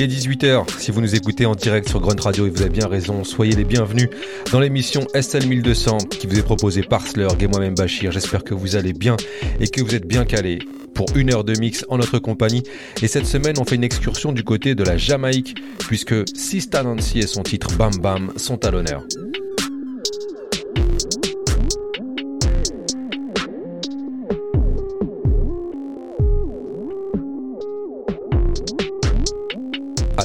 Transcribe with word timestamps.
Il 0.00 0.04
est 0.04 0.18
18h, 0.18 0.64
si 0.78 0.92
vous 0.92 1.02
nous 1.02 1.14
écoutez 1.14 1.44
en 1.44 1.54
direct 1.54 1.86
sur 1.86 2.00
Grunt 2.00 2.22
Radio 2.22 2.46
et 2.46 2.48
vous 2.48 2.62
avez 2.62 2.70
bien 2.70 2.88
raison, 2.88 3.22
soyez 3.22 3.54
les 3.54 3.64
bienvenus 3.64 4.08
dans 4.50 4.58
l'émission 4.58 5.06
SL 5.12 5.46
1200 5.46 5.98
qui 6.08 6.26
vous 6.26 6.38
est 6.38 6.42
proposée 6.42 6.82
par 6.82 7.06
Slurg 7.06 7.36
et 7.38 7.46
moi-même 7.46 7.74
Bachir. 7.74 8.10
J'espère 8.10 8.42
que 8.42 8.54
vous 8.54 8.76
allez 8.76 8.94
bien 8.94 9.18
et 9.60 9.68
que 9.68 9.82
vous 9.82 9.94
êtes 9.94 10.06
bien 10.06 10.24
calés 10.24 10.60
pour 10.94 11.14
une 11.16 11.30
heure 11.34 11.44
de 11.44 11.52
mix 11.60 11.84
en 11.90 11.98
notre 11.98 12.18
compagnie. 12.18 12.62
Et 13.02 13.08
cette 13.08 13.26
semaine, 13.26 13.56
on 13.60 13.66
fait 13.66 13.74
une 13.74 13.84
excursion 13.84 14.32
du 14.32 14.42
côté 14.42 14.74
de 14.74 14.84
la 14.84 14.96
Jamaïque 14.96 15.56
puisque 15.80 16.14
Sista 16.34 16.82
Nancy 16.82 17.18
et 17.18 17.26
son 17.26 17.42
titre 17.42 17.76
Bam 17.76 17.92
Bam 18.00 18.32
sont 18.36 18.64
à 18.64 18.70
l'honneur. 18.70 19.02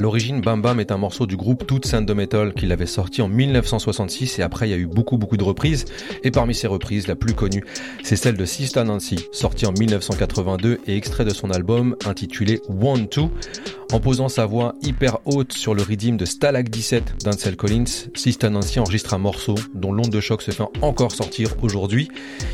L'origine, 0.05 0.39
Bam 0.39 0.61
Bam 0.61 0.79
est 0.79 0.91
un 0.91 0.97
morceau 0.97 1.25
du 1.25 1.35
groupe 1.35 1.65
Toots 1.65 1.95
and 1.95 2.05
the 2.05 2.11
Metal 2.11 2.53
qu'il 2.53 2.71
avait 2.71 2.85
sorti 2.85 3.23
en 3.23 3.27
1966 3.27 4.37
et 4.37 4.43
après 4.43 4.67
il 4.67 4.71
y 4.71 4.75
a 4.75 4.77
eu 4.77 4.85
beaucoup 4.85 5.17
beaucoup 5.17 5.35
de 5.35 5.43
reprises 5.43 5.85
et 6.23 6.29
parmi 6.29 6.53
ces 6.53 6.67
reprises 6.67 7.07
la 7.07 7.15
plus 7.15 7.33
connue 7.33 7.63
c'est 8.03 8.15
celle 8.15 8.37
de 8.37 8.45
Sista 8.45 8.83
Nancy 8.83 9.25
sortie 9.31 9.65
en 9.65 9.71
1982 9.71 10.77
et 10.85 10.95
extrait 10.95 11.25
de 11.25 11.31
son 11.31 11.49
album 11.49 11.95
intitulé 12.05 12.61
One 12.69 13.07
Two. 13.07 13.31
En 13.91 13.99
posant 13.99 14.29
sa 14.29 14.45
voix 14.45 14.73
hyper 14.81 15.19
haute 15.25 15.53
sur 15.53 15.73
le 15.75 15.81
rythme 15.81 16.17
de 16.17 16.25
Stalag 16.25 16.69
17 16.69 17.23
d'Ansel 17.23 17.55
Collins, 17.55 18.09
Sista 18.15 18.49
Nancy 18.49 18.79
enregistre 18.79 19.13
un 19.13 19.19
morceau 19.19 19.55
dont 19.73 19.93
l'onde 19.93 20.09
de 20.09 20.19
choc 20.19 20.41
se 20.41 20.51
fait 20.51 20.63
encore 20.81 21.11
sortir 21.11 21.55
aujourd'hui. 21.61 22.09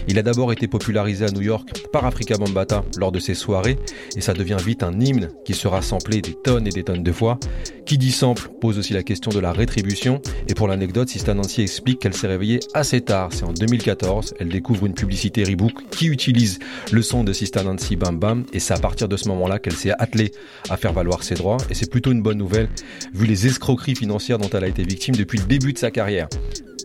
Il 0.08 0.20
a 0.20 0.24
d'abord 0.24 0.52
été 0.52 0.68
popularisé 0.68 1.26
à 1.26 1.32
New 1.32 1.42
York 1.42 1.88
par 1.92 2.06
Africa 2.06 2.38
Bambata 2.38 2.84
lors 2.98 3.12
de 3.12 3.20
ses 3.20 3.34
soirées 3.34 3.80
et 4.16 4.22
ça 4.22 4.34
devient 4.34 4.58
vite 4.64 4.84
un 4.84 5.00
hymne 5.00 5.30
qui 5.46 5.54
sera 5.54 5.82
samplé 5.82 6.22
des 6.22 6.34
tonnes 6.34 6.68
et 6.68 6.72
des 6.72 6.84
tonnes 6.84 7.04
de 7.04 7.12
fois. 7.12 7.40
Qui 7.86 7.98
dit 7.98 8.12
sample 8.12 8.50
pose 8.62 8.78
aussi 8.78 8.94
la 8.94 9.04
question 9.04 9.32
de 9.32 9.40
la 9.40 9.52
rétribution 9.52 10.22
et 10.48 10.54
pour 10.54 10.68
l'anecdote, 10.68 11.10
Sista 11.10 11.34
Nancy 11.34 11.62
explique 11.62 12.00
qu'elle 12.00 12.14
s'est 12.14 12.28
réveillée 12.28 12.60
assez 12.74 13.02
tard, 13.02 13.30
c'est 13.32 13.44
en 13.44 13.54
2014, 13.54 14.36
elle 14.40 14.50
découvre 14.50 14.86
une 14.86 14.94
publicité 14.94 15.44
Reebok 15.44 15.90
qui 15.90 16.08
utilise 16.08 16.60
le 16.92 17.02
son 17.02 17.24
de 17.24 17.34
Sista 17.34 17.64
Nancy 17.64 17.96
Bam 17.96 18.20
Bam 18.20 18.46
et 18.54 18.60
c'est 18.60 18.74
à 18.74 18.80
partir 18.80 19.08
de 19.08 19.18
ce 19.18 19.28
moment-là 19.30 19.60
qu'elle 19.60 19.76
s'est 19.76 19.94
attelée 19.98 20.32
à 20.70 20.78
faire 20.78 20.94
valoir 20.94 21.21
ses 21.24 21.36
droits 21.36 21.58
et 21.70 21.74
c'est 21.74 21.90
plutôt 21.90 22.12
une 22.12 22.22
bonne 22.22 22.38
nouvelle 22.38 22.70
vu 23.14 23.26
les 23.26 23.48
escroqueries 23.48 23.96
financières 23.96 24.38
dont 24.38 24.50
elle 24.50 24.64
a 24.64 24.68
été 24.68 24.84
victime 24.84 25.16
depuis 25.16 25.40
le 25.40 25.46
début 25.46 25.74
de 25.74 25.78
sa 25.78 25.92
carrière. 25.92 26.28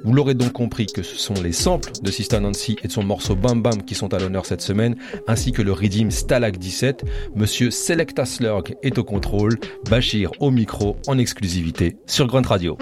Vous 0.04 0.12
l'aurez 0.12 0.34
donc 0.34 0.52
compris 0.52 0.86
que 0.86 1.02
ce 1.02 1.16
sont 1.16 1.34
les 1.42 1.52
samples 1.52 1.90
de 2.00 2.10
Sista 2.10 2.38
Nancy 2.38 2.76
et 2.82 2.88
de 2.88 2.92
son 2.92 3.02
morceau 3.02 3.34
Bam 3.34 3.62
Bam 3.62 3.82
qui 3.82 3.94
sont 3.94 4.14
à 4.14 4.18
l'honneur 4.18 4.46
cette 4.46 4.60
semaine, 4.60 4.96
ainsi 5.26 5.52
que 5.52 5.62
le 5.62 5.72
redeem 5.72 6.10
Stalag 6.10 6.58
17. 6.58 7.04
Monsieur 7.34 7.70
Selecta 7.70 8.24
Slurg 8.24 8.64
est 8.82 8.98
au 8.98 9.04
contrôle, 9.04 9.58
Bachir 9.90 10.30
au 10.40 10.50
micro 10.50 10.96
en 11.08 11.18
exclusivité 11.18 11.96
sur 12.06 12.26
Grunt 12.26 12.46
Radio. 12.46 12.78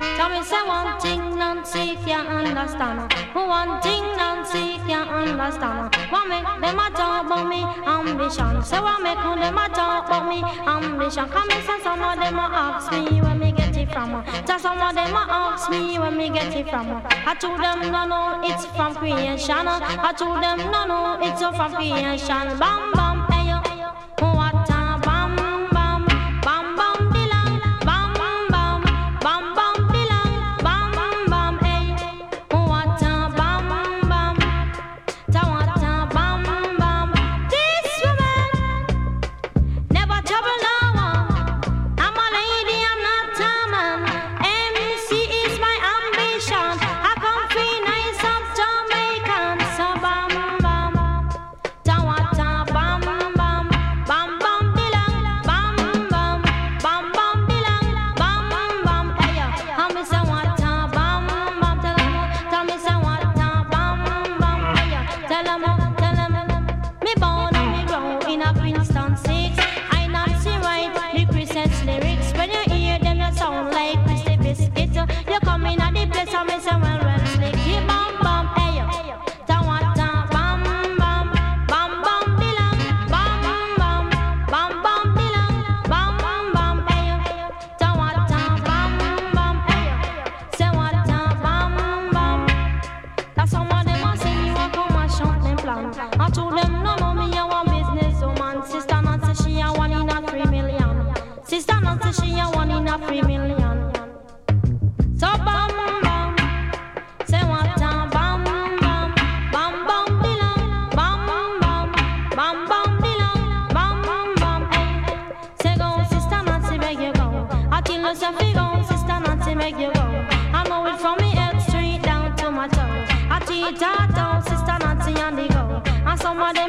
Tell 0.00 0.30
me 0.30 0.42
say 0.44 0.62
one 0.66 1.00
thing 1.00 1.36
Nancy 1.36 1.96
can't 2.04 2.28
understand. 2.28 3.12
Who 3.34 3.46
one 3.46 3.80
thing 3.82 4.02
Nancy 4.16 4.78
can't 4.86 5.10
understand. 5.10 5.94
What 6.10 6.28
make 6.28 6.44
them 6.44 6.78
a 6.78 6.90
talk 6.90 7.26
about 7.26 7.48
me 7.48 7.62
ambition? 7.86 8.62
Say 8.62 8.80
what 8.80 9.02
make 9.02 9.16
them 9.18 9.58
a 9.58 9.68
talk 9.68 10.06
about 10.06 10.28
me 10.28 10.42
ambition? 10.66 11.28
Come 11.28 11.50
and 11.50 11.64
say 11.64 11.80
some 11.82 12.02
of 12.02 12.16
them 12.18 12.38
a 12.38 12.42
ask 12.42 12.92
me 12.92 13.20
where 13.20 13.34
me 13.34 13.52
get 13.52 13.76
it 13.76 13.92
from. 13.92 14.24
Tell 14.46 14.58
some 14.58 14.80
of 14.80 14.94
them 14.94 15.14
a 15.14 15.26
ask 15.28 15.70
me 15.70 15.98
where 15.98 16.10
me 16.10 16.30
get 16.30 16.54
it 16.54 16.68
from. 16.68 17.02
I 17.04 17.34
told 17.34 17.60
them 17.60 17.90
no 17.90 18.06
no 18.06 18.40
it's 18.44 18.66
from 18.66 18.94
creation. 18.94 19.66
I 19.66 20.12
told 20.16 20.42
them 20.42 20.58
no 20.70 20.86
no 20.86 21.18
it's 21.20 21.40
from 21.40 21.74
creation. 21.74 22.58
Bam 22.58 22.92
bam 22.92 23.27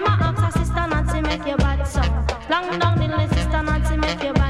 them 0.04 0.22
a 0.22 0.42
her, 0.42 0.52
sister 0.52 0.88
make 1.22 1.46
bad 1.58 1.88
long 2.50 2.80
down 2.80 3.00
the 3.00 3.08
list 3.18 3.34
sister 3.34 3.62
Nancy 3.64 3.98
make 3.98 4.24
you 4.24 4.34
bad 4.34 4.49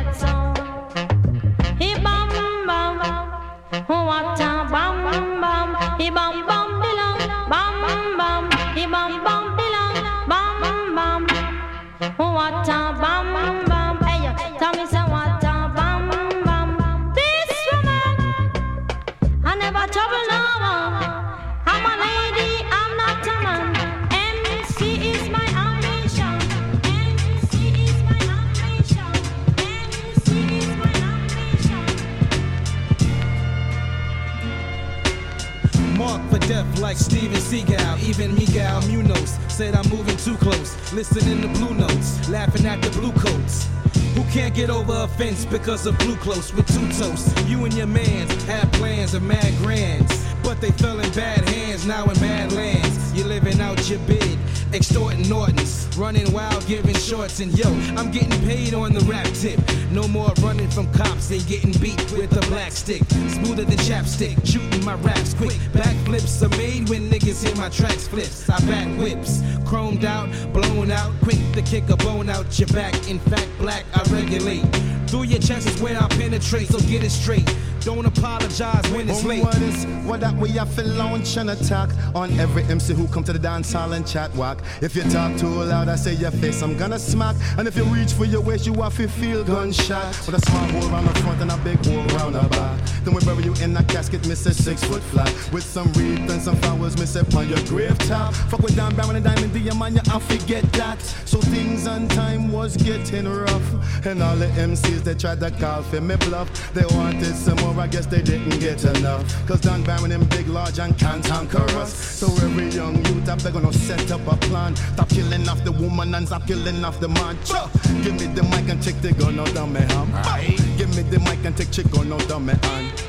Even 38.20 38.36
Miguel 38.36 38.82
Munoz 38.82 39.40
said 39.48 39.76
I'm 39.76 39.90
moving 39.90 40.18
too 40.18 40.36
close. 40.36 40.76
Listening 40.92 41.42
to 41.42 41.48
blue 41.58 41.74
notes, 41.74 42.28
laughing 42.28 42.66
at 42.66 42.82
the 42.82 42.90
blue 42.90 43.14
coats. 43.14 43.70
Who 44.14 44.26
can't 44.26 44.54
get 44.54 44.70
over 44.70 45.04
a 45.04 45.08
fence 45.08 45.46
because 45.46 45.86
of 45.86 45.98
blue 46.00 46.18
close 46.18 46.54
with 46.54 46.68
two 46.68 46.86
toasts? 47.02 47.34
You 47.48 47.64
and 47.64 47.74
your 47.74 47.88
mans 47.88 48.44
had 48.44 48.74
plans 48.74 49.14
of 49.14 49.24
mad 49.24 49.56
grands. 49.60 50.12
But 50.44 50.60
they 50.60 50.72
fell 50.72 51.00
in 51.00 51.10
bad 51.12 51.48
hands, 51.48 51.86
now 51.86 52.04
in 52.10 52.20
bad 52.20 52.52
lands. 52.52 53.14
You're 53.14 53.28
living 53.28 53.62
out 53.62 53.90
your 53.90 54.00
bid, 54.00 54.38
extorting 54.74 55.28
Nortons, 55.28 55.88
running 55.98 56.32
wild, 56.32 56.66
giving 56.68 56.96
shorts. 56.96 57.40
And 57.40 57.58
yo, 57.58 57.68
I'm 57.98 58.12
getting 58.12 58.40
paid 58.48 58.74
on 58.74 58.94
the 58.94 59.02
rap 59.02 59.28
tip. 59.34 59.60
No 59.92 60.08
more 60.08 60.32
running 60.42 60.70
from 60.70 60.92
cops 60.94 61.32
and 61.32 61.46
getting 61.48 61.72
beat 61.82 62.00
with 62.12 62.36
a 62.38 62.48
black 62.50 62.72
stick. 62.72 63.04
Smoother 63.30 63.66
than 63.66 63.78
chapstick, 63.80 64.46
shooting 64.46 64.84
my 64.86 64.96
raps 64.96 65.34
quick. 65.34 65.60
Backflips 65.74 66.42
are 66.44 66.56
made 66.58 66.90
when 66.90 67.10
niggas 67.10 67.46
hear 67.46 67.56
my 67.56 67.70
tracks 67.70 68.08
flips. 68.08 68.50
I 68.50 68.60
back 68.68 68.88
whips, 69.00 69.42
chromed 69.66 70.04
out, 70.04 70.30
blown 70.54 70.92
out, 70.92 71.12
quick 71.22 71.40
to 71.54 71.62
kick 71.62 71.90
a 71.90 71.98
bone 71.98 72.30
out 72.30 72.58
your 72.60 72.68
back. 72.70 72.94
In 73.10 73.20
fact, 73.20 73.50
black, 73.58 73.86
I 73.94 74.04
regulate. 74.12 74.66
Through 75.10 75.24
your 75.24 75.40
chest 75.40 75.68
is 75.68 75.82
where 75.82 75.98
I 75.98 76.08
penetrate, 76.10 76.68
so 76.68 76.80
get 76.82 77.04
it 77.04 77.10
straight. 77.10 77.50
Don't 77.82 78.06
apologize 78.06 78.86
when 78.92 79.10
it's 79.10 79.24
late. 79.24 79.44
What 79.44 79.58
is 79.62 79.86
what 80.06 80.20
that 80.20 80.36
we 80.36 80.50
have 80.52 80.76
to 80.76 80.84
launch 80.84 81.38
an 81.38 81.50
attack 81.50 81.90
on 82.14 82.32
every 82.40 82.64
MC 82.64 82.94
who 82.94 83.08
come 83.08 83.24
to 83.24 83.34
the 83.34 83.40
dance 83.40 83.72
hall 83.72 83.94
and 83.94 84.06
chat 84.06 84.34
walk. 84.36 84.62
If 84.82 84.96
you 84.96 85.04
talk 85.04 85.38
too 85.38 85.48
loud, 85.48 85.88
I 85.88 85.96
say 85.96 86.14
your 86.14 86.32
face, 86.32 86.62
I'm 86.62 86.78
gonna 86.78 87.00
smack. 87.00 87.36
And 87.58 87.68
if 87.68 87.78
you 87.78 87.84
reach 87.86 88.14
for 88.14 88.26
your 88.26 88.42
waist, 88.42 88.66
you 88.66 88.74
have 88.82 88.98
to 88.98 89.08
feel 89.08 89.44
gunshot. 89.44 90.08
With 90.26 90.36
a 90.36 90.42
small 90.46 90.68
hole 90.68 90.92
around 90.92 91.06
the 91.06 91.20
front 91.22 91.42
and 91.42 91.52
a 91.52 91.58
big 91.58 91.84
hole 91.86 92.06
around 92.16 92.34
the 92.34 92.48
back. 92.50 92.80
Then 93.04 93.14
we 93.14 93.24
bury 93.24 93.44
you 93.44 93.54
in 93.64 93.76
a 93.78 93.84
casket, 93.84 94.28
miss 94.28 94.46
a 94.46 94.54
six 94.54 94.84
foot 94.84 95.02
flat. 95.04 95.34
With 95.54 95.64
some 95.64 95.92
wreath 95.94 96.30
and 96.30 96.42
some 96.42 96.58
flowers, 96.58 96.98
miss 96.98 97.16
upon 97.16 97.48
your 97.48 97.64
grave 97.66 97.98
top. 98.00 98.34
Fuck 98.34 98.62
with 98.62 98.76
Dan 98.76 98.96
Baron 98.96 99.16
and 99.16 99.26
Diamond 99.26 99.54
D, 99.54 99.70
man, 99.78 99.96
you 99.96 100.02
have 100.12 100.28
to 100.28 100.38
get 100.46 100.70
that. 100.74 101.02
So 101.26 101.40
things 101.40 101.88
on 101.88 102.08
time 102.10 102.52
was 102.52 102.76
getting 102.76 103.28
rough. 103.28 104.06
And 104.06 104.22
all 104.22 104.36
the 104.36 104.48
MCs 104.48 105.04
they 105.04 105.14
tried 105.14 105.40
to 105.40 105.52
call 105.52 105.84
for 105.84 106.02
me 106.02 106.16
bluff. 106.18 106.74
They 106.74 106.86
wanted 106.96 107.36
some 107.36 107.58
more 107.58 107.69
I 107.78 107.88
guess 107.88 108.06
they 108.06 108.22
didn't 108.22 108.60
get 108.60 108.84
enough. 108.84 109.24
Cause 109.48 109.62
Don 109.62 109.84
Baron 109.84 110.10
them 110.10 110.26
big, 110.26 110.48
large, 110.48 110.80
and 110.80 110.98
can't 110.98 111.24
conquer 111.24 111.64
us. 111.78 111.94
So 111.94 112.28
every 112.46 112.70
young 112.70 112.96
youth, 113.06 113.30
I 113.30 113.36
beg 113.36 113.54
gonna 113.54 113.74
set 113.74 114.12
up 114.12 114.26
a 114.28 114.36
plan. 114.48 114.76
Stop 114.76 115.10
killing 115.10 115.48
off 115.50 115.64
the 115.64 115.72
woman 115.72 116.16
and 116.16 116.28
stop 116.28 116.48
killing 116.48 116.84
off 116.84 117.00
the 117.00 117.10
man. 117.10 117.36
Chuh. 117.44 117.70
Give 118.04 118.14
me 118.14 118.28
the 118.28 118.44
mic 118.44 118.70
and 118.70 118.82
take 118.82 119.02
the 119.02 119.14
gun 119.14 119.40
out 119.40 119.56
of 119.56 119.72
my 119.72 119.82
hand. 119.82 120.58
Give 120.78 120.96
me 120.96 121.04
the 121.04 121.20
mic 121.20 121.44
and 121.46 121.56
take 121.56 121.72
chick 121.72 121.90
gun 121.92 122.12
out 122.14 122.32
of 122.32 122.42
my 122.42 122.54
hand. 122.54 123.09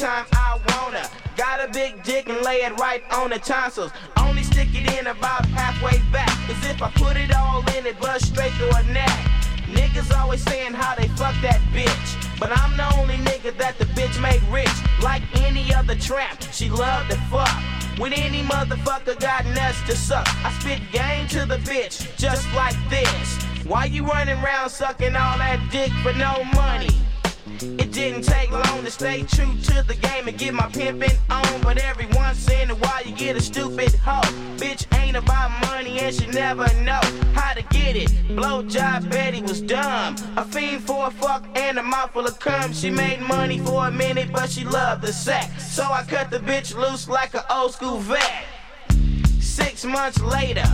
Anytime 0.00 0.26
I 0.32 0.60
wanna. 0.68 1.08
Got 1.36 1.68
a 1.68 1.72
big 1.72 2.02
dick 2.02 2.28
and 2.28 2.44
lay 2.44 2.62
it 2.62 2.78
right 2.78 3.02
on 3.12 3.30
the 3.30 3.38
tonsils. 3.38 3.90
Only 4.16 4.42
stick 4.42 4.68
it 4.72 4.98
in 4.98 5.06
about 5.06 5.46
halfway 5.46 5.98
back. 6.12 6.30
As 6.48 6.70
if 6.70 6.82
I 6.82 6.90
put 6.92 7.16
it 7.16 7.34
all 7.34 7.60
in 7.76 7.86
it, 7.86 7.98
bust 8.00 8.26
straight 8.26 8.52
through 8.52 8.72
her 8.72 8.92
neck. 8.92 9.10
Niggas 9.66 10.16
always 10.16 10.42
saying 10.42 10.74
how 10.74 10.94
they 10.94 11.08
fuck 11.08 11.34
that 11.42 11.60
bitch. 11.72 12.38
But 12.38 12.56
I'm 12.56 12.76
the 12.76 12.96
only 12.98 13.16
nigga 13.16 13.56
that 13.58 13.78
the 13.78 13.86
bitch 13.86 14.20
made 14.22 14.42
rich. 14.52 14.70
Like 15.02 15.22
any 15.44 15.74
other 15.74 15.96
tramp, 15.96 16.42
she 16.52 16.70
loved 16.70 17.10
to 17.10 17.16
fuck. 17.30 17.50
When 17.98 18.12
any 18.12 18.42
motherfucker 18.42 19.18
got 19.18 19.44
nuts 19.46 19.82
to 19.86 19.96
suck, 19.96 20.28
I 20.44 20.52
spit 20.60 20.80
game 20.92 21.26
to 21.28 21.44
the 21.44 21.58
bitch, 21.58 22.16
just 22.16 22.46
like 22.54 22.76
this. 22.88 23.42
Why 23.66 23.86
you 23.86 24.04
running 24.06 24.38
around 24.38 24.70
sucking 24.70 25.16
all 25.16 25.38
that 25.38 25.58
dick 25.72 25.90
for 26.04 26.12
no 26.12 26.44
money? 26.54 27.07
It 27.60 27.90
didn't 27.90 28.22
take 28.22 28.52
long 28.52 28.84
to 28.84 28.90
stay 28.90 29.22
true 29.22 29.52
to 29.64 29.82
the 29.86 29.96
game 30.00 30.28
and 30.28 30.38
get 30.38 30.54
my 30.54 30.68
pimpin' 30.68 31.16
on. 31.28 31.60
But 31.62 31.78
every 31.78 32.06
once 32.14 32.48
in 32.48 32.70
a 32.70 32.74
while 32.76 33.02
you 33.04 33.12
get 33.16 33.36
a 33.36 33.40
stupid 33.40 33.94
hoe. 33.96 34.20
Bitch 34.58 34.86
ain't 34.96 35.16
about 35.16 35.50
money 35.66 35.98
and 35.98 36.14
she 36.14 36.26
never 36.28 36.72
know 36.82 37.00
how 37.34 37.54
to 37.54 37.62
get 37.62 37.96
it. 37.96 38.10
Blowjob 38.28 39.10
Betty 39.10 39.42
was 39.42 39.60
dumb. 39.60 40.14
A 40.36 40.44
fiend 40.44 40.84
for 40.84 41.08
a 41.08 41.10
fuck 41.10 41.44
and 41.56 41.78
a 41.78 41.82
mouthful 41.82 42.26
of 42.26 42.38
cum. 42.38 42.72
She 42.72 42.90
made 42.90 43.20
money 43.22 43.58
for 43.58 43.88
a 43.88 43.90
minute, 43.90 44.30
but 44.32 44.50
she 44.50 44.64
loved 44.64 45.02
the 45.02 45.12
sex. 45.12 45.68
So 45.68 45.82
I 45.82 46.04
cut 46.04 46.30
the 46.30 46.38
bitch 46.38 46.76
loose 46.76 47.08
like 47.08 47.34
an 47.34 47.42
old 47.50 47.72
school 47.72 47.98
vet. 47.98 48.44
Six 49.40 49.84
months 49.84 50.20
later, 50.20 50.68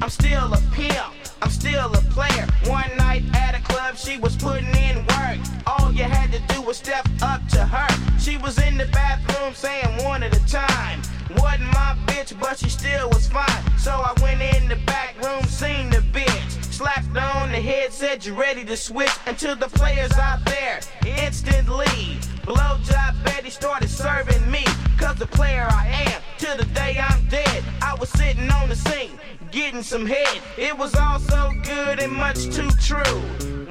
I'm 0.00 0.08
still 0.08 0.54
a 0.54 0.60
pimp. 0.72 1.17
I'm 1.42 1.50
still 1.50 1.92
a 1.92 2.02
player. 2.10 2.46
One 2.66 2.96
night 2.96 3.22
at 3.34 3.54
a 3.54 3.62
club, 3.62 3.96
she 3.96 4.18
was 4.18 4.36
putting 4.36 4.74
in 4.76 4.98
work. 4.98 5.38
All 5.66 5.92
you 5.92 6.04
had 6.04 6.32
to 6.32 6.40
do 6.54 6.62
was 6.62 6.76
step 6.76 7.06
up 7.22 7.46
to 7.48 7.64
her. 7.64 8.18
She 8.18 8.36
was 8.36 8.58
in 8.58 8.76
the 8.76 8.86
bathroom 8.86 9.54
saying 9.54 10.04
one 10.04 10.22
at 10.22 10.36
a 10.36 10.46
time. 10.46 11.00
Wasn't 11.36 11.64
my 11.72 11.96
bitch, 12.06 12.38
but 12.40 12.58
she 12.58 12.68
still 12.68 13.08
was 13.10 13.28
fine. 13.28 13.62
So 13.78 13.92
I 13.92 14.14
went 14.22 14.40
in 14.40 14.68
the 14.68 14.76
back 14.86 15.14
room, 15.24 15.44
seen 15.44 15.90
the 15.90 15.98
bitch. 15.98 16.64
Slapped 16.72 17.16
on 17.16 17.50
the 17.50 17.60
head, 17.60 17.92
said 17.92 18.24
you 18.24 18.34
ready 18.34 18.64
to 18.64 18.76
switch. 18.76 19.10
Until 19.26 19.56
the 19.56 19.68
players 19.68 20.12
out 20.12 20.44
there, 20.44 20.80
instantly. 21.04 22.18
Blowjob 22.46 23.24
Betty 23.24 23.50
started 23.50 23.90
serving 23.90 24.50
me. 24.50 24.64
Cause 24.98 25.16
the 25.16 25.26
player 25.26 25.66
I 25.70 25.86
am, 26.06 26.22
till 26.38 26.56
the 26.56 26.64
day 26.66 26.98
I'm 26.98 27.28
dead. 27.28 27.62
I 27.82 27.94
was 27.94 28.08
sitting 28.10 28.50
on 28.50 28.68
the 28.68 28.76
sink, 28.76 29.12
getting 29.50 29.82
some 29.82 30.06
head. 30.06 30.40
It 30.56 30.76
was 30.76 30.94
all 30.94 31.18
so 31.18 31.52
good 31.64 32.00
and 32.00 32.12
much 32.12 32.44
too 32.54 32.70
true. 32.80 33.20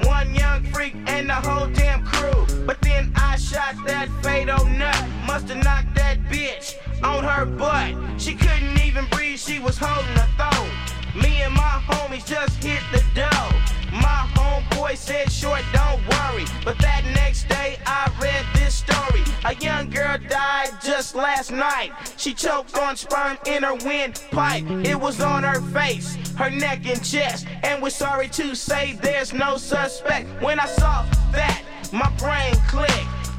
One 0.04 0.34
young 0.34 0.64
freak 0.66 0.96
and 1.08 1.30
the 1.30 1.34
whole 1.36 1.68
damn 1.68 2.04
crew. 2.06 2.46
But 2.66 2.82
then 2.82 3.12
I 3.16 3.38
shot 3.38 3.76
that 3.86 4.10
fatal 4.24 4.66
nut. 4.66 5.06
Musta 5.26 5.56
knocked 5.56 5.96
that 5.96 6.20
bitch 6.26 6.76
on 7.04 7.24
her 7.24 7.46
butt. 7.46 7.96
She 8.20 8.34
couldn't 8.36 8.80
even 8.82 9.06
breathe, 9.12 9.40
she 9.40 9.60
was 9.60 9.78
holding 9.78 10.16
her 10.16 10.28
throat. 10.38 11.07
Me 11.22 11.42
and 11.42 11.54
my 11.54 11.82
homies 11.88 12.26
just 12.26 12.64
hit 12.64 12.82
the 12.92 13.04
dough. 13.16 13.52
My 13.92 14.28
homeboy 14.36 14.96
said, 14.96 15.32
short, 15.32 15.64
don't 15.74 16.02
worry. 16.08 16.46
But 16.64 16.78
that 16.80 17.04
next 17.16 17.50
day 17.50 17.80
I 17.86 18.12
read 18.22 18.46
this 18.54 18.76
story. 18.76 19.24
A 19.46 19.56
young 19.56 19.90
girl 19.90 20.18
died 20.30 20.70
just 20.84 21.16
last 21.16 21.52
night. 21.52 21.92
She 22.18 22.34
choked 22.34 22.78
on 22.78 22.96
sperm 22.96 23.38
in 23.46 23.64
her 23.64 23.76
windpipe. 23.76 24.66
It 24.86 25.00
was 25.00 25.22
on 25.22 25.44
her 25.44 25.62
face, 25.72 26.16
her 26.36 26.50
neck 26.50 26.86
and 26.86 27.04
chest. 27.04 27.48
And 27.64 27.82
we're 27.82 27.90
sorry 27.90 28.28
to 28.30 28.56
say 28.56 28.94
there's 29.02 29.34
no 29.34 29.58
suspect. 29.58 30.28
When 30.42 30.60
I 30.60 30.68
saw 30.68 31.06
that, 31.32 31.64
my 31.92 32.10
brain 32.18 32.54
clicked. 32.68 32.92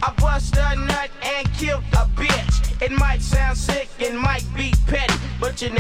I 0.02 0.12
bust 0.18 0.56
a 0.56 0.76
nut 0.76 1.10
and 1.22 1.52
killed 1.54 1.84
a 1.92 2.06
bitch. 2.16 2.82
It 2.82 2.92
might 2.92 3.20
sound 3.20 3.58
sick 3.58 3.88
and 4.00 4.18
might 4.18 4.44
be 4.56 4.57
Une 5.60 5.76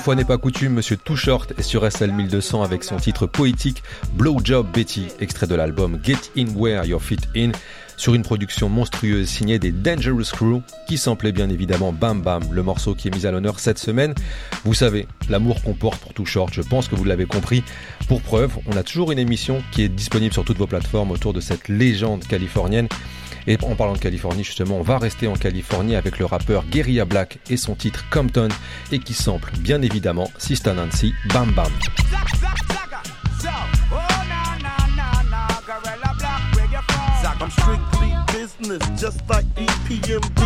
fois 0.00 0.16
n'est 0.16 0.24
pas 0.24 0.38
coutume, 0.38 0.72
Monsieur 0.72 0.96
Too 0.96 1.14
Short 1.14 1.52
est 1.56 1.62
sur 1.62 1.88
SL 1.88 2.10
1200 2.10 2.64
avec 2.64 2.82
son 2.82 2.96
titre 2.96 3.26
poétique 3.26 3.84
Blowjob 4.14 4.66
Betty, 4.72 5.06
extrait 5.20 5.46
de 5.46 5.54
l'album 5.54 6.00
Get 6.02 6.32
In 6.36 6.48
Where 6.56 6.84
Your 6.84 7.00
Fit 7.00 7.20
In, 7.36 7.52
sur 7.96 8.14
une 8.14 8.22
production 8.22 8.68
monstrueuse 8.68 9.28
signée 9.28 9.58
des 9.58 9.72
Dangerous 9.72 10.30
Crew, 10.32 10.62
qui 10.88 10.98
samplait 10.98 11.32
bien 11.32 11.48
évidemment 11.48 11.92
Bam 11.92 12.22
Bam, 12.22 12.42
le 12.50 12.62
morceau 12.62 12.94
qui 12.94 13.08
est 13.08 13.14
mis 13.14 13.26
à 13.26 13.30
l'honneur 13.30 13.58
cette 13.58 13.78
semaine. 13.78 14.14
Vous 14.64 14.74
savez, 14.74 15.06
l'amour 15.28 15.62
qu'on 15.62 15.74
porte 15.74 16.00
pour 16.00 16.14
Too 16.14 16.26
Short, 16.26 16.52
je 16.52 16.62
pense 16.62 16.88
que 16.88 16.94
vous 16.94 17.04
l'avez 17.04 17.26
compris. 17.26 17.62
Pour 18.08 18.22
preuve, 18.22 18.52
on 18.66 18.76
a 18.76 18.82
toujours 18.82 19.12
une 19.12 19.18
émission 19.18 19.62
qui 19.72 19.82
est 19.82 19.88
disponible 19.88 20.32
sur 20.32 20.44
toutes 20.44 20.58
vos 20.58 20.66
plateformes 20.66 21.10
autour 21.10 21.32
de 21.32 21.40
cette 21.40 21.68
légende 21.68 22.24
californienne. 22.26 22.88
Et 23.46 23.56
en 23.62 23.76
parlant 23.76 23.92
de 23.92 23.98
Californie, 23.98 24.42
justement, 24.42 24.78
on 24.78 24.82
va 24.82 24.98
rester 24.98 25.28
en 25.28 25.34
Californie 25.34 25.94
avec 25.94 26.18
le 26.18 26.24
rappeur 26.24 26.64
Guerilla 26.66 27.04
Black 27.04 27.38
et 27.48 27.56
son 27.56 27.74
titre 27.74 28.04
Compton, 28.10 28.48
et 28.90 28.98
qui 28.98 29.14
sample 29.14 29.52
bien 29.58 29.82
évidemment 29.82 30.30
Sista 30.38 30.74
Nancy 30.74 31.12
Bam 31.32 31.52
Bam. 31.52 31.70
Business, 38.66 39.00
just 39.00 39.28
like 39.28 39.44
EPMD. 39.54 40.42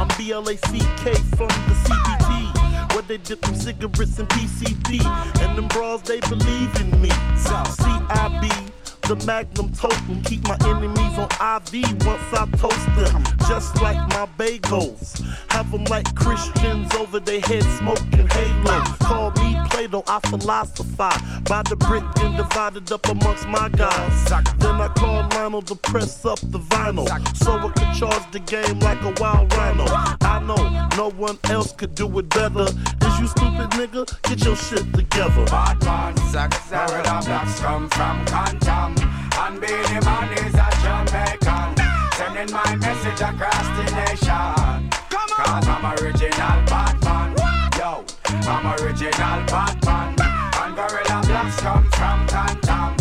I'm 0.00 0.08
BLACK 0.16 1.16
from 1.36 1.48
the 1.48 1.74
CPT. 1.84 2.94
Where 2.94 3.02
they 3.02 3.18
dip 3.18 3.42
them 3.42 3.54
cigarettes 3.54 4.18
and 4.18 4.28
PCP. 4.30 5.04
And 5.42 5.58
them 5.58 5.68
bras, 5.68 6.00
they 6.00 6.20
believe 6.20 6.74
in 6.80 6.98
me. 7.02 7.10
CIB 7.36 8.68
the 9.08 9.16
magnum 9.26 9.72
totem. 9.72 10.22
Keep 10.24 10.46
my 10.46 10.56
enemies 10.66 11.16
on 11.16 11.28
IV 11.32 12.04
once 12.04 12.22
I 12.32 12.46
toast 12.58 12.86
them. 12.94 13.24
Just 13.48 13.80
like 13.80 13.96
my 14.10 14.28
bagels. 14.36 15.24
Have 15.50 15.72
them 15.72 15.84
like 15.84 16.14
Christians 16.14 16.94
over 16.94 17.18
their 17.18 17.40
head 17.40 17.62
smoking 17.78 18.28
halo. 18.28 18.84
Call 19.00 19.30
me 19.32 19.56
Plato, 19.70 20.04
I 20.06 20.20
philosophize. 20.28 21.20
By 21.44 21.62
the 21.62 21.76
brick 21.76 22.04
and 22.20 22.36
divided 22.36 22.92
up 22.92 23.08
amongst 23.08 23.48
my 23.48 23.70
guys. 23.70 24.24
Then 24.58 24.74
I 24.74 24.88
call 24.88 25.26
Lionel 25.30 25.62
to 25.62 25.74
press 25.74 26.26
up 26.26 26.40
the 26.40 26.58
vinyl. 26.58 27.08
So 27.36 27.52
I 27.52 27.70
can 27.72 27.94
charge 27.94 28.30
the 28.30 28.40
game 28.40 28.78
like 28.80 29.00
a 29.02 29.14
wild 29.22 29.50
rhino. 29.54 29.86
I 30.20 30.42
know 30.44 30.88
no 30.98 31.10
one 31.16 31.38
else 31.44 31.72
could 31.72 31.94
do 31.94 32.06
it 32.18 32.28
better. 32.28 32.64
Is 33.06 33.20
you 33.20 33.26
stupid 33.26 33.70
nigga? 33.70 34.04
Get 34.22 34.44
your 34.44 34.56
shit 34.56 34.92
together. 34.92 35.46
Bad 35.46 35.82
man, 35.82 36.14
where 36.14 37.02
the 37.02 37.22
blacks 37.24 37.60
come 37.60 37.88
from, 37.88 38.26
Compton. 38.26 38.97
And 39.40 39.60
Beenie 39.60 40.00
Man 40.04 40.32
is 40.34 40.54
a 40.54 40.68
Jamaican. 40.82 41.70
Sending 42.18 42.50
my 42.52 42.76
message 42.76 43.20
across 43.20 43.66
the 43.76 43.84
nation. 43.94 44.90
Cause 45.08 45.68
I'm 45.68 45.84
original 45.98 46.58
Batman. 46.66 47.36
Yo, 47.78 48.04
I'm 48.26 48.66
original 48.82 49.40
Batman. 49.46 50.16
And 50.60 50.74
Guerilla 50.76 51.22
Blacks 51.26 51.60
come 51.60 51.88
from 51.92 52.26
Compton. 52.26 52.92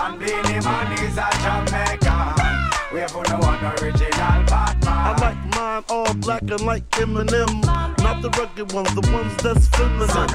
And 0.00 0.18
Beenie 0.20 0.60
Man 0.64 0.92
is 1.04 1.16
a 1.16 1.28
Jamaican. 1.42 2.36
We 2.92 3.00
have 3.00 3.14
no 3.14 3.38
one 3.38 3.64
original 3.64 3.95
all 5.88 6.12
black 6.14 6.42
and 6.42 6.60
like 6.60 6.88
Eminem. 6.90 7.64
Not 7.98 8.22
the 8.22 8.30
rugged 8.30 8.72
ones, 8.72 8.94
the 8.94 9.00
ones 9.12 9.34
that's 9.42 9.66
feminine. 9.68 10.30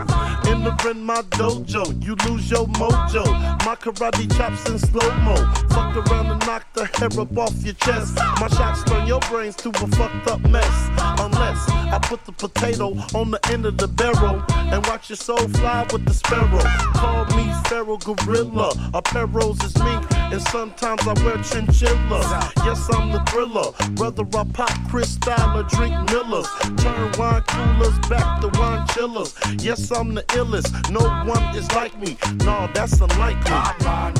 Entering 0.47 1.05
my 1.05 1.21
dojo, 1.37 1.83
you 2.03 2.15
lose 2.27 2.49
your 2.49 2.67
mojo. 2.67 3.25
My 3.65 3.75
karate 3.75 4.25
chops 4.35 4.69
in 4.69 4.79
slow 4.79 5.09
mo. 5.21 5.35
Fuck 5.69 5.95
around 5.95 6.27
and 6.27 6.45
knock 6.45 6.65
the 6.73 6.85
hair 6.97 7.19
up 7.19 7.37
off 7.37 7.55
your 7.63 7.73
chest. 7.75 8.15
My 8.39 8.47
shots 8.49 8.83
turn 8.83 9.07
your 9.07 9.19
brains 9.21 9.55
to 9.57 9.69
a 9.69 9.87
fucked 9.97 10.27
up 10.27 10.41
mess. 10.49 10.89
Unless 11.19 11.69
I 11.69 11.99
put 12.01 12.25
the 12.25 12.31
potato 12.31 12.95
on 13.15 13.31
the 13.31 13.39
end 13.51 13.65
of 13.65 13.77
the 13.77 13.87
barrel 13.87 14.43
and 14.49 14.85
watch 14.87 15.09
your 15.09 15.17
soul 15.17 15.47
fly 15.59 15.87
with 15.91 16.05
the 16.05 16.13
sparrow. 16.13 16.63
Call 16.93 17.25
me 17.37 17.51
Pharaoh 17.65 17.97
Gorilla. 17.97 18.69
a 18.93 19.01
Apparels 19.01 19.63
is 19.63 19.75
me, 19.83 20.20
and 20.31 20.41
sometimes 20.43 21.01
I 21.07 21.13
wear 21.23 21.37
chinchillas. 21.37 22.31
Yes, 22.65 22.89
I'm 22.93 23.11
the 23.11 23.19
thriller. 23.27 23.71
Whether 23.97 24.23
I 24.37 24.43
pop 24.53 24.71
Cristal 24.89 25.57
or 25.57 25.63
drink 25.63 25.93
Millers, 26.11 26.47
turn 26.77 27.11
wine 27.17 27.41
coolers 27.47 27.97
back 28.07 28.41
to 28.41 28.47
wine 28.59 28.87
chillers. 28.89 29.35
Yes, 29.59 29.91
I'm 29.91 30.13
the 30.13 30.23
illest. 30.39 30.89
No 30.89 31.01
one 31.29 31.55
is 31.55 31.69
like 31.73 31.97
me. 31.99 32.17
No, 32.45 32.69
that's 32.73 32.99
unlikely. 32.99 33.51
Batman. 33.51 34.13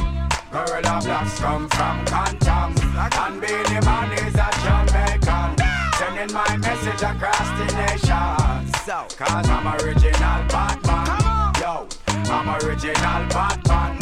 Guerilla 0.51 0.99
Blacks 1.01 1.39
come 1.39 1.69
from 1.69 2.05
Compton. 2.05 2.75
And 2.97 3.41
Beenie 3.41 3.85
Man 3.85 4.11
is 4.19 4.35
a 4.35 4.49
Jamaican. 4.63 5.55
Sending 5.97 6.33
my 6.33 6.57
message 6.57 7.01
across 7.01 7.47
the 7.57 7.65
nation. 7.77 8.71
Cause 9.17 9.49
I'm 9.49 9.67
original 9.81 10.43
Batman. 10.49 11.53
Yo, 11.61 11.87
I'm 12.31 12.49
original 12.65 13.27
Batman. 13.29 14.00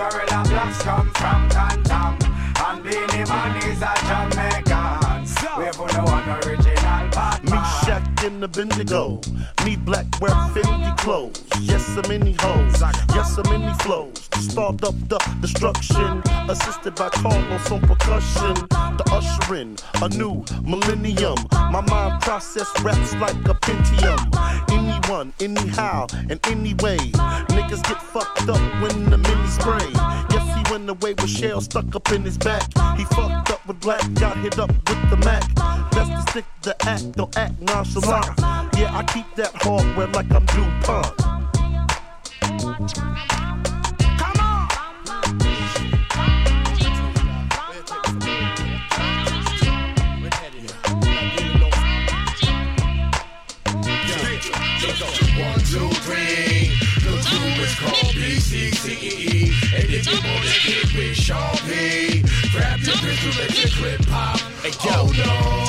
And 0.00 0.12
Guerilla 0.12 0.44
Blacks 0.48 0.82
come 0.82 1.10
from 1.10 1.50
Compton. 1.50 2.16
And 2.64 2.82
Beenie 2.82 3.28
Man 3.28 3.56
is 3.68 3.82
a 3.82 3.92
Jamaican. 4.08 5.26
We 5.58 5.64
have 5.64 5.78
no 5.78 6.04
one 6.04 6.28
original 6.40 7.04
Me 7.04 7.10
Batman. 7.10 7.64
Shaq 7.84 8.26
in 8.26 8.40
the 8.40 8.48
Bendigo. 8.48 9.20
Me 9.64 9.76
black 9.76 10.06
wear 10.18 10.30
Fendi 10.54 10.96
clothes. 10.96 11.44
Yes, 11.60 11.86
I'm 11.98 12.10
in 12.10 12.20
the 12.20 12.32
hoes. 12.40 12.80
Yes, 13.14 13.36
I'm 13.36 13.52
in 13.52 13.66
the 13.66 13.74
flows. 13.82 14.30
Start 14.50 14.82
up 14.84 14.94
the 15.08 15.18
destruction. 15.42 16.22
Assisted 16.48 16.94
by 16.94 17.10
Carlos 17.10 17.70
on 17.70 17.80
percussion. 17.82 18.54
The 18.96 19.04
ushering 19.12 19.76
a 20.00 20.08
new 20.08 20.42
millennium. 20.62 21.36
My 21.52 21.82
mind 21.82 22.22
process 22.22 22.68
raps 22.82 23.14
like 23.16 23.36
a 23.46 23.54
Pentium. 23.54 24.69
Anyone, 24.90 25.32
anyhow, 25.40 26.06
and 26.28 26.44
anyway. 26.48 26.98
Niggas 26.98 27.82
get 27.84 28.02
fucked 28.02 28.48
up 28.48 28.60
when 28.82 29.10
the 29.10 29.18
mini 29.18 29.46
spray. 29.48 29.88
Yes, 30.30 30.56
he 30.56 30.72
went 30.72 30.90
away 30.90 31.14
with 31.14 31.28
shell 31.28 31.60
stuck 31.60 31.94
up 31.94 32.10
in 32.12 32.22
his 32.22 32.36
back. 32.36 32.62
He 32.96 33.04
fucked 33.04 33.50
up 33.50 33.64
with 33.66 33.80
black, 33.80 34.02
got 34.14 34.36
hit 34.38 34.58
up 34.58 34.70
with 34.70 35.10
the 35.10 35.16
Mac. 35.18 35.42
Best 35.92 36.10
to 36.10 36.30
stick 36.30 36.44
the 36.62 36.74
act, 36.88 37.12
don't 37.12 37.36
act 37.36 37.60
nonchalant. 37.60 38.26
Yeah, 38.76 38.96
I 38.96 39.04
keep 39.12 39.26
that 39.36 39.52
hardware 39.54 40.08
like 40.08 40.30
I'm 40.32 40.46
DuPont. 40.46 41.20
With 60.70 61.16
Sean 61.16 61.56
P, 61.66 62.22
grab 62.52 62.78
your 62.80 62.94
pistol, 62.94 63.42
let 63.42 63.62
your 63.62 63.70
clip 63.72 64.06
pop. 64.06 64.59
Hey, 64.70 64.88
yo. 64.88 65.60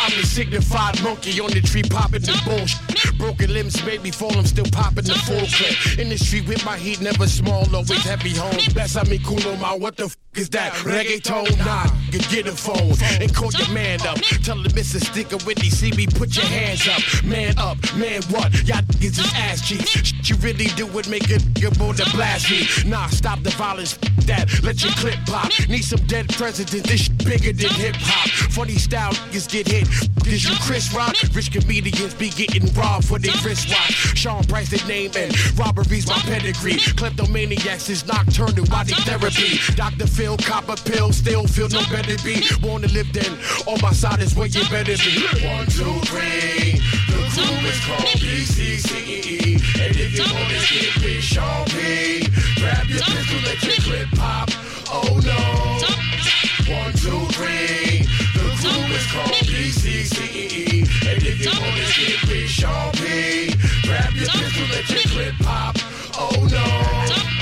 I'm 0.00 0.16
the 0.16 0.24
signified 0.24 1.02
monkey 1.02 1.40
on 1.40 1.50
the 1.50 1.60
tree 1.60 1.82
popping 1.82 2.22
the 2.22 2.40
bullshit. 2.44 3.18
Broken 3.18 3.52
limbs, 3.52 3.80
baby 3.82 4.10
fall, 4.10 4.36
I'm 4.38 4.46
still 4.46 4.64
popping 4.72 5.04
the 5.04 5.14
full 5.26 5.44
clip. 5.52 5.98
In 5.98 6.08
the 6.08 6.16
street 6.16 6.46
with 6.46 6.64
my 6.64 6.76
heat, 6.76 7.00
never 7.00 7.26
small, 7.26 7.64
always 7.74 8.04
heavy 8.04 8.30
home. 8.30 8.56
Best 8.74 8.96
I 8.96 9.02
me 9.04 9.18
cool 9.18 9.44
on 9.48 9.60
my 9.60 9.74
what 9.74 9.96
the 9.96 10.04
f 10.04 10.16
is 10.34 10.48
that? 10.50 10.72
Reggaeton? 10.84 11.58
Nah, 11.66 11.90
you 12.12 12.20
get 12.30 12.46
a 12.46 12.52
phone 12.52 12.94
and 13.20 13.34
call 13.34 13.50
your 13.52 13.68
man 13.70 14.00
up. 14.06 14.18
Tell 14.44 14.56
him 14.56 14.70
Mr. 14.70 15.02
Sticker 15.02 15.36
with 15.44 15.58
these 15.58 15.76
see 15.76 15.90
me, 15.92 16.06
put 16.06 16.36
your 16.36 16.46
hands 16.46 16.86
up. 16.86 17.24
Man 17.24 17.58
up, 17.58 17.76
man 17.96 18.22
what? 18.30 18.54
Y'all 18.62 18.82
niggas 18.82 19.18
is 19.18 19.32
ass 19.34 19.66
cheeks. 19.66 20.14
You 20.28 20.36
really 20.36 20.66
do 20.76 20.86
would 20.86 21.08
make 21.08 21.28
a 21.30 21.38
nigga 21.38 21.76
born 21.78 21.96
to 21.96 22.08
blast 22.14 22.50
me. 22.50 22.68
Nah, 22.88 23.08
stop 23.08 23.42
the 23.42 23.50
violence, 23.50 23.98
that. 24.26 24.46
Let 24.62 24.82
your 24.84 24.92
clip 24.92 25.18
pop. 25.26 25.50
Need 25.68 25.82
some 25.82 26.04
dead 26.06 26.28
presidents, 26.28 26.88
this 26.88 27.08
bigger 27.08 27.52
than 27.52 27.70
hip 27.74 27.96
hop. 27.98 28.28
Funny 28.50 28.76
style 28.76 29.12
niggas 29.12 29.50
get 29.50 29.66
hit. 29.68 29.88
Cause 30.24 30.44
you 30.44 30.54
Chris 30.62 30.92
Rock? 30.94 31.16
Rich 31.34 31.52
comedians 31.52 32.14
be 32.14 32.30
getting 32.30 32.72
robbed 32.74 33.06
for 33.06 33.18
their 33.18 33.34
wristwatch. 33.44 33.92
Sean 34.16 34.44
Price, 34.44 34.70
the 34.70 34.86
name, 34.86 35.10
and 35.16 35.32
robbery's 35.58 36.06
my 36.06 36.18
pedigree. 36.28 36.76
Kleptomaniacs 36.96 37.88
is 37.88 38.06
nocturnal 38.06 38.66
body 38.66 38.94
therapy. 39.04 39.58
Dr. 39.74 40.06
Phil, 40.06 40.36
copper 40.36 40.76
pill, 40.84 41.12
still 41.12 41.46
feel 41.46 41.68
no 41.68 41.82
better 41.90 42.16
be. 42.22 42.42
Wanna 42.62 42.88
live 42.88 43.12
then, 43.12 43.38
on 43.66 43.80
my 43.80 43.92
side 43.92 44.20
is 44.20 44.34
where 44.34 44.48
you 44.48 44.62
better 44.68 44.96
be. 44.96 45.22
One, 45.46 45.66
two, 45.66 45.98
three. 46.06 46.80
The 47.08 47.24
crew 47.32 47.68
is 47.68 47.80
called 47.86 48.20
BCCE. 48.20 49.58
And 49.80 49.96
if 49.96 50.18
you 50.18 50.24
wanna 50.34 50.60
get 50.68 51.04
with 51.04 51.22
Sean 51.22 51.64
P, 51.66 52.28
grab 52.60 52.86
your 52.88 53.00
pistol, 53.00 53.40
let 53.44 53.62
your 53.62 53.76
clip 53.84 54.08
pop. 54.18 54.50
Oh 54.90 55.20
no. 55.22 56.74
One, 56.74 56.92
two, 56.92 57.26
three. 57.32 58.06
The 58.32 58.40
crew 58.60 58.94
is 58.94 59.06
called 59.12 59.44
BCCE. 59.44 60.80
And 61.06 61.22
if 61.22 61.44
you 61.44 61.50
wanna 61.50 61.84
get 61.94 62.26
with 62.28 62.48
Sean 62.48 62.92
P, 62.92 63.52
grab 63.86 64.14
your 64.14 64.28
pistol, 64.28 64.66
let 64.72 64.88
your 64.88 65.00
clip 65.12 65.34
pop. 65.40 65.76
Oh 66.14 66.48
no. 66.50 67.37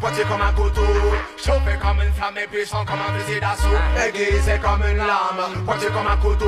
Pointé 0.00 0.22
comme 0.22 0.40
un 0.40 0.52
couteau, 0.52 0.82
chauffé 1.36 1.78
comme 1.80 2.00
une 2.02 2.12
flamme 2.12 2.38
et 2.38 2.46
puissant 2.46 2.84
comme 2.84 3.00
un 3.00 3.18
fusil 3.18 3.40
d'assaut, 3.40 3.68
aiguisé 4.06 4.58
comme 4.62 4.82
une 4.88 4.98
lame, 4.98 5.64
pointé 5.64 5.86
comme 5.86 6.06
un 6.06 6.16
couteau, 6.16 6.46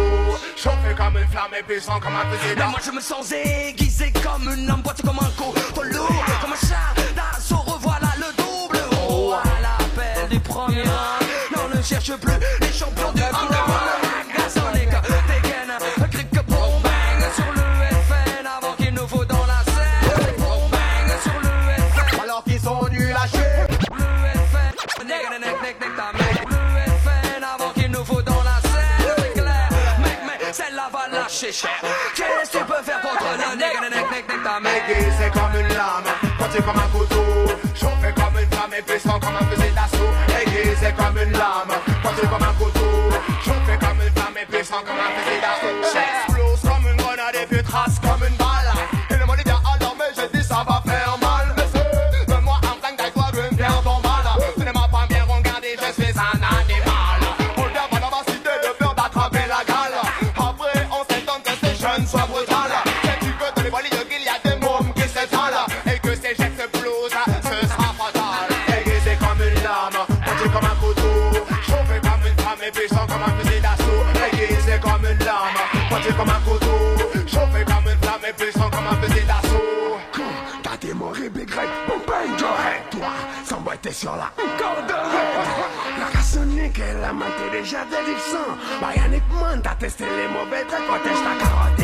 chauffé 0.56 0.94
comme 0.96 1.18
une 1.18 1.28
flamme 1.28 1.54
et 1.58 1.62
puissant 1.62 2.00
comme 2.00 2.14
un 2.14 2.36
fusil 2.36 2.54
d'assaut. 2.54 2.70
moi 2.70 2.80
je 2.84 2.90
me 2.90 3.00
sens 3.00 3.32
aiguisé 3.32 4.12
comme 4.22 4.52
une 4.52 4.66
lame, 4.66 4.82
boîte 4.82 5.02
comme 5.02 5.18
un 5.18 5.30
coup, 5.36 5.54
lourd 5.82 6.24
comme 6.40 6.52
un 6.52 6.66
chat 6.66 6.94
d'assaut, 7.14 7.56
revoilà 7.56 8.12
le 8.18 8.36
double. 8.36 8.78
Oh, 9.08 9.34
à 9.34 9.60
l'appel 9.60 10.28
du 10.28 10.40
premier 10.40 10.84
non 10.84 11.68
ne 11.74 11.82
cherche 11.82 12.12
plus 12.16 12.32
les 12.60 12.72
champions 12.72 13.12
du 13.12 13.22
underground. 13.22 14.03
Qu'est-ce 31.44 32.52
que 32.52 32.58
tu 32.58 32.64
peux 32.64 32.82
faire 32.82 33.00
contre 33.02 33.24
le 33.36 33.56
nigga, 33.56 33.80
nigga, 33.90 34.60
mec? 34.60 34.82
Aiguisé 34.88 35.30
comme 35.30 35.60
une 35.60 35.68
lame, 35.68 36.04
pointé 36.38 36.62
comme 36.62 36.78
un 36.78 36.88
couteau, 36.88 37.22
chauffé 37.74 38.14
comme 38.14 38.40
une 38.40 38.50
flamme 38.50 38.72
et 38.78 38.82
puissant 38.82 39.20
comme 39.20 39.36
un 39.36 39.44
j'ai 86.84 87.00
la 87.00 87.12
menthe 87.12 87.52
déjà 87.52 87.84
délicieuse. 87.84 88.56
Bah 88.80 88.88
y'a 88.94 89.04
un 89.04 89.40
man 89.40 89.60
t'as 89.62 89.74
testé 89.74 90.04
les 90.04 90.28
mauvais 90.28 90.64
traits, 90.64 90.86
quoi 90.86 90.98
t'es 91.02 91.10
ta 91.10 91.44
carotte. 91.44 91.83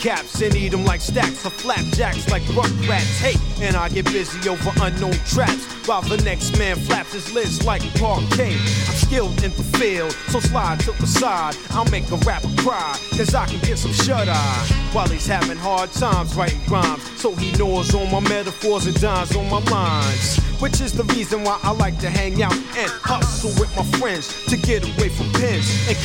Hubcaps 0.00 0.44
and 0.44 0.54
eat 0.56 0.70
them 0.70 0.84
like 0.84 1.00
stacks 1.00 1.44
of 1.44 1.52
flapjacks 1.52 2.28
like 2.30 2.42
rugrats. 2.42 3.20
Hey, 3.20 3.64
and 3.64 3.76
I 3.76 3.88
get 3.88 4.06
busy 4.06 4.48
over 4.48 4.70
unknown 4.80 5.12
traps 5.26 5.66
while 5.86 6.02
the 6.02 6.16
next 6.18 6.58
man 6.58 6.76
flaps 6.76 7.12
his 7.12 7.32
lids 7.32 7.64
like 7.64 7.82
parquet. 7.98 8.54
I'm 8.54 8.94
skilled 8.94 9.42
in 9.42 9.50
the 9.52 9.62
field, 9.78 10.12
so 10.28 10.40
slide 10.40 10.80
to 10.80 10.92
the 10.92 11.06
side. 11.06 11.56
I'll 11.70 11.90
make 11.90 12.10
a 12.10 12.16
rapper 12.16 12.50
cry, 12.58 12.96
cause 13.10 13.34
I 13.34 13.46
can 13.46 13.60
get 13.60 13.78
some 13.78 13.92
shut 13.92 14.28
eye 14.28 14.66
while 14.92 15.08
he's 15.08 15.26
having 15.26 15.56
hard 15.56 15.92
times 15.92 16.34
writing 16.34 16.60
rhymes. 16.68 17.02
So 17.20 17.34
he 17.34 17.52
knows 17.58 17.94
all 17.94 18.06
my 18.06 18.20
metaphors 18.20 18.86
and 18.86 18.98
dimes 19.00 19.36
on 19.36 19.48
my 19.50 19.60
lines. 19.70 20.38
Which 20.60 20.80
is 20.80 20.92
the 20.92 21.04
reason 21.04 21.42
why 21.42 21.58
I 21.62 21.72
like 21.72 21.98
to 22.00 22.10
hang 22.10 22.42
out 22.42 22.52
and 22.52 22.90
hustle 23.02 23.50
with 23.58 23.74
my 23.76 23.84
friends 23.98 24.44
to 24.46 24.56
get 24.56 24.84
away 24.84 25.08
from 25.08 25.32
pens 25.32 25.88
and 25.88 25.96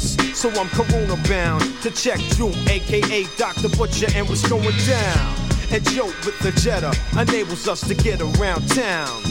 So 0.00 0.48
I'm 0.50 0.68
corona 0.70 1.16
bound 1.28 1.62
to 1.82 1.90
check 1.90 2.18
Drew, 2.30 2.52
aka 2.68 3.24
Dr. 3.36 3.68
Butcher, 3.76 4.06
and 4.14 4.26
what's 4.28 4.48
going 4.48 4.76
down. 4.86 5.34
And 5.70 5.84
Joe 5.90 6.06
with 6.24 6.38
the 6.40 6.52
Jetta 6.52 6.96
enables 7.20 7.68
us 7.68 7.86
to 7.88 7.94
get 7.94 8.20
around 8.20 8.66
town. 8.68 9.22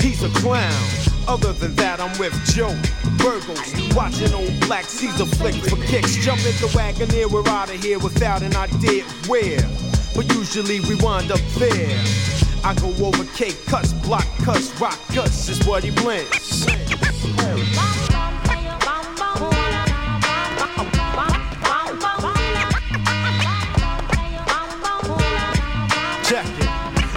He's 0.00 0.22
a 0.22 0.28
clown. 0.40 0.72
Other 1.28 1.52
than 1.52 1.74
that, 1.76 2.00
I'm 2.00 2.16
with 2.18 2.32
Joe. 2.46 2.74
Burgos, 3.18 3.94
watching 3.94 4.32
old 4.32 4.58
Black 4.60 4.84
Caesar 4.84 5.26
flick 5.26 5.54
for 5.54 5.76
kicks. 5.84 6.16
Jump 6.16 6.40
in 6.40 6.54
the 6.60 6.70
Wagoneer, 6.72 7.30
we're 7.30 7.46
out 7.48 7.68
of 7.68 7.82
here 7.82 7.98
without 7.98 8.42
an 8.42 8.56
idea 8.56 9.04
where. 9.26 9.60
But 10.14 10.32
usually 10.34 10.80
we 10.80 10.94
wind 10.96 11.30
up 11.30 11.40
there. 11.58 12.02
I 12.64 12.74
go 12.74 12.88
over 13.04 13.24
cake 13.36 13.58
cuts, 13.66 13.92
block 13.92 14.26
cuts, 14.38 14.72
rock 14.80 14.98
cuts 15.08 15.48
is 15.48 15.66
what 15.66 15.84
he 15.84 15.90
blends. 15.90 16.66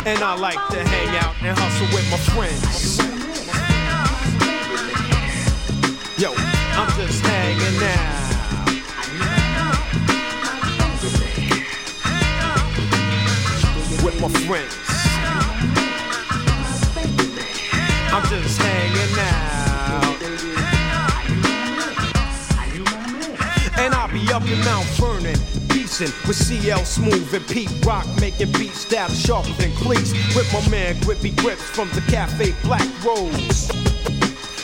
And 0.06 0.24
I 0.24 0.36
like 0.36 0.68
to 0.70 0.84
hang 0.88 1.16
out 1.18 1.36
and 1.42 1.58
hustle 1.58 1.88
with 1.94 2.10
my 2.10 2.18
friends. 2.34 3.00
Yo, 6.18 6.34
I'm 6.34 6.90
just 6.98 7.22
hanging 7.26 7.84
out 7.84 8.20
with 14.04 14.22
my 14.22 14.30
friends. 14.48 14.76
I'm 18.12 18.26
just 18.30 18.62
hanging 18.62 19.20
out. 19.20 19.60
And 23.78 23.94
I'll 23.94 24.12
be 24.12 24.32
up 24.34 24.44
in 24.44 24.60
Mount 24.66 24.86
Vernon, 24.98 25.38
beastin' 26.00 26.28
with 26.28 26.38
CL 26.38 26.86
Smooth 26.86 27.34
and 27.34 27.48
Pete 27.48 27.86
Rock, 27.86 28.06
making 28.20 28.52
beats 28.54 28.86
that 28.86 29.12
sharper 29.12 29.52
than 29.54 29.72
cleats. 29.76 30.12
With 30.36 30.52
my 30.54 30.68
man 30.70 31.00
Grippy 31.02 31.32
Grips 31.32 31.62
from 31.62 31.90
the 31.90 32.02
Cafe 32.02 32.54
Black 32.64 32.88
Rose. 33.04 33.68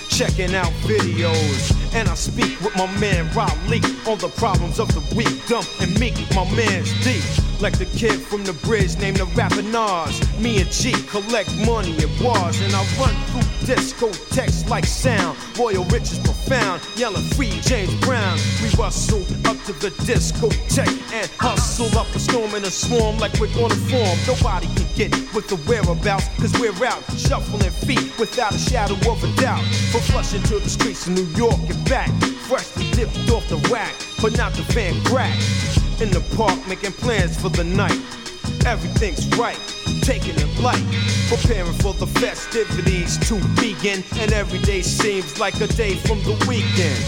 Checking 0.10 0.56
out 0.56 0.72
videos, 0.88 1.76
and 1.94 2.08
I 2.08 2.16
speak 2.16 2.60
with 2.62 2.76
my 2.78 2.88
man 3.00 3.26
Leak 3.68 3.84
on 4.08 4.18
the 4.20 4.32
problems 4.38 4.80
of 4.80 4.88
the 4.94 5.16
weak, 5.16 5.48
dumb 5.48 5.66
and 5.82 6.00
meek. 6.00 6.16
My 6.34 6.50
man's 6.56 6.92
deep, 7.04 7.24
like 7.62 7.78
the 7.78 7.86
kid 7.86 8.22
from 8.22 8.46
the 8.46 8.54
bridge 8.54 8.98
named 8.98 9.18
the 9.18 9.26
rapper 9.36 9.62
Nas. 9.62 10.40
Me 10.40 10.62
and 10.62 10.72
G 10.72 10.94
collect 11.10 11.54
money 11.66 11.92
and 12.02 12.24
wars, 12.24 12.62
and 12.62 12.74
I 12.74 12.86
run 12.98 13.16
through 13.28 13.45
discotheques 13.66 14.70
like 14.70 14.86
sound. 14.86 15.38
Royal 15.58 15.84
riches 15.86 16.20
profound, 16.20 16.82
yelling 16.96 17.24
free 17.36 17.60
James 17.62 17.94
Brown. 18.02 18.38
We 18.62 18.70
rustle 18.78 19.22
up 19.50 19.58
to 19.66 19.74
the 19.74 19.90
discotheque 20.06 21.02
and 21.12 21.30
hustle 21.40 21.98
up 21.98 22.08
a 22.16 22.20
storm 22.20 22.54
in 22.56 22.64
a 22.64 22.72
swarm 22.72 23.18
like 23.18 23.34
we're 23.40 23.54
gonna 23.54 23.76
form. 23.90 24.18
Nobody 24.28 24.68
can 24.76 24.88
get 24.96 25.12
with 25.34 25.48
the 25.48 25.58
whereabouts, 25.68 26.30
cause 26.40 26.54
we're 26.60 26.86
out 26.86 27.02
shuffling 27.18 27.72
feet 27.72 28.14
without 28.20 28.54
a 28.54 28.60
shadow 28.60 28.96
of 29.12 29.24
a 29.24 29.42
doubt. 29.42 29.64
From 29.92 30.02
flushing 30.02 30.44
to 30.44 30.60
the 30.60 30.70
streets 30.70 31.08
of 31.08 31.14
New 31.14 31.28
York 31.36 31.60
and 31.68 31.90
back, 31.90 32.10
freshly 32.48 32.90
dipped 32.92 33.18
off 33.32 33.48
the 33.50 33.58
rack, 33.74 33.96
but 34.22 34.38
not 34.38 34.54
the 34.54 34.64
van 34.74 34.94
crack. 35.06 35.36
In 36.02 36.12
the 36.12 36.22
park, 36.36 36.60
making 36.68 36.92
plans 36.92 37.40
for 37.40 37.50
the 37.50 37.64
night. 37.64 38.00
Everything's 38.66 39.28
right, 39.38 39.60
taking 40.02 40.34
it 40.36 40.60
light, 40.60 40.84
preparing 41.30 41.74
for 41.74 41.94
the 41.94 42.08
festivities 42.08 43.18
to 43.30 43.36
begin. 43.62 44.04
And 44.18 44.34
every 44.34 44.60
day 44.60 44.82
seems 44.82 45.40
like 45.40 45.62
a 45.62 45.68
day 45.68 45.96
from 45.96 46.20
the 46.24 46.34
weekend. 46.48 47.06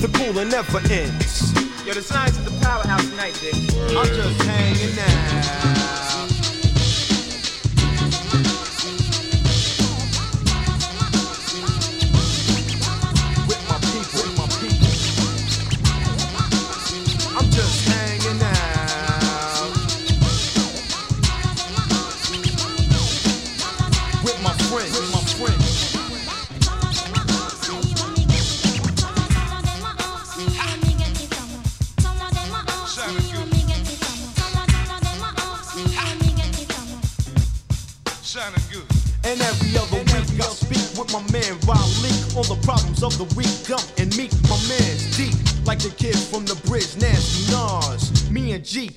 The 0.00 0.08
cooling 0.16 0.48
never 0.48 0.78
ends. 0.90 1.52
Yo, 1.86 1.92
the 1.92 2.02
signs 2.02 2.38
of 2.38 2.44
the 2.46 2.64
powerhouse 2.64 3.08
tonight, 3.10 3.38
Dick. 3.40 3.54
I'm 3.94 4.06
just 4.06 4.42
hanging 4.42 4.98
out. 4.98 6.05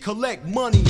Collect 0.02 0.46
money 0.46 0.88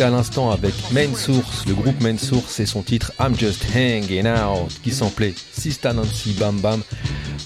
à 0.00 0.10
l'instant 0.10 0.50
avec 0.50 0.74
Main 0.92 1.14
Source, 1.14 1.66
le 1.66 1.74
groupe 1.74 2.00
Main 2.00 2.18
Source 2.18 2.60
et 2.60 2.66
son 2.66 2.82
titre 2.82 3.12
I'm 3.18 3.36
Just 3.36 3.64
Hanging 3.74 4.26
Out 4.26 4.80
qui 4.82 4.92
s'appelait 4.92 5.34
Sista 5.52 5.92
Nancy 5.92 6.34
Bam 6.38 6.60
Bam. 6.60 6.82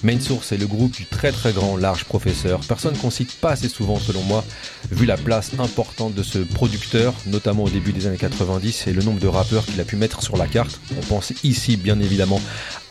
Main 0.02 0.20
Source 0.20 0.52
est 0.52 0.56
le 0.58 0.66
groupe 0.66 0.92
du 0.92 1.06
très 1.06 1.32
très 1.32 1.52
grand 1.52 1.76
large 1.76 2.04
professeur. 2.04 2.60
Personne 2.66 2.96
qu'on 2.96 3.10
cite 3.10 3.32
pas 3.40 3.52
assez 3.52 3.68
souvent 3.68 3.98
selon 3.98 4.22
moi, 4.22 4.44
vu 4.90 5.06
la 5.06 5.16
place 5.16 5.52
importante 5.58 6.14
de 6.14 6.22
ce 6.22 6.38
producteur, 6.38 7.14
notamment 7.26 7.64
au 7.64 7.70
début 7.70 7.92
des 7.92 8.06
années 8.06 8.18
90 8.18 8.86
et 8.88 8.92
le 8.92 9.02
nombre 9.02 9.20
de 9.20 9.28
rappeurs 9.28 9.64
qu'il 9.64 9.80
a 9.80 9.84
pu 9.84 9.96
mettre 9.96 10.22
sur 10.22 10.36
la 10.36 10.46
carte. 10.46 10.80
On 10.98 11.02
pense 11.02 11.32
ici 11.44 11.76
bien 11.76 12.00
évidemment 12.00 12.40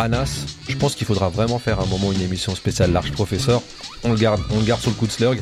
à 0.01 0.07
Nas. 0.07 0.45
Je 0.67 0.75
pense 0.75 0.95
qu'il 0.95 1.05
faudra 1.05 1.29
vraiment 1.29 1.59
faire 1.59 1.79
un 1.79 1.85
moment 1.85 2.11
une 2.11 2.21
émission 2.21 2.55
spéciale 2.55 2.91
large 2.91 3.11
professeur. 3.11 3.61
On 4.03 4.09
le 4.09 4.17
garde, 4.17 4.41
on 4.49 4.57
le 4.57 4.65
garde 4.65 4.81
sur 4.81 4.89
le 4.89 4.95
coup 4.95 5.05
de 5.05 5.11
slurg. 5.11 5.37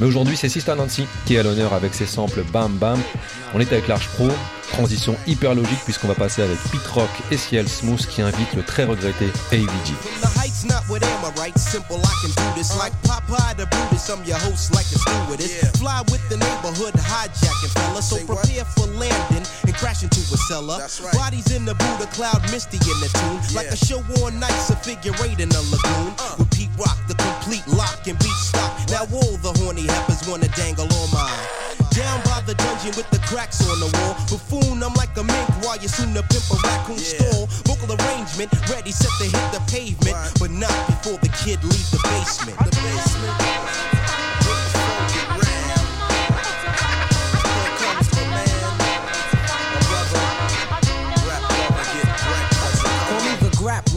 Mais 0.00 0.06
aujourd'hui 0.06 0.36
c'est 0.36 0.48
Sista 0.48 0.74
Nancy 0.74 1.04
qui 1.26 1.34
est 1.34 1.38
à 1.38 1.42
l'honneur 1.42 1.74
avec 1.74 1.94
ses 1.94 2.06
samples 2.06 2.42
Bam 2.52 2.72
Bam. 2.72 2.98
On 3.54 3.60
est 3.60 3.70
avec 3.70 3.86
Large 3.86 4.08
Pro, 4.08 4.28
transition 4.72 5.14
hyper 5.26 5.54
logique 5.54 5.80
puisqu'on 5.84 6.08
va 6.08 6.14
passer 6.14 6.42
avec 6.42 6.58
Pete 6.72 6.86
Rock 6.86 7.10
et 7.30 7.36
Ciel 7.36 7.68
Smooth 7.68 8.06
qui 8.06 8.22
invite 8.22 8.54
le 8.54 8.62
très 8.62 8.84
regretté 8.84 9.26
AVG. 9.52 9.92
From 11.28 11.34
the 11.34 11.40
heights, 11.40 11.74
not 11.74 11.88
with 11.90 11.98
Amorites. 11.98 11.98
Simple, 11.98 12.00
I 12.00 12.14
can 12.20 12.30
do 12.30 12.56
this. 12.56 12.76
Like 12.78 12.92
Popeye 13.02 13.56
the 13.56 13.66
Brutus, 13.66 14.08
I'm 14.08 14.24
your 14.24 14.38
host, 14.38 14.72
like 14.72 14.86
a 14.86 14.98
stewardess. 14.98 15.78
Fly 15.78 16.00
with 16.08 16.26
the 16.28 16.36
neighborhood, 16.36 16.94
hijacking 16.94 17.72
fella. 17.74 18.02
So 18.02 18.16
prepare 18.24 18.64
for 18.64 18.86
landing 18.96 19.44
and 19.66 19.74
crash 19.74 20.02
into 20.02 20.20
a 20.20 20.38
cellar. 20.48 20.78
Bodies 21.12 21.52
in 21.52 21.64
the 21.64 21.74
Buddha 21.74 22.06
cloud, 22.12 22.40
misty 22.50 22.78
in 22.78 22.98
the 23.00 23.10
tune. 23.12 23.40
Like 23.54 23.68
a 23.68 23.76
show 23.76 24.00
on 24.24 24.40
nights, 24.40 24.70
a 24.70 24.76
figure 24.76 25.12
eight 25.24 25.40
in 25.40 25.50
a 25.52 25.62
lagoon. 25.68 26.12
With 26.38 26.50
Pete 26.50 26.72
Rock, 26.78 26.96
the 27.08 27.14
complete 27.14 27.66
lock 27.68 28.06
and 28.06 28.18
beat 28.18 28.38
stock. 28.40 28.72
Now 28.88 29.04
all 29.12 29.36
the 29.44 29.52
horny 29.60 29.86
heifers 29.86 30.26
wanna 30.28 30.48
dangle 30.56 30.88
on 30.88 31.08
mine. 31.12 31.44
Down 31.92 32.22
by 32.24 32.40
the 32.46 32.54
dungeon 32.54 32.94
with 32.96 33.10
the 33.10 33.18
cracks 33.26 33.60
on 33.68 33.80
the 33.80 33.90
wall. 33.98 34.14
Buffoon, 34.30 34.82
I'm 34.82 34.94
like 34.94 35.16
a 35.18 35.24
mink 35.24 35.48
while 35.64 35.76
you 35.76 35.88
soon 35.88 36.14
to 36.14 36.22
pimp 36.22 36.46
a 36.52 36.56
raccoon 36.62 36.98
stall. 36.98 37.48
Vocal 37.80 37.96
arrangement, 38.06 38.50
ready, 38.70 38.90
set 38.90 39.10
to 39.18 39.24
hit 39.24 39.52
the 39.52 39.60
pavement. 39.70 40.16
But 40.38 40.50
not 40.50 40.86
before 40.86 41.18
the 41.18 41.28
kid 41.28 41.62
leave 41.64 41.90
the 41.90 42.00
basement. 42.04 42.58
The 42.58 42.70
basement. 42.70 43.68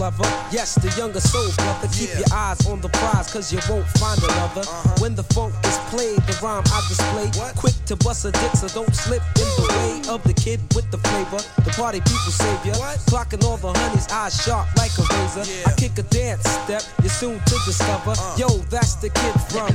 Lover. 0.02 0.41
Yes, 0.52 0.76
the 0.76 0.92
younger 1.00 1.22
soul 1.22 1.48
brother. 1.56 1.88
Keep 1.96 2.12
your 2.20 2.28
eyes 2.34 2.60
on 2.68 2.82
the 2.82 2.90
prize, 2.90 3.32
cause 3.32 3.54
you 3.54 3.60
won't 3.70 3.88
find 3.96 4.20
another. 4.20 4.68
When 5.00 5.16
the 5.16 5.24
funk 5.32 5.56
is 5.64 5.80
played, 5.88 6.20
the 6.28 6.36
rhyme 6.44 6.64
I 6.68 6.84
display. 6.92 7.32
Quick 7.56 7.74
to 7.88 7.96
bust 7.96 8.26
a 8.26 8.32
dick, 8.32 8.52
so 8.60 8.68
don't 8.68 8.94
slip 8.94 9.24
in 9.40 9.48
the 9.56 9.68
way 9.72 10.12
of 10.12 10.22
the 10.24 10.34
kid 10.34 10.60
with 10.76 10.92
the 10.92 10.98
flavor. 11.08 11.40
The 11.64 11.72
party 11.72 12.02
people 12.04 12.36
savior. 12.36 12.76
Clocking 13.08 13.44
all 13.48 13.56
the 13.56 13.72
honeys, 13.72 14.12
eyes 14.12 14.36
sharp 14.44 14.68
like 14.76 14.92
a 15.00 15.08
razor. 15.08 15.48
I 15.66 15.72
kick 15.80 15.98
a 15.98 16.04
dance 16.04 16.44
step, 16.44 16.84
you're 17.00 17.10
soon 17.10 17.40
to 17.40 17.56
discover. 17.64 18.12
Yo, 18.36 18.48
that's 18.68 18.96
the 18.96 19.08
kid 19.08 19.36
from. 19.48 19.72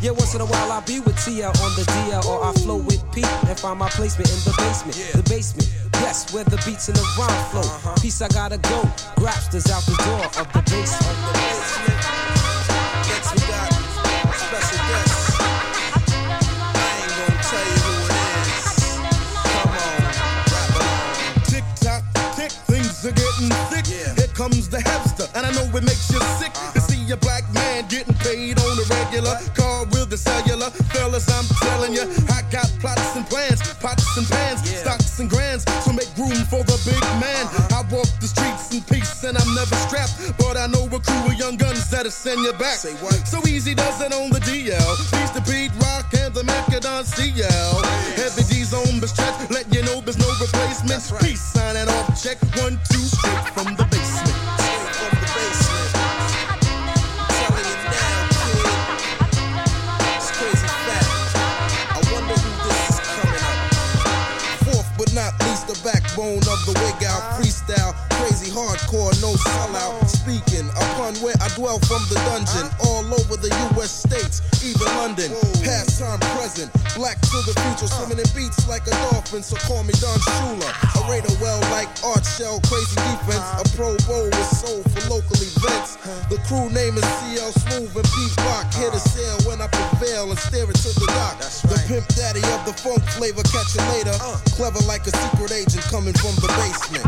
Yeah, 0.00 0.14
once 0.14 0.34
in 0.34 0.40
a 0.40 0.46
while 0.46 0.70
I'll 0.70 0.86
be 0.86 1.00
with 1.00 1.16
TL 1.16 1.50
on 1.58 1.72
the 1.74 1.82
DL, 1.82 2.24
or 2.24 2.44
I 2.46 2.52
flow 2.62 2.78
with 2.78 3.02
Pete 3.10 3.26
and 3.50 3.58
find 3.58 3.80
my 3.80 3.88
placement 3.90 4.30
in 4.30 4.38
the 4.46 4.54
basement. 4.62 4.94
The 5.10 5.26
basement, 5.26 5.66
yes, 6.00 6.32
where 6.32 6.44
the 6.44 6.56
beats 6.64 6.88
and 6.88 6.96
the 6.96 7.06
rhyme 7.18 7.44
flow. 7.50 7.94
Peace, 8.00 8.20
I 8.22 8.28
gotta 8.28 8.58
go. 8.58 8.82
Grapsters 9.16 9.70
out 9.70 9.82
the 9.84 9.96
door 10.04 10.24
of 10.40 10.46
the 10.52 10.62
basement. 10.70 11.18
Next 13.08 13.32
we 13.34 13.40
got 13.48 13.72
special 14.38 14.78
guest. 14.88 15.14
I 16.74 16.94
ain't 17.02 17.14
gonna 17.18 17.38
tell 17.42 17.64
you 17.68 17.78
who 17.84 17.92
it 17.98 18.16
is. 18.46 18.78
Come 19.52 19.74
on, 19.74 20.00
rap 20.52 20.70
along. 20.78 21.44
Tick 21.50 21.66
tock, 21.80 22.02
tick, 22.36 22.52
things 22.70 23.04
are 23.04 23.12
getting 23.12 23.50
thick. 23.70 23.86
Here 23.86 24.32
comes 24.34 24.68
the 24.68 24.80
hamster, 24.80 25.26
and 25.34 25.46
I 25.46 25.50
know 25.52 25.64
it 25.76 25.84
makes 25.84 26.10
you 26.10 26.20
sick 26.38 26.52
uh-huh. 26.54 26.72
to 26.72 26.80
see 26.80 27.10
a 27.10 27.16
black 27.16 27.44
man 27.52 27.86
getting 27.88 28.14
paid 28.14 28.58
on 28.58 28.76
the 28.76 28.86
regular. 29.02 29.36
Car 29.54 29.84
with 29.86 30.10
the 30.10 30.16
cellular, 30.16 30.70
fellas, 30.94 31.28
I'm 31.28 31.44
telling 31.62 31.92
you, 31.94 32.04
I 32.30 32.42
got 32.50 32.68
plots 32.80 33.16
and 33.16 33.26
plans, 33.26 33.60
pots 33.80 34.16
and 34.16 34.26
pans, 34.28 34.62
and 35.20 35.30
grands, 35.30 35.64
so 35.84 35.92
make 35.92 36.10
room 36.16 36.44
for 36.46 36.62
the 36.62 36.78
big 36.84 37.02
man. 37.18 37.44
I 37.74 37.82
walk 37.90 38.08
the 38.20 38.28
streets 38.28 38.74
in 38.74 38.82
peace, 38.82 39.24
and 39.24 39.36
I'm 39.36 39.54
never 39.54 39.74
strapped, 39.86 40.14
but 40.38 40.56
I 40.56 40.66
know 40.66 40.86
a 40.86 41.00
crew 41.00 41.26
of 41.26 41.34
young 41.34 41.56
guns 41.56 41.90
that'll 41.90 42.10
send 42.10 42.40
you 42.42 42.52
back. 42.54 42.78
Say 42.78 42.94
what? 43.02 43.14
So 43.26 43.38
easy 43.48 43.74
does 43.74 44.00
it 44.00 44.12
on 44.12 44.30
the 44.30 44.40
DL. 44.40 44.92
Peace 45.10 45.30
the 45.30 45.42
beat, 45.46 45.72
Rock 45.82 46.12
and 46.14 46.34
the 46.34 46.42
Macadon 46.42 47.04
CL. 47.04 47.82
Heavy 48.16 48.44
D's 48.48 48.72
on 48.72 49.00
the 49.00 49.08
stretch, 49.08 49.50
let 49.50 49.66
you 49.74 49.82
know 49.82 50.00
there's 50.00 50.18
no 50.18 50.28
replacement. 50.40 51.02
Peace 51.20 51.40
sign 51.40 51.74
signing 51.74 51.88
off 51.94 52.22
check 52.22 52.38
one 52.62 52.78
two 52.90 52.98
straight 52.98 53.48
from 53.54 53.74
the 53.76 53.84
basement. 53.84 53.97
Backbone 66.18 66.38
of 66.38 66.66
the 66.66 66.72
wig 66.80 67.04
out 67.04 67.38
freestyle. 67.38 68.07
Hardcore, 68.50 69.12
no 69.20 69.32
sellout. 69.34 70.08
Speaking 70.08 70.68
upon 70.76 71.14
where 71.24 71.36
I 71.40 71.48
dwell 71.56 71.78
from 71.84 72.02
the 72.08 72.16
dungeon, 72.28 72.68
all 72.84 73.04
over 73.04 73.36
the 73.36 73.52
U.S. 73.72 74.04
states, 74.04 74.42
even 74.64 74.88
London. 75.00 75.32
Past 75.64 76.00
time, 76.00 76.20
present, 76.36 76.72
black 76.96 77.20
to 77.20 77.38
the 77.48 77.54
future, 77.64 77.88
swimming 77.88 78.20
in 78.20 78.28
beats 78.36 78.68
like 78.68 78.86
a 78.86 78.94
dolphin. 79.08 79.42
So 79.42 79.56
call 79.64 79.84
me 79.84 79.92
Don 80.00 80.18
Shula. 80.20 80.68
A 80.68 81.00
raider 81.10 81.32
well 81.40 81.60
like 81.72 81.88
Art 82.04 82.24
Shell, 82.24 82.60
crazy 82.68 82.96
defense. 82.96 83.44
A 83.60 83.64
Pro 83.76 83.96
Bowl 84.08 84.28
with 84.28 84.50
soul 84.52 84.82
for 84.92 85.02
local 85.08 85.38
events. 85.38 85.96
The 86.28 86.38
crew 86.48 86.68
name 86.70 86.96
is 86.96 87.04
CL 87.04 87.52
Smooth 87.52 87.92
and 87.96 88.08
Pete 88.16 88.36
Rock. 88.48 88.68
Here 88.74 88.90
to 88.90 89.00
sail 89.00 89.36
when 89.48 89.60
I 89.60 89.68
prevail 89.68 90.30
and 90.30 90.38
stare 90.38 90.68
into 90.68 90.90
the 91.00 91.08
dock. 91.08 91.38
The 91.40 91.78
pimp 91.88 92.06
daddy 92.16 92.44
of 92.52 92.64
the 92.64 92.72
funk 92.72 93.02
flavor, 93.16 93.42
catch 93.48 93.74
you 93.76 93.84
later. 93.96 94.16
Uh. 94.20 94.38
Clever 94.56 94.80
like 94.86 95.06
a 95.06 95.12
secret 95.12 95.52
agent 95.52 95.84
coming 95.88 96.14
from 96.14 96.34
the 96.40 96.48
basement. 96.56 97.06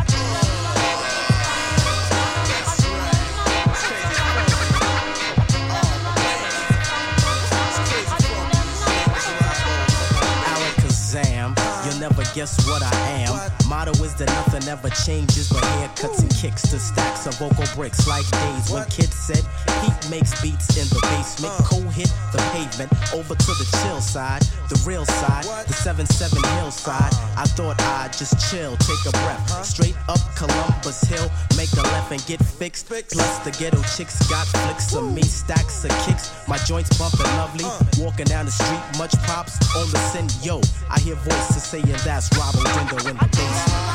Never 12.10 12.34
guess 12.34 12.66
what 12.66 12.82
I 12.82 12.94
am. 13.26 13.68
Motto 13.68 13.92
is 14.02 14.14
that 14.14 14.28
nothing 14.28 14.68
ever 14.68 14.90
changes, 14.90 15.48
but 15.48 15.62
haircuts 15.62 16.20
and 16.20 16.30
kicks 16.30 16.62
to 16.62 16.78
stacks 16.78 17.26
of 17.26 17.34
vocal 17.38 17.64
bricks 17.74 18.06
like 18.06 18.28
days 18.30 18.70
when 18.70 18.84
kids 18.86 19.14
said 19.14 19.42
Pete 19.80 20.10
makes 20.10 20.40
beats 20.42 20.76
in 20.76 20.86
the 20.88 21.00
basement. 21.10 21.54
Cool 21.64 21.88
hit 21.90 22.10
the 22.32 22.38
pavement 22.52 22.90
over 23.14 23.34
to 23.34 23.52
the 23.58 23.66
chill 23.82 24.00
side, 24.00 24.42
the 24.68 24.80
real 24.86 25.04
side, 25.04 25.44
the 25.66 25.74
7-7 25.74 26.34
hillside. 26.58 27.12
I 27.36 27.44
thought 27.44 27.80
I'd 27.80 28.12
just 28.12 28.34
chill, 28.50 28.76
take 28.76 29.04
a 29.06 29.12
breath. 29.22 29.64
Straight 29.64 29.96
up 30.08 30.20
Columbus 30.36 31.02
Hill, 31.02 31.30
make 31.56 31.72
a 31.74 31.82
left 31.94 32.12
and 32.12 32.24
get 32.26 32.42
fixed. 32.42 32.88
Plus 32.88 33.38
the 33.44 33.50
ghetto 33.52 33.82
chicks 33.96 34.18
got 34.28 34.46
flicks 34.46 34.94
of 34.94 35.12
me, 35.12 35.22
stacks 35.22 35.84
of 35.84 35.90
kicks. 36.06 36.32
My 36.48 36.58
joints 36.58 36.96
bumping 36.98 37.30
lovely. 37.38 37.64
Walking 38.02 38.26
down 38.26 38.46
the 38.46 38.52
street, 38.52 38.82
much 38.98 39.14
pops 39.26 39.58
on 39.76 39.86
the 39.90 39.98
send. 40.10 40.34
Yo, 40.42 40.60
I 40.90 40.98
hear 41.00 41.14
voices 41.14 41.62
saying 41.62 41.99
that's 42.04 42.30
Robert 42.38 42.64
Window 42.76 42.96
in 43.10 43.16
the 43.16 43.28
basement. 43.28 43.90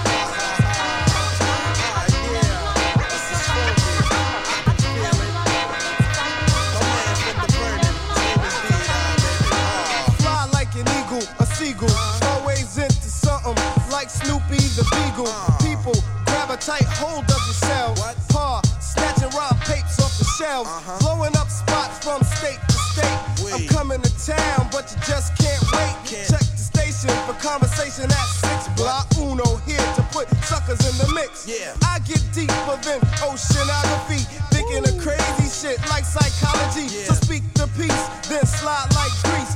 Fly 10.20 10.50
like 10.54 10.74
an 10.76 10.88
eagle, 11.00 11.28
a 11.40 11.46
seagull. 11.46 11.90
Always 12.30 12.78
into 12.78 13.10
something 13.10 13.56
like 13.92 14.10
Snoopy 14.10 14.62
the 14.78 14.86
Beagle. 14.92 15.32
People 15.66 15.96
grab 16.26 16.52
a 16.52 16.58
tight 16.58 16.86
hold 16.86 17.24
of 17.24 17.42
yourselves. 17.46 18.02
Paw, 18.30 18.62
snatching 18.80 19.30
rob 19.30 19.60
papes 19.62 20.00
off 20.00 20.18
the 20.20 20.26
shelves. 20.38 20.70
Uh-huh. 20.70 21.00
Blowing 21.00 21.36
up 21.38 21.50
spots 21.50 22.06
from 22.06 22.22
state 22.24 22.60
to 22.68 22.78
state. 22.94 23.54
I'm 23.54 23.68
coming 23.68 24.02
to 24.02 24.26
town, 24.26 24.70
but 24.72 24.92
you 24.92 24.98
just 25.08 25.36
can't 25.38 25.45
conversation 27.96 28.12
at 28.12 28.64
6 28.66 28.82
block. 28.82 29.08
Uno 29.18 29.58
here 29.66 29.78
to 29.96 30.02
put 30.12 30.30
suckers 30.44 30.80
in 30.90 30.96
the 30.98 31.14
mix. 31.14 31.48
Yeah. 31.48 31.74
I 31.84 32.00
get 32.00 32.22
deeper 32.34 32.78
than 32.84 33.00
oceanography. 33.24 34.24
Thinking 34.52 34.84
of 34.84 35.02
crazy 35.02 35.50
shit 35.50 35.80
like 35.90 36.06
psychology. 36.06 36.88
So 36.88 37.14
speak 37.14 37.44
the 37.54 37.68
peace, 37.78 38.30
then 38.30 38.46
slide 38.46 38.88
like 38.96 39.12
grease. 39.24 39.55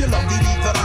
Ill, 0.00 0.08
cause 0.08 0.12
you 0.12 0.12
love 0.12 0.28
the 0.28 0.36
different 0.38 0.75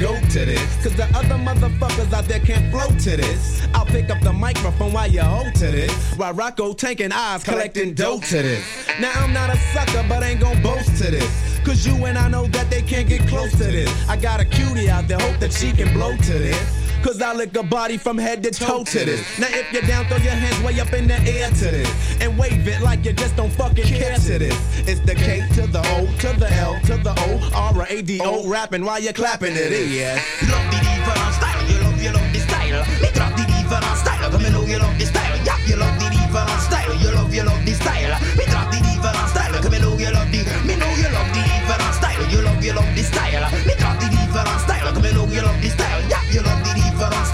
go 0.00 0.18
to 0.20 0.44
this. 0.44 0.82
Cause 0.82 0.94
the 0.94 1.04
other 1.16 1.36
motherfuckers 1.36 2.12
out 2.12 2.24
there 2.24 2.40
can't 2.40 2.70
flow 2.70 2.88
to 2.88 3.16
this. 3.16 3.66
I'll 3.74 3.86
pick 3.86 4.10
up 4.10 4.20
the 4.20 4.32
microphone 4.32 4.92
while 4.92 5.06
you 5.06 5.20
hold 5.20 5.54
to 5.56 5.66
this. 5.70 5.92
While 6.16 6.34
Rocco 6.34 6.72
tanking 6.72 7.12
eyes, 7.12 7.44
collecting 7.44 7.94
dough 7.94 8.20
to 8.20 8.42
this. 8.42 8.88
Now 9.00 9.12
I'm 9.16 9.32
not 9.32 9.50
a 9.50 9.56
sucker, 9.72 10.04
but 10.08 10.22
ain't 10.22 10.40
gon' 10.40 10.62
boast 10.62 10.96
to 11.02 11.10
this. 11.10 11.58
Cause 11.64 11.86
you 11.86 12.04
and 12.06 12.16
I 12.16 12.28
know 12.28 12.46
that 12.48 12.70
they 12.70 12.82
can't 12.82 13.08
get 13.08 13.26
close 13.28 13.50
to 13.52 13.64
this. 13.64 14.08
I 14.08 14.16
got 14.16 14.40
a 14.40 14.44
cutie 14.44 14.88
out 14.88 15.08
there, 15.08 15.18
hope 15.18 15.38
that 15.40 15.52
she 15.52 15.72
can 15.72 15.92
blow 15.92 16.16
to 16.16 16.32
this. 16.32 16.85
Cause 17.02 17.22
I 17.22 17.32
lick 17.34 17.56
a 17.56 17.62
body 17.62 17.96
from 17.98 18.18
head 18.18 18.42
to 18.42 18.50
toe 18.50 18.82
to 18.84 19.04
this. 19.04 19.38
Now 19.38 19.46
if 19.50 19.72
you're 19.72 19.82
down, 19.82 20.06
throw 20.06 20.16
your 20.18 20.32
hands 20.32 20.60
way 20.64 20.80
up 20.80 20.92
in 20.92 21.06
the 21.06 21.14
air 21.14 21.48
to 21.48 21.64
this. 21.70 22.20
And 22.20 22.36
wave 22.38 22.66
it 22.66 22.80
like 22.80 23.04
you 23.04 23.12
just 23.12 23.36
don't 23.36 23.52
fucking 23.52 23.84
care 23.84 24.16
to 24.16 24.38
this. 24.38 24.58
It's 24.88 25.00
the 25.00 25.14
K 25.14 25.46
to 25.54 25.66
the 25.66 25.80
O 25.96 26.06
to 26.18 26.38
the 26.38 26.52
L 26.52 26.80
to 26.86 26.96
the 26.98 27.14
O 27.16 27.50
R 27.54 27.86
A 27.88 28.02
D 28.02 28.20
O 28.22 28.48
rapping 28.48 28.84
while 28.84 28.98
you're 28.98 29.12
clapping 29.12 29.52
it. 29.54 29.70
Yeah. 29.70 30.20
You 30.42 30.50
love 30.50 30.66
the 30.70 30.78
different 30.82 31.34
style. 31.38 31.62
You 31.70 31.78
love, 31.84 32.02
you 32.02 32.10
love 32.10 32.32
the 32.32 32.40
style. 32.40 32.82
Me 33.00 33.08
drop 33.14 33.32
the 33.38 33.44
different 33.46 33.96
style. 33.96 34.30
Come 34.30 34.44
and 34.44 34.54
know 34.54 34.64
you 34.66 34.78
love 34.78 34.98
the 34.98 35.06
style. 35.06 35.38
Yeah, 35.46 35.58
you 35.66 35.76
love 35.76 35.94
the 36.02 36.10
different 36.10 36.60
style. 36.60 36.94
You 36.98 37.10
love, 37.14 37.32
you 37.32 37.44
love 37.44 37.64
the 37.64 37.74
style. 37.74 38.18
Me 38.34 38.44
drop 38.50 38.66
the 38.72 38.78
different 38.82 39.28
style. 39.30 39.54
Come 39.62 39.74
and 39.74 39.82
know 39.82 39.94
you 39.96 40.10
love 40.10 40.30
the. 40.32 40.42
Me 40.66 40.74
know 40.74 40.90
you 40.98 41.08
love 41.14 41.30
the 41.30 41.42
different 41.46 41.94
style. 41.94 42.26
You 42.28 42.42
love, 42.42 42.64
you 42.64 42.72
love 42.74 42.90
the 42.98 43.02
style. 43.06 43.46
Me 43.62 43.74
drop 43.78 43.94
the 44.02 44.08
different 44.10 44.60
style. 44.66 44.90
Come 44.92 45.04
and 45.06 45.14
know 45.14 45.26
you 45.30 45.42
love 45.42 45.60
the 45.62 45.70
style. 45.70 45.85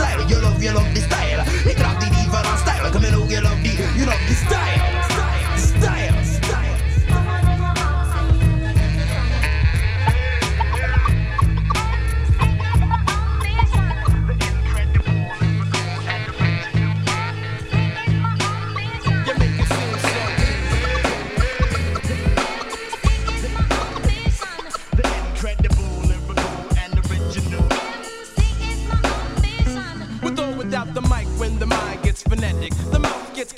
Style. 0.03 0.29
You 0.29 0.39
love, 0.41 0.63
you 0.63 0.73
love 0.73 0.95
the 0.95 1.01
style. 1.01 1.45
Me 1.67 1.75
drop 1.75 2.01
the 2.01 2.07
different 2.07 2.59
style. 2.59 2.91
Come 2.91 3.05
and 3.05 3.13
know 3.13 3.25
you 3.29 3.41
love 3.41 3.63
the. 3.63 3.72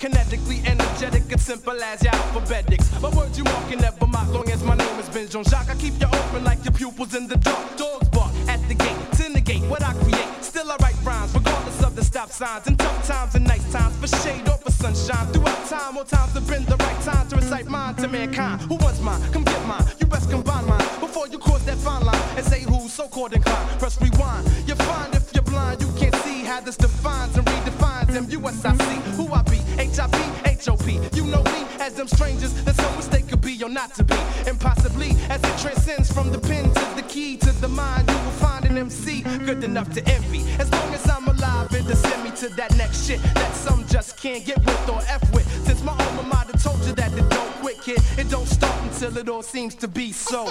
Kinetically 0.04 0.60
energetic. 0.66 1.22
It's 1.30 1.44
simple 1.44 1.80
as 1.82 2.02
your 2.02 2.14
alphabetics. 2.14 2.86
My 3.00 3.08
words 3.08 3.38
you 3.38 3.44
mark 3.44 3.68
can 3.70 3.78
never 3.78 4.06
mock, 4.06 4.28
long 4.28 4.48
as 4.50 4.62
my 4.62 4.76
name 4.76 4.98
is 5.00 5.08
Ben 5.08 5.28
Jean 5.28 5.44
Jacques. 5.44 5.70
I 5.70 5.76
keep 5.76 5.98
you 5.98 6.06
open 6.06 6.44
like 6.44 6.62
your 6.64 6.72
pupils 6.72 7.14
in 7.14 7.26
the 7.26 7.36
dark. 7.36 7.76
Dogs 7.76 8.08
bark 8.10 8.32
at 8.46 8.60
the 8.68 8.74
gate 8.74 9.00
to 9.16 9.30
negate 9.30 9.62
what 9.62 9.82
I 9.82 9.94
create. 9.94 10.28
Still 10.42 10.70
I 10.70 10.76
write 10.82 10.98
rhymes, 11.04 11.32
regardless 11.34 11.82
of 11.82 11.96
the 11.96 12.04
stop 12.04 12.30
signs 12.30 12.66
in 12.66 12.76
tough 12.76 13.06
times 13.06 13.34
and 13.34 13.46
nice 13.46 13.66
times 13.72 13.96
for 13.96 14.08
shade 14.22 14.46
or 14.46 14.58
for 14.58 14.70
sunshine. 14.70 15.26
Throughout 15.32 15.53
time, 15.74 15.96
all 15.96 16.04
times 16.04 16.32
have 16.32 16.46
been 16.46 16.64
the 16.66 16.76
right 16.76 17.00
time 17.02 17.26
to 17.28 17.37
recite 17.37 17.66
mine 17.66 17.94
to 17.96 18.06
mankind. 18.06 18.60
Who 18.62 18.76
wants 18.76 19.00
mine? 19.00 19.20
Come 19.32 19.44
get 19.44 19.66
mine. 19.66 19.84
You 19.98 20.06
best 20.06 20.30
combine 20.30 20.66
mine 20.66 20.87
before 21.00 21.26
you 21.28 21.38
cross 21.38 21.64
that 21.64 21.78
fine 21.78 22.04
line 22.04 22.22
and 22.37 22.44
say 22.46 22.60
who's 22.62 22.92
so 22.92 23.08
called 23.08 23.32
inclined. 23.32 23.68
Press 23.80 24.00
rewind. 24.00 24.44
You're 24.66 24.76
fine 24.76 25.12
if 25.14 25.34
you're 25.34 25.42
blind. 25.42 25.82
You 25.82 25.90
can't 25.98 26.14
see 26.26 26.44
how 26.44 26.60
this 26.60 26.76
defines 26.76 27.37
and 27.37 27.46
redefines 27.46 28.14
M-U-S-I-C. 28.14 28.88
Who 29.16 29.32
I 29.32 29.42
be? 29.42 29.58
H-I-P, 29.78 30.18
H-O-P. 30.48 30.88
You 31.12 31.24
know 31.26 31.42
me 31.42 31.60
as 31.80 31.94
them 31.94 32.06
strangers 32.06 32.52
that 32.64 32.76
some 32.76 32.94
mistake 32.96 33.28
could 33.28 33.40
be 33.40 33.60
or 33.64 33.68
not 33.68 33.94
to 33.94 34.04
be. 34.04 34.20
And 34.46 34.58
possibly 34.60 35.10
as 35.28 35.42
it 35.42 35.58
transcends 35.58 36.12
from 36.12 36.30
the 36.30 36.38
pen 36.38 36.64
to 36.72 36.87
the 36.94 37.04
key 37.08 37.37
to 37.38 37.50
the 37.60 37.68
mind, 37.68 38.08
you 38.08 38.18
will 38.24 38.38
find 38.46 38.64
an 38.64 38.78
MC 38.78 39.22
good 39.48 39.64
enough 39.64 39.92
to 39.94 40.00
envy. 40.08 40.42
As 40.60 40.70
long 40.70 40.94
as 40.94 41.02
I'm 41.26 41.37
alive 41.38 41.72
and 41.72 41.87
to 41.87 41.96
send 41.96 42.22
me 42.22 42.30
to 42.32 42.48
that 42.56 42.76
next 42.76 43.06
shit 43.06 43.22
that 43.34 43.54
some 43.54 43.87
just 43.87 44.18
can't 44.20 44.44
get 44.44 44.58
with 44.58 44.88
or 44.90 45.00
F 45.08 45.32
with. 45.32 45.48
Since 45.66 45.82
my 45.82 45.92
alma 45.92 46.22
mater 46.24 46.58
told 46.58 46.84
you 46.84 46.92
that 46.94 47.12
it 47.14 47.28
don't 47.30 47.50
quit, 47.62 47.80
kid, 47.80 47.98
it 48.18 48.28
don't 48.28 48.46
start 48.46 48.78
until 48.82 49.16
it 49.16 49.28
all 49.28 49.42
seems 49.42 49.74
to 49.76 49.88
be 49.88 50.12
so. 50.12 50.48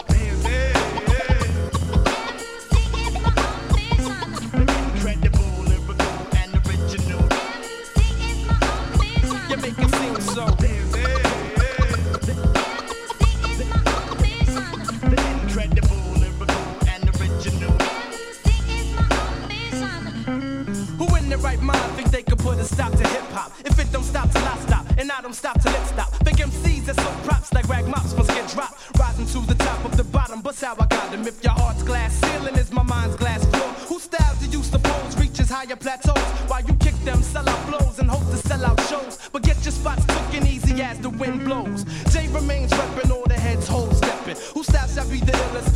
Incredible, 4.96 5.64
lyrical, 5.64 6.28
and 6.38 6.56
original. 6.68 7.22
You 9.50 9.58
make 9.58 9.78
it 9.78 9.96
seem 9.96 10.22
so. 10.22 10.73
Stop 22.66 22.92
to 22.92 23.08
hip 23.08 23.24
hop? 23.32 23.52
If 23.66 23.80
it 23.80 23.92
don't 23.92 24.04
stop 24.04 24.32
till 24.32 24.44
I 24.44 24.58
stop, 24.58 24.86
and 24.98 25.12
I 25.12 25.22
don't 25.22 25.34
stop 25.34 25.62
till 25.62 25.74
it 25.74 25.88
stop. 25.88 26.12
Big 26.24 26.36
MCs 26.36 26.86
that 26.86 26.96
so 26.96 27.12
props 27.28 27.54
like 27.54 27.68
rag 27.68 27.88
mops 27.88 28.16
must 28.16 28.30
get 28.30 28.48
dropped. 28.50 28.98
Rising 29.00 29.26
to 29.28 29.40
the 29.48 29.56
top 29.56 29.84
of 29.86 29.98
the 29.98 30.04
bottom, 30.04 30.42
but 30.42 30.60
how 30.60 30.74
I 30.74 30.86
got 30.88 31.12
them. 31.12 31.28
If 31.28 31.44
your 31.44 31.54
heart's 31.54 31.84
glass 31.84 32.14
ceiling 32.14 32.56
is 32.56 32.72
my 32.72 32.84
mind's 32.84 33.16
glass 33.16 33.46
floor. 33.46 33.70
Who 33.90 34.00
styles 34.00 34.40
do 34.40 34.48
you 34.48 34.64
suppose 34.64 35.18
reaches 35.18 35.50
higher 35.50 35.76
plateaus? 35.76 36.24
While 36.50 36.64
you 36.64 36.74
kick 36.76 36.96
them, 37.04 37.22
sell 37.22 37.48
out 37.48 37.60
flows 37.68 38.00
and 38.00 38.10
hope 38.10 38.30
to 38.32 38.38
sell 38.38 38.64
out 38.66 38.80
shows. 38.90 39.18
But 39.32 39.44
get 39.44 39.64
your 39.66 39.72
spots 39.72 40.06
cooking 40.08 40.46
easy 40.48 40.82
as 40.82 41.00
the 41.00 41.10
wind 41.10 41.46
blows. 41.46 41.84
Jay 42.12 42.28
remains 42.28 42.72
reppin' 42.72 43.12
all 43.12 43.26
the 43.26 43.34
heads 43.34 43.68
hold 43.68 43.96
steppin'. 43.96 44.38
Who 44.54 44.64
styles 44.64 44.94
shall 44.94 45.10
be 45.10 45.20
the 45.20 45.32
illest? 45.32 45.73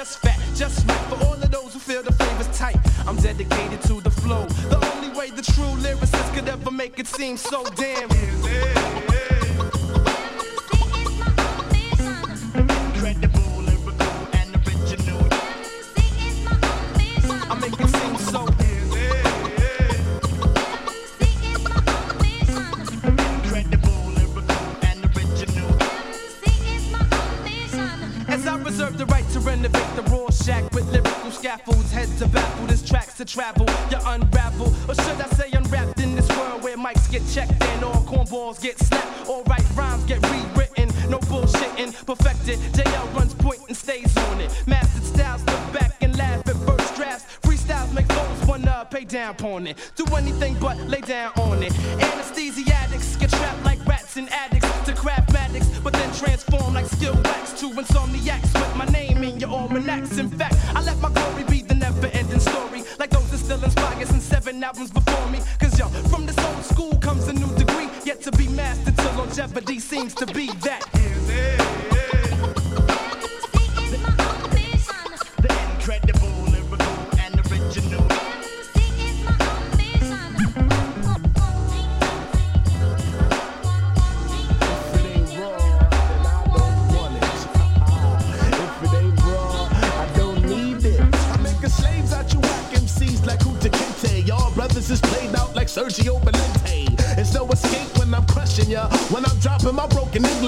Just 0.00 0.18
fat, 0.20 0.38
just 0.56 0.88
right. 0.88 0.98
For 1.10 1.26
all 1.26 1.34
of 1.34 1.50
those 1.50 1.74
who 1.74 1.78
feel 1.78 2.02
the 2.02 2.12
flavor's 2.12 2.48
tight, 2.56 2.78
I'm 3.06 3.16
dedicated 3.16 3.82
to 3.82 4.00
the 4.00 4.10
flow. 4.10 4.46
The 4.70 4.78
only 4.94 5.10
way 5.10 5.28
the 5.28 5.42
true 5.42 5.74
lyricist 5.84 6.34
could 6.34 6.48
ever 6.48 6.70
make 6.70 6.98
it 6.98 7.06
seem 7.06 7.36
so 7.36 7.64
damn. 7.76 8.08
Travel, 33.30 33.66
you 33.90 33.98
unravel, 34.06 34.74
or 34.88 34.94
should 34.94 35.20
I 35.20 35.28
say 35.36 35.50
unwrapped 35.52 36.00
in 36.00 36.16
this 36.16 36.28
world 36.30 36.64
where 36.64 36.76
mics 36.76 37.08
get 37.10 37.22
checked 37.28 37.62
and 37.62 37.84
all 37.84 38.02
cornballs 38.02 38.60
get 38.60 38.76
slapped, 38.78 39.28
all 39.28 39.44
right 39.44 39.64
rhymes 39.76 40.02
get 40.04 40.18
rewritten, 40.30 40.88
no 41.08 41.18
bullshitting, 41.30 41.94
perfected. 42.06 42.58
JL 42.74 43.14
runs 43.14 43.34
point 43.34 43.60
and 43.68 43.76
stays 43.76 44.16
on 44.16 44.40
it. 44.40 44.50
Mastered 44.66 45.04
styles, 45.04 45.44
look 45.46 45.72
back 45.72 45.94
and 46.00 46.18
laugh 46.18 46.40
at 46.48 46.56
first 46.66 46.96
drafts. 46.96 47.38
Freestyles 47.42 47.92
make 47.94 48.08
those 48.08 48.48
wanna 48.48 48.88
pay 48.90 49.04
down 49.04 49.36
on 49.44 49.68
it. 49.68 49.76
Do 49.94 50.04
anything 50.16 50.56
but 50.58 50.76
lay 50.88 51.00
down 51.00 51.32
on 51.36 51.62
it. 51.62 51.72
Anesthesiatics 51.72 53.20
get 53.20 53.30
trapped 53.30 53.64
like 53.64 53.78
rats 53.86 54.16
and 54.16 54.28
addicts 54.30 54.68
to 54.86 54.92
craftmatics, 54.92 55.82
but 55.84 55.92
then 55.92 56.12
transform 56.14 56.74
like 56.74 56.86
skill 56.86 57.14
wax 57.22 57.52
to 57.60 57.66
insomniacs 57.70 58.52
with 58.54 58.76
my 58.76 58.86
name 58.86 59.22
in 59.22 59.38
your 59.38 59.50
almanacs. 59.50 60.18
In 60.18 60.28
fact, 60.28 60.56
I 60.74 60.82
let 60.82 60.98
my 60.98 61.10
glory 61.10 61.44
10 64.60 64.64
albums 64.64 64.90
before 64.90 65.26
me. 65.30 65.38
Cause 65.58 65.78
yo, 65.78 65.86
from 66.10 66.26
this 66.26 66.38
old 66.38 66.64
school 66.64 66.94
comes 66.98 67.28
a 67.28 67.32
new 67.32 67.54
degree. 67.56 67.88
Yet 68.04 68.20
to 68.22 68.32
be 68.32 68.46
mastered 68.48 68.96
till 68.96 69.12
longevity 69.14 69.78
seems 69.78 70.14
to 70.14 70.26
be 70.26 70.48
that 70.64 70.89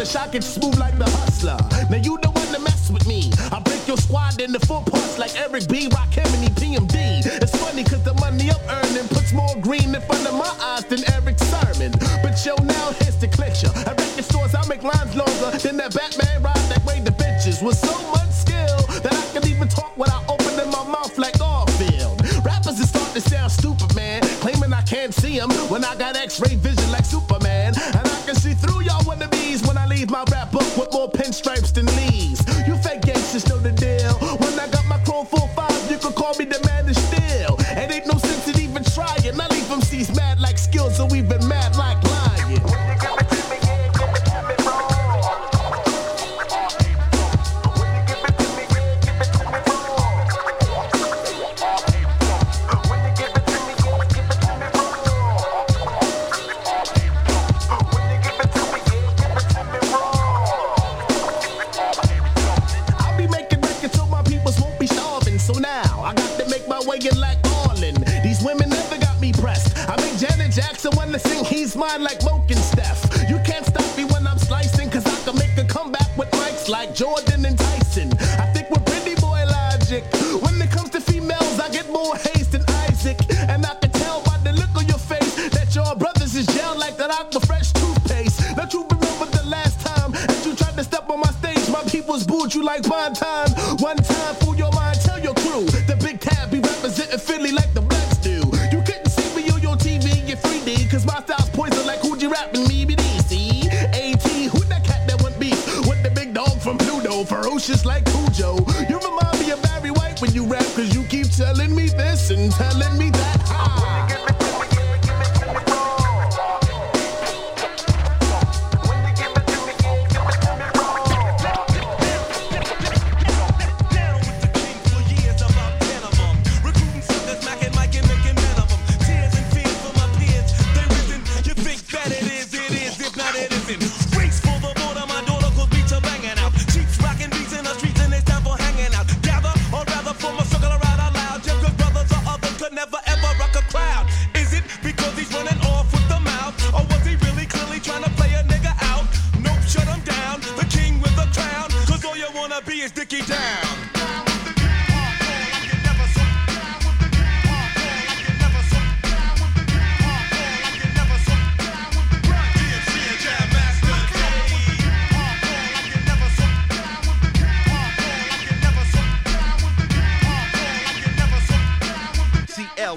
English, 0.02 0.16
I 0.16 0.26
get 0.32 0.42
smooth 0.42 0.78
like 0.78 0.98
the 0.98 1.04
hustler. 1.04 1.56
Now 1.88 1.96
you 1.96 2.18
the 2.20 2.30
one 2.30 2.46
to 2.48 2.58
mess 2.58 2.90
with 2.90 3.06
me. 3.06 3.30
I 3.52 3.60
break 3.60 3.86
your 3.86 3.96
squad 3.96 4.40
into 4.40 4.58
four 4.66 4.82
parts 4.82 5.16
like 5.16 5.38
Eric 5.38 5.68
B. 5.68 5.88
Rakim 5.88 6.31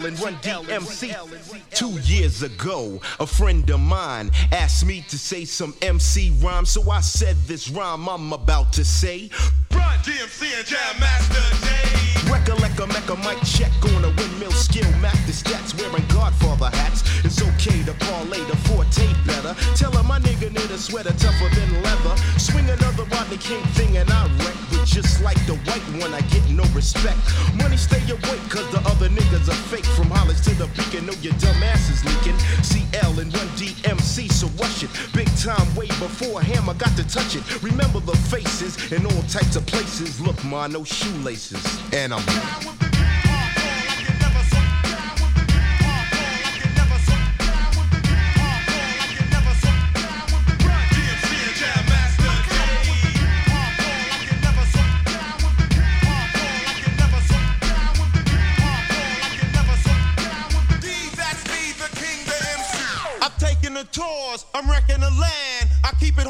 and 0.05 0.19
Run 0.19 0.35
DMC. 0.35 1.15
Two 1.71 1.99
years 2.01 2.43
ago, 2.43 3.01
a 3.19 3.25
friend 3.25 3.67
of 3.69 3.79
mine 3.79 4.29
asked 4.51 4.85
me 4.85 5.03
to 5.09 5.17
say 5.17 5.45
some 5.45 5.73
MC 5.81 6.31
rhyme, 6.41 6.65
so 6.65 6.89
I 6.91 7.01
said 7.01 7.35
this 7.47 7.69
rhyme 7.69 8.07
I'm 8.07 8.31
about 8.31 8.71
to 8.73 8.85
say. 8.85 9.29
Run 9.71 9.97
DMC 9.99 10.57
and 10.57 10.65
Jam 10.65 10.99
Master 10.99 11.65
Jay. 11.65 12.31
Recollect 12.31 12.79
a 12.79 12.87
mecca 12.87 13.15
mic 13.17 13.41
check 13.43 13.71
on 13.95 14.05
a 14.05 14.09
windmill 14.09 14.51
skill. 14.51 14.89
Map 14.99 15.13
the 15.25 15.31
stats 15.31 15.77
wearing 15.79 16.05
Godfather 16.07 16.69
hats. 16.75 17.03
It's 17.25 17.41
okay 17.41 17.83
to 17.83 17.93
parlay 18.05 18.43
the 18.45 18.54
forte 18.95 19.13
better. 19.25 19.53
Tell 19.75 19.91
her 19.91 20.03
my 20.03 20.19
nigga 20.19 20.51
need 20.51 20.71
a 20.71 20.77
sweater 20.77 21.13
tougher 21.13 21.49
than 21.55 21.83
leather. 21.83 22.15
Swing 22.37 22.69
another 22.69 23.03
Rodney 23.05 23.37
King 23.37 23.63
thing 23.75 23.97
and 23.97 24.09
I 24.09 24.27
wreck. 24.39 24.55
But 24.71 24.85
just 24.85 25.21
like 25.21 25.39
the 25.45 25.55
white 25.67 25.85
one, 26.01 26.13
I 26.13 26.21
get 26.33 26.47
no 26.49 26.63
respect. 26.73 27.17
Money 27.55 27.77
stay 27.77 28.01
awake 28.09 28.49
cause 28.49 28.69
the 28.71 28.81
other 28.89 29.09
niggas 29.09 29.47
are 29.49 29.61
fake. 29.71 29.85
From 29.85 30.09
Hollis 30.09 30.41
to 30.45 30.53
the 30.55 30.67
beacon, 30.77 31.05
know 31.05 31.13
your 31.21 31.33
dumb 31.33 31.61
ass 31.63 31.89
is 31.89 32.03
leaking. 32.05 32.37
CL 32.63 33.19
and 33.19 33.31
1DMC, 33.31 34.31
so 34.31 34.47
rush 34.61 34.83
it. 34.83 34.89
Big 35.13 35.29
time 35.37 35.67
way 35.75 35.87
before 35.99 36.41
Hammer 36.41 36.73
got 36.73 36.95
to 36.97 37.07
touch 37.07 37.35
it. 37.35 37.43
Remember 37.63 37.99
the 37.99 38.15
faces 38.29 38.91
in 38.91 39.05
all 39.05 39.23
types 39.23 39.55
of 39.55 39.65
places. 39.65 40.19
Look, 40.21 40.43
ma, 40.45 40.67
no 40.67 40.83
shoelaces. 40.83 41.63
And 41.93 42.13
I'm 42.13 42.23
I'm 42.27 42.94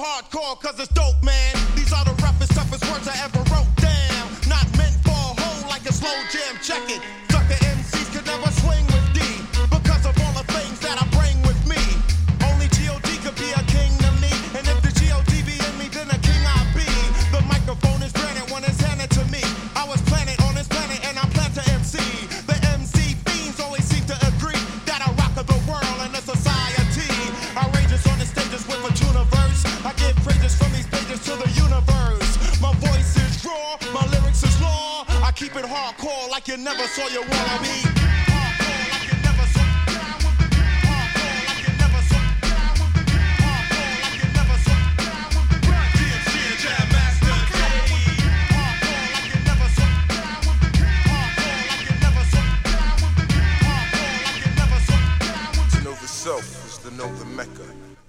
hardcore 0.06 0.60
cause 0.62 0.80
it's 0.80 0.93
dope, 0.93 1.22
man. 1.24 1.55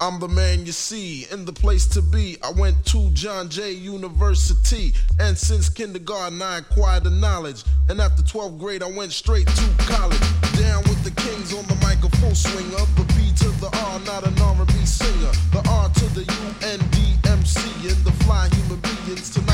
I'm 0.06 0.20
the 0.20 0.28
man 0.28 0.64
you 0.64 0.70
see 0.70 1.26
in 1.32 1.44
the 1.44 1.52
place 1.52 1.84
to 1.88 2.00
be. 2.00 2.36
I 2.40 2.52
went 2.52 2.86
to 2.86 3.10
John 3.10 3.48
Jay 3.48 3.72
University, 3.72 4.94
and 5.18 5.36
since 5.36 5.68
kindergarten 5.68 6.40
I 6.40 6.58
acquired 6.58 7.02
the 7.02 7.10
knowledge. 7.10 7.64
And 7.88 8.00
after 8.00 8.22
12th 8.22 8.56
grade, 8.56 8.84
I 8.84 8.86
went 8.88 9.10
straight 9.10 9.48
to 9.48 9.68
college. 9.78 10.20
Down 10.62 10.84
with 10.84 11.02
the 11.02 11.10
kings 11.10 11.52
on 11.52 11.66
the 11.66 11.74
mic, 11.82 12.04
a 12.04 12.16
full 12.18 12.36
swinger. 12.36 12.86
The 12.94 13.02
B 13.18 13.34
to 13.42 13.48
the 13.58 13.66
R, 13.66 13.98
not 14.06 14.24
an 14.24 14.38
R&B 14.38 14.86
singer. 14.86 15.32
The 15.50 15.66
R 15.68 15.88
to 15.88 16.04
the 16.14 16.22
U 16.22 16.44
N 16.62 16.78
D 16.92 17.18
M 17.28 17.44
C, 17.44 17.58
and 17.88 17.98
the 18.06 18.12
fly 18.22 18.48
human 18.54 18.78
beings. 18.78 19.30
Tonight 19.30 19.45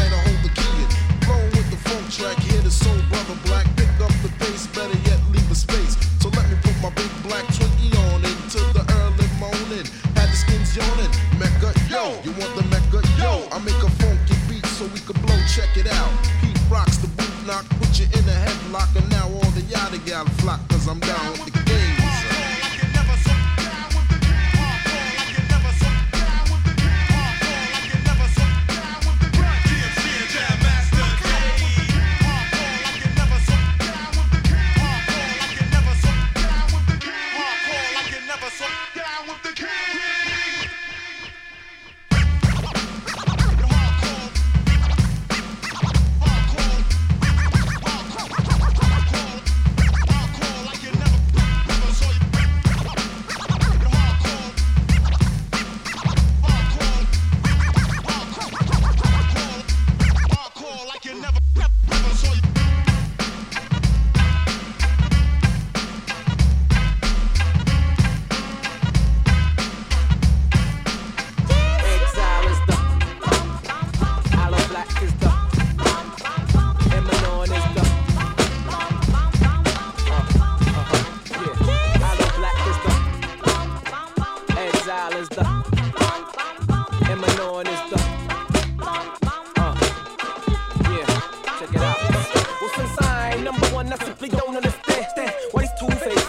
I'm 20.92 21.00
down. 21.00 21.32
with 21.32 21.46
the 21.46 21.51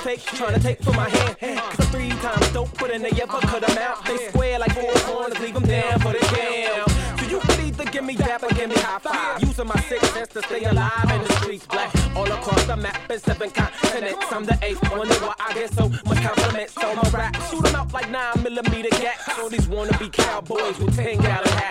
kings. 0.03 0.23
trying 0.25 0.53
to 0.53 0.59
take 0.59 0.81
from 0.83 0.95
my 0.95 1.09
hand. 1.09 1.59
Cause 1.59 1.87
three 1.89 2.09
times 2.09 2.51
dope, 2.51 2.77
but 2.79 2.89
they 2.89 3.21
ever 3.21 3.39
cut 3.39 3.65
them 3.65 3.77
out. 3.77 4.05
They 4.05 4.17
square 4.17 4.59
like 4.59 4.73
four 4.73 4.91
corners, 5.07 5.39
leave 5.39 5.53
them 5.53 5.63
down 5.63 5.99
for 5.99 6.13
the 6.13 6.19
jam. 6.35 6.85
So 7.19 7.25
you 7.29 7.39
could 7.39 7.59
either 7.59 7.85
give 7.85 8.03
me 8.03 8.15
dap 8.15 8.43
or 8.43 8.49
give 8.49 8.69
me 8.69 8.75
high 8.75 8.99
five. 8.99 9.41
Using 9.41 9.67
my 9.67 9.79
six 9.81 10.07
sense 10.09 10.29
to 10.29 10.41
stay 10.43 10.63
alive 10.63 11.09
in 11.11 11.21
the 11.23 11.33
streets, 11.39 11.65
black. 11.67 11.93
All 12.15 12.31
across 12.31 12.63
the 12.65 12.77
map 12.77 13.09
in 13.09 13.19
seven 13.19 13.49
continents. 13.49 14.25
I'm 14.31 14.45
the 14.45 14.57
eighth, 14.61 14.81
wonder 14.91 15.15
why 15.15 15.35
I 15.39 15.53
get 15.53 15.73
so 15.73 15.89
much 15.89 16.21
compliments 16.21 16.77
on 16.77 16.95
my 16.97 17.09
rap. 17.09 17.35
Shoot 17.49 17.65
'em 17.67 17.75
out 17.75 17.93
like 17.93 18.09
nine 18.09 18.43
millimeter 18.43 18.89
gas. 18.89 19.39
All 19.39 19.49
these 19.49 19.67
wannabe 19.67 20.11
cowboys 20.11 20.77
with 20.79 20.95
10 20.95 21.17
gallon 21.19 21.47
hats. 21.47 21.62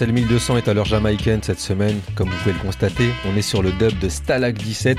SL 0.00 0.12
1200 0.12 0.56
est 0.56 0.68
à 0.68 0.72
l'heure 0.72 0.86
jamaïcaine 0.86 1.42
cette 1.42 1.60
semaine, 1.60 2.00
comme 2.14 2.30
vous 2.30 2.36
pouvez 2.38 2.54
le 2.54 2.58
constater. 2.58 3.10
On 3.30 3.36
est 3.36 3.42
sur 3.42 3.62
le 3.62 3.70
dub 3.72 3.98
de 3.98 4.08
Stalag 4.08 4.56
17. 4.56 4.96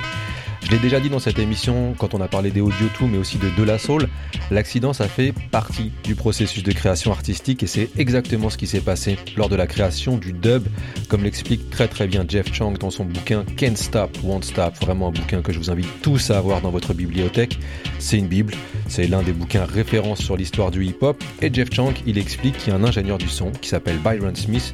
Je 0.72 0.78
l'ai 0.78 0.84
déjà 0.84 1.02
dit 1.02 1.10
dans 1.10 1.20
cette 1.20 1.38
émission 1.38 1.96
quand 1.98 2.14
on 2.14 2.22
a 2.22 2.30
parlé 2.30 2.50
des 2.50 2.62
audio 2.62 2.88
2 2.98 3.08
mais 3.08 3.18
aussi 3.18 3.38
de 3.38 3.50
De 3.58 3.64
La 3.64 3.78
Soul, 3.78 4.08
l'accident 4.52 4.94
ça 4.94 5.10
fait 5.10 5.34
partie 5.52 5.92
du 6.06 6.16
processus 6.16 6.64
de 6.64 6.72
création 6.72 7.12
artistique 7.12 7.62
et 7.62 7.68
c'est 7.68 7.90
exactement 7.98 8.50
ce 8.50 8.58
qui 8.58 8.68
s'est 8.68 8.80
passé 8.80 9.18
lors 9.36 9.50
de 9.50 9.58
la 9.58 9.68
création 9.68 10.16
du 10.16 10.32
dub, 10.32 10.66
comme 11.10 11.26
l'explique 11.26 11.70
très 11.72 11.90
très 11.90 12.08
bien 12.08 12.24
Jeff 12.26 12.54
Chang 12.54 12.72
dans 12.80 12.90
son 12.90 13.04
bouquin 13.04 13.44
Can't 13.58 13.76
Stop, 13.76 14.18
Won't 14.24 14.44
Stop, 14.44 14.76
vraiment 14.80 15.10
un 15.10 15.12
bouquin 15.12 15.42
que 15.42 15.52
je 15.52 15.58
vous 15.58 15.72
invite 15.72 15.90
tous 16.02 16.32
à 16.32 16.38
avoir 16.38 16.62
dans 16.62 16.72
votre 16.72 16.94
bibliothèque. 16.94 17.60
C'est 18.00 18.18
une 18.18 18.28
bible, 18.28 18.54
c'est 18.88 19.08
l'un 19.08 19.24
des 19.24 19.34
bouquins 19.34 19.66
références 19.66 20.22
sur 20.22 20.38
l'histoire 20.38 20.72
du 20.72 20.86
hip-hop 20.86 21.22
et 21.42 21.54
Jeff 21.54 21.68
Chang 21.74 21.92
il 22.08 22.18
explique 22.18 22.58
qu'il 22.58 22.72
y 22.72 22.72
a 22.74 22.80
un 22.80 22.86
ingénieur 22.86 23.18
du 23.18 23.28
son 23.28 23.52
qui 23.52 23.68
s'appelle 23.68 23.98
Byron 23.98 24.38
Smith 24.38 24.74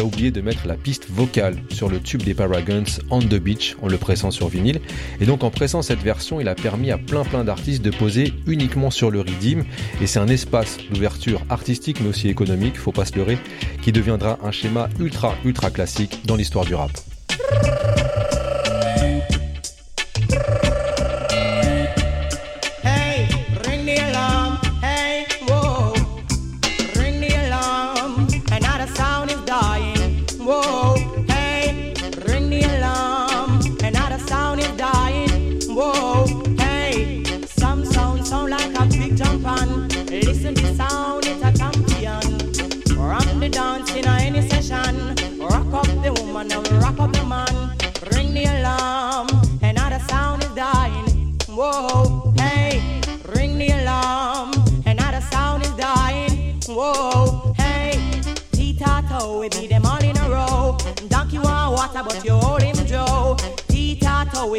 a 0.00 0.04
oublié 0.04 0.30
de 0.30 0.40
mettre 0.40 0.66
la 0.66 0.74
piste 0.74 1.06
vocale 1.10 1.56
sur 1.70 1.88
le 1.88 2.00
tube 2.00 2.22
des 2.22 2.34
Paragons 2.34 2.84
On 3.10 3.20
the 3.20 3.36
Beach 3.36 3.76
en 3.82 3.88
le 3.88 3.96
pressant 3.96 4.30
sur 4.30 4.48
vinyle. 4.48 4.80
Et 5.20 5.26
donc 5.26 5.44
en 5.44 5.50
pressant 5.50 5.82
cette 5.82 6.00
version, 6.00 6.40
il 6.40 6.48
a 6.48 6.54
permis 6.54 6.90
à 6.90 6.98
plein 6.98 7.24
plein 7.24 7.44
d'artistes 7.44 7.82
de 7.82 7.90
poser 7.90 8.32
uniquement 8.46 8.90
sur 8.90 9.10
le 9.10 9.20
Redeem. 9.20 9.64
Et 10.00 10.06
c'est 10.06 10.18
un 10.18 10.28
espace 10.28 10.78
d'ouverture 10.90 11.42
artistique 11.48 12.00
mais 12.00 12.08
aussi 12.08 12.28
économique, 12.28 12.76
faut 12.76 12.92
pas 12.92 13.04
se 13.04 13.16
leurrer, 13.16 13.38
qui 13.82 13.92
deviendra 13.92 14.38
un 14.42 14.50
schéma 14.50 14.88
ultra 15.00 15.34
ultra 15.44 15.70
classique 15.70 16.20
dans 16.26 16.36
l'histoire 16.36 16.64
du 16.64 16.74
rap. 16.74 16.90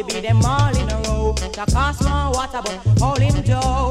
Beat 0.08 0.22
them 0.22 0.42
all 0.44 0.74
in 0.76 0.88
a 0.90 1.00
row. 1.08 1.32
The 1.32 1.48
cost 1.70 2.04
want 2.04 2.36
water, 2.36 2.60
but 2.64 3.00
hold 3.00 3.18
him 3.18 3.42
Joe. 3.44 3.87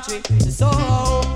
Country. 0.00 0.22
So 0.50 1.27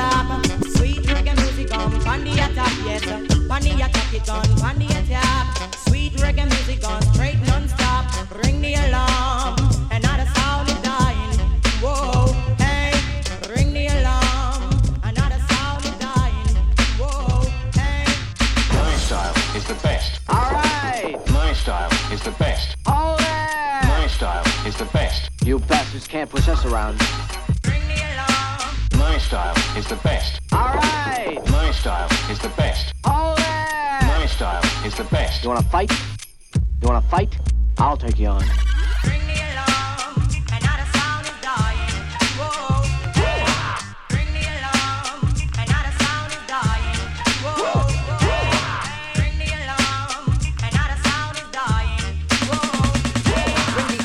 we 0.00 0.06
rock 0.06 0.30
up 0.30 0.42
the 0.42 0.56
black. 0.56 0.66
Sweet 0.76 1.02
reggae 1.06 1.36
music 1.36 1.76
on 1.76 1.92
on 2.08 2.24
the 2.24 2.32
attack, 2.32 2.72
yes. 2.84 3.02
On 3.50 3.60
the 3.60 3.72
attack, 3.84 4.14
it 4.14 4.28
on 4.28 4.46
on 4.62 4.78
the 4.78 4.86
attack. 4.86 5.74
Sweet 5.88 6.12
reggae 6.14 6.44
music 6.48 6.86
on 6.88 7.02
straight 7.12 7.40
non-stop. 7.46 8.06
Ring 8.44 8.60
the 8.60 8.74
alarm, 8.74 9.56
another 9.90 10.26
sound 10.34 10.68
is 10.68 10.80
dying. 10.82 11.38
Whoa, 11.82 12.32
hey, 12.58 12.92
ring 13.48 13.72
the 13.72 13.86
alarm, 13.86 14.80
another 15.02 15.40
sound 15.48 15.84
is 15.84 15.96
dying. 15.98 16.48
Whoa, 16.98 17.44
hey. 17.74 18.04
My 18.72 18.94
style 18.96 19.34
is 19.56 19.64
the 19.66 19.74
best. 19.82 20.20
Alright! 20.28 21.30
My 21.30 21.52
style 21.52 21.90
is 22.12 22.22
the 22.22 22.32
best. 22.32 22.76
Oh 22.86 23.16
yeah! 23.20 23.84
My 23.84 24.06
style 24.06 24.44
is 24.66 24.76
the 24.76 24.86
best. 24.86 25.30
You 25.44 25.58
bastards 25.58 26.06
can't 26.06 26.30
push 26.30 26.48
us 26.48 26.64
around. 26.64 27.00
My 29.00 29.16
style 29.16 29.56
is 29.78 29.86
the 29.88 29.96
best. 30.04 30.42
Alright! 30.52 31.40
My 31.50 31.70
style 31.70 32.08
is 32.30 32.38
the 32.38 32.50
best. 32.50 32.92
Yeah! 33.06 34.18
My 34.18 34.26
style 34.26 34.62
is 34.84 34.94
the 34.94 35.04
best. 35.04 35.42
You 35.42 35.48
wanna 35.48 35.62
fight? 35.62 35.90
You 36.82 36.88
wanna 36.88 37.00
fight? 37.00 37.34
I'll 37.78 37.96
take 37.96 38.18
you 38.18 38.28
on. 38.28 38.42
Ring 38.42 39.24
the 39.26 39.40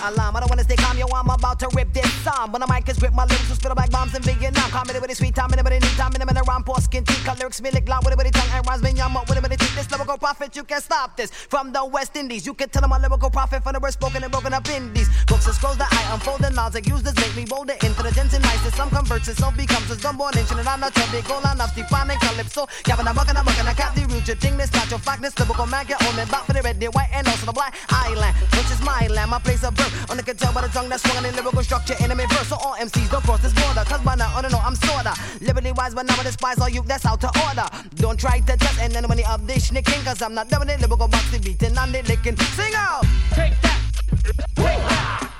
alarm. 0.07 0.35
I 0.35 0.39
don't 0.39 0.49
wanna 0.49 0.63
stay 0.63 0.77
calm, 0.77 0.97
yo. 0.97 1.05
I'm 1.13 1.29
about 1.29 1.59
to 1.59 1.67
rip 1.75 1.91
this 1.91 2.04
song. 2.25 2.51
When 2.51 2.61
the 2.61 2.67
mic 2.67 2.89
is 2.89 2.97
grip, 2.97 3.13
my 3.13 3.25
lyrics 3.25 3.49
will 3.49 3.55
spit 3.55 3.75
back 3.75 3.91
bombs 3.91 4.15
in 4.15 4.23
Vietnam. 4.23 4.69
Me 4.87 4.99
with 4.99 5.11
a 5.11 5.15
sweet 5.15 5.35
time, 5.35 5.53
anybody 5.53 5.77
need 5.77 5.97
time, 6.01 6.11
minute 6.11 6.41
around 6.47 6.65
poor 6.65 6.79
skin. 6.81 7.03
Cut 7.05 7.37
lyrics 7.37 7.61
me 7.61 7.69
lick 7.69 7.87
loud 7.87 8.03
with 8.03 8.13
a 8.13 8.31
tongue 8.31 8.49
and 8.51 8.65
rhymes 8.65 8.81
me 8.81 8.91
yum 8.91 9.15
up 9.15 9.29
with 9.29 9.37
it 9.37 9.59
teeth. 9.59 9.64
This 9.75 9.91
lyrical 9.91 10.17
prophet, 10.17 10.55
you 10.55 10.63
can't 10.63 10.81
stop 10.81 11.17
this. 11.17 11.31
From 11.31 11.73
the 11.73 11.83
West 11.83 12.15
Indies, 12.15 12.45
you 12.45 12.53
can 12.53 12.69
tell 12.69 12.81
them 12.81 12.93
a 12.93 12.99
lyrical 12.99 13.29
prophet 13.29 13.61
from 13.61 13.73
the 13.73 13.79
word 13.81 13.91
spoken 13.91 14.23
and 14.23 14.31
broken 14.31 14.53
up 14.53 14.67
in 14.69 14.93
these 14.93 15.09
books 15.27 15.45
and 15.47 15.55
scrolls 15.55 15.75
that 15.77 15.91
I 15.91 16.13
unfold 16.13 16.41
and 16.47 16.55
like 16.55 16.87
use 16.87 17.03
this 17.03 17.13
make 17.15 17.35
me 17.35 17.43
bolder, 17.43 17.75
intelligent 17.83 18.31
and 18.31 18.43
nice. 18.43 18.63
Some 18.73 18.89
converts 18.89 19.27
some 19.35 19.55
becomes 19.55 19.91
a 19.91 19.97
dumb 19.97 20.15
born 20.15 20.33
nation 20.33 20.59
and 20.59 20.67
I'm 20.67 20.79
not 20.79 20.95
big 21.11 21.27
goal, 21.27 21.41
I'm 21.43 21.57
not 21.57 21.75
defining 21.75 22.17
calypso. 22.19 22.67
Gavin, 22.83 23.05
I'm 23.05 23.15
bucking, 23.15 23.35
I'm 23.35 23.43
bucking, 23.43 23.67
I 23.67 23.73
cap 23.73 23.93
the 23.95 24.07
root, 24.07 24.25
your 24.25 24.37
this 24.39 24.71
not 24.71 24.89
your 24.89 24.99
this 25.19 25.37
lyrical 25.37 25.67
man, 25.67 25.85
get 25.85 25.99
me, 26.15 26.23
back 26.31 26.45
for 26.45 26.53
the 26.53 26.61
red, 26.61 26.79
the 26.79 26.87
white, 26.87 27.09
and 27.11 27.27
also 27.27 27.45
the 27.45 27.51
black 27.51 27.75
island, 27.89 28.33
which 28.55 28.71
is 28.71 28.79
my 28.79 29.07
land, 29.07 29.29
my 29.31 29.39
place 29.39 29.63
of 29.65 29.75
birth. 29.75 29.91
Only 30.09 30.23
can 30.23 30.37
tell 30.37 30.53
by 30.53 30.61
the 30.61 30.69
tongue 30.69 30.87
that's 30.87 31.03
swung 31.03 31.25
in 31.25 31.35
lyrical 31.35 31.63
structure, 31.63 31.95
enemy 31.99 32.23
verse. 32.31 32.47
So 32.47 32.55
all 32.55 32.75
MCs 32.79 33.11
don't 33.11 33.23
cross 33.23 33.41
this 33.41 33.51
border, 33.51 33.83
cause 33.83 33.99
by 34.07 34.15
now, 34.15 34.31
I 34.35 34.41
don't 34.41 34.51
know, 34.51 34.63
I'm 34.63 34.75
sorta 34.75 35.13
liberty 35.41 35.71
wise, 35.73 35.93
but 35.93 36.05
now 36.05 36.15
I 36.15 36.23
despise 36.23 36.59
all 36.59 36.69
you 36.69 36.81
that's 36.83 37.05
out 37.05 37.19
to 37.21 37.31
order. 37.47 37.67
Don't 37.95 38.19
try 38.19 38.39
to 38.39 38.57
test 38.57 38.79
any 38.79 38.95
money 39.07 39.25
of 39.25 39.45
this 39.47 39.64
nicking, 39.71 40.01
cause 40.03 40.21
I'm 40.21 40.33
not 40.33 40.49
doing 40.49 40.69
it, 40.69 40.79
lyrical 40.79 41.07
box 41.07 41.31
the 41.31 41.39
beating 41.39 41.77
and 41.77 41.93
the 41.93 42.03
licking. 42.03 42.37
Sing 42.37 42.73
out! 42.75 43.03
Take 43.33 43.59
that! 43.61 43.81
Take 44.23 44.37
that! 44.37 45.31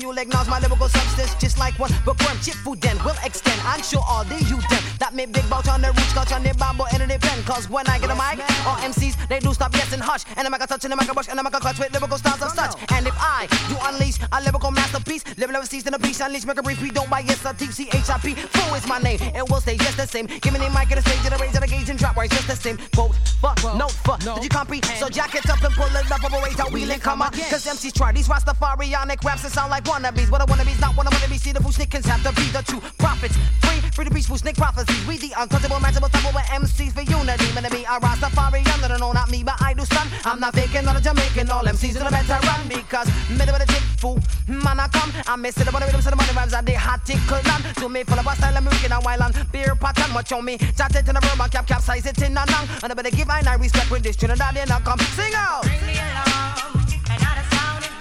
you'll 0.00 0.18
acknowledge 0.18 0.48
my 0.48 0.58
lyrical 0.58 0.88
substance 0.88 1.05
just 1.16 1.58
like 1.58 1.78
one 1.78 1.92
bookworm. 2.04 2.38
Chip 2.42 2.54
food 2.60 2.80
then 2.80 2.96
will 3.04 3.16
extend. 3.24 3.60
I'm 3.64 3.82
sure 3.82 4.02
all 4.06 4.24
the 4.24 4.36
you 4.44 4.60
them 4.68 4.82
that 4.98 5.14
make 5.14 5.32
big 5.32 5.48
bout 5.48 5.68
on 5.68 5.80
the 5.80 5.88
roots, 5.88 6.12
scotch 6.12 6.32
on 6.32 6.42
the 6.42 6.52
bamboo 6.54 6.84
and 6.92 7.10
the 7.10 7.18
pen. 7.18 7.42
Cause 7.44 7.68
when 7.68 7.86
I 7.88 7.98
get 7.98 8.10
a 8.10 8.14
mic, 8.14 8.44
all 8.66 8.76
MCs 8.84 9.16
they 9.28 9.40
do 9.40 9.52
stop 9.54 9.72
yes 9.74 9.92
and 9.92 10.02
hush. 10.02 10.24
And 10.36 10.46
I'm 10.46 10.54
a 10.54 10.58
touch 10.58 10.84
and 10.84 10.92
I'm 10.92 11.00
a 11.00 11.04
brush 11.04 11.28
and 11.28 11.38
I'm 11.38 11.46
a 11.46 11.50
clutch 11.50 11.78
with 11.78 11.92
lyrical 11.92 12.18
styles 12.18 12.42
of 12.42 12.50
such. 12.50 12.74
And 12.92 13.06
if 13.06 13.14
I 13.16 13.46
do 13.68 13.76
unleash 13.88 14.18
a 14.32 14.40
lyrical 14.42 14.70
masterpiece, 14.70 15.24
live 15.38 15.50
never 15.50 15.66
cease 15.66 15.86
in 15.86 15.94
a 15.94 15.98
piece, 15.98 16.20
unleash, 16.20 16.44
make 16.44 16.58
a 16.58 16.62
repeat, 16.62 16.94
don't 16.94 17.08
buy 17.08 17.20
yes, 17.20 17.44
a 17.44 17.54
TCHIP. 17.54 18.36
Fool 18.36 18.74
is 18.74 18.86
my 18.86 18.98
name, 18.98 19.20
it 19.20 19.48
will 19.48 19.60
stay 19.60 19.76
just 19.76 19.96
the 19.96 20.06
same. 20.06 20.26
Give 20.26 20.52
me 20.52 20.60
the 20.60 20.70
mic 20.70 20.90
and 20.92 20.98
the 20.98 21.08
stage 21.08 21.24
and 21.24 21.34
the 21.34 21.38
raise 21.38 21.54
of 21.54 21.62
the 21.62 21.68
gauge 21.68 21.88
and 21.88 21.98
drop 21.98 22.16
where 22.16 22.26
it's 22.26 22.34
just 22.34 22.48
the 22.48 22.56
same. 22.56 22.78
Quote, 22.94 23.14
fuck, 23.40 23.58
note, 23.76 23.92
fuck. 24.04 24.20
Did 24.20 24.44
you 24.44 24.50
comprehend? 24.50 24.98
So 24.98 25.08
jack 25.08 25.34
it 25.34 25.48
up 25.48 25.62
and 25.62 25.74
pull 25.74 25.86
it 25.86 26.10
up, 26.10 26.22
operate 26.24 26.60
out, 26.60 26.72
wheel 26.72 26.90
and 26.90 27.00
come 27.00 27.22
up. 27.22 27.32
Cause 27.32 27.64
MCs 27.66 27.94
try 27.94 28.12
these 28.12 28.28
Rastafarianic 28.28 29.24
raps 29.24 29.42
that 29.42 29.52
sound 29.52 29.70
like 29.70 29.84
wannabes. 29.84 30.30
But 30.30 30.42
a 30.42 30.46
wannabe's 30.46 30.80
not 30.80 30.96
one 30.96 31.05
of 31.06 31.12
wannabees. 31.12 31.40
See 31.40 31.52
the 31.52 31.62
snickers 31.72 32.06
have 32.06 32.22
to 32.22 32.32
be 32.34 32.48
the 32.50 32.62
true 32.62 32.80
prophets. 32.98 33.36
Free, 33.62 33.80
free 33.90 34.04
to 34.06 34.10
be 34.10 34.20
snick 34.20 34.56
prophecies. 34.56 35.06
We 35.06 35.18
the 35.18 35.32
untouchable, 35.38 35.76
matchable, 35.76 36.10
double 36.10 36.32
with 36.34 36.48
MCs 36.50 36.92
for 36.92 37.02
unity. 37.02 37.52
Man, 37.54 37.64
to 37.64 37.70
be 37.70 37.84
a 37.84 37.96
Rastafari, 38.00 38.66
under 38.74 38.98
no, 38.98 39.12
not 39.12 39.30
me, 39.30 39.42
but 39.42 39.60
I 39.60 39.74
do 39.74 39.84
stun. 39.84 40.08
I'm 40.24 40.40
not 40.40 40.54
faking, 40.54 40.84
not 40.84 40.96
a 40.96 41.02
Jamaican. 41.02 41.50
All 41.50 41.64
MCs 41.64 41.96
in 41.96 42.04
the 42.04 42.10
better 42.10 42.38
run 42.46 42.68
because 42.68 43.08
middle 43.30 43.54
of 43.54 43.60
the 43.60 43.66
tick 43.66 43.82
fool. 43.98 44.18
Man, 44.48 44.80
I 44.80 44.88
come. 44.88 45.12
I'm 45.26 45.40
missing 45.42 45.64
the 45.64 45.72
money 45.72 45.86
rhythms, 45.86 46.04
the 46.04 46.16
money 46.16 46.32
rhymes, 46.34 46.54
and 46.54 46.66
they 46.66 46.74
hot 46.74 47.04
tickle 47.04 47.40
land. 47.44 47.64
To 47.76 47.88
me, 47.88 48.04
full 48.04 48.18
of 48.18 48.26
a 48.26 48.34
style, 48.36 48.56
I'm 48.56 48.64
looking 48.64 48.92
a 48.92 49.00
while 49.00 49.22
on 49.22 49.32
beer 49.52 49.74
pattern. 49.74 50.12
Watch 50.14 50.32
on 50.32 50.44
me, 50.44 50.58
chat 50.58 50.94
it 50.94 51.08
in 51.08 51.14
the 51.14 51.20
verb, 51.20 51.50
cap, 51.50 51.66
capsize 51.66 52.06
it 52.06 52.20
in 52.22 52.32
a 52.32 52.44
nang. 52.46 52.68
And 52.82 52.92
I 52.92 52.94
better 52.94 53.10
give 53.10 53.28
I 53.30 53.40
nine 53.42 53.60
respect 53.60 53.90
when 53.90 54.02
this 54.02 54.16
Trinidad, 54.16 54.54
then 54.54 54.70
I 54.70 54.80
come. 54.80 54.98
Sing 55.16 55.32
out. 55.34 55.62
Bring 55.62 55.86
me 55.86 55.94
along. 55.94 56.46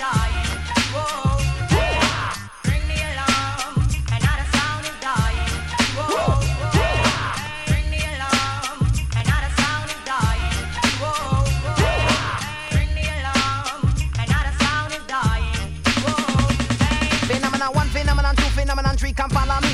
Phenomenon 0.05 0.34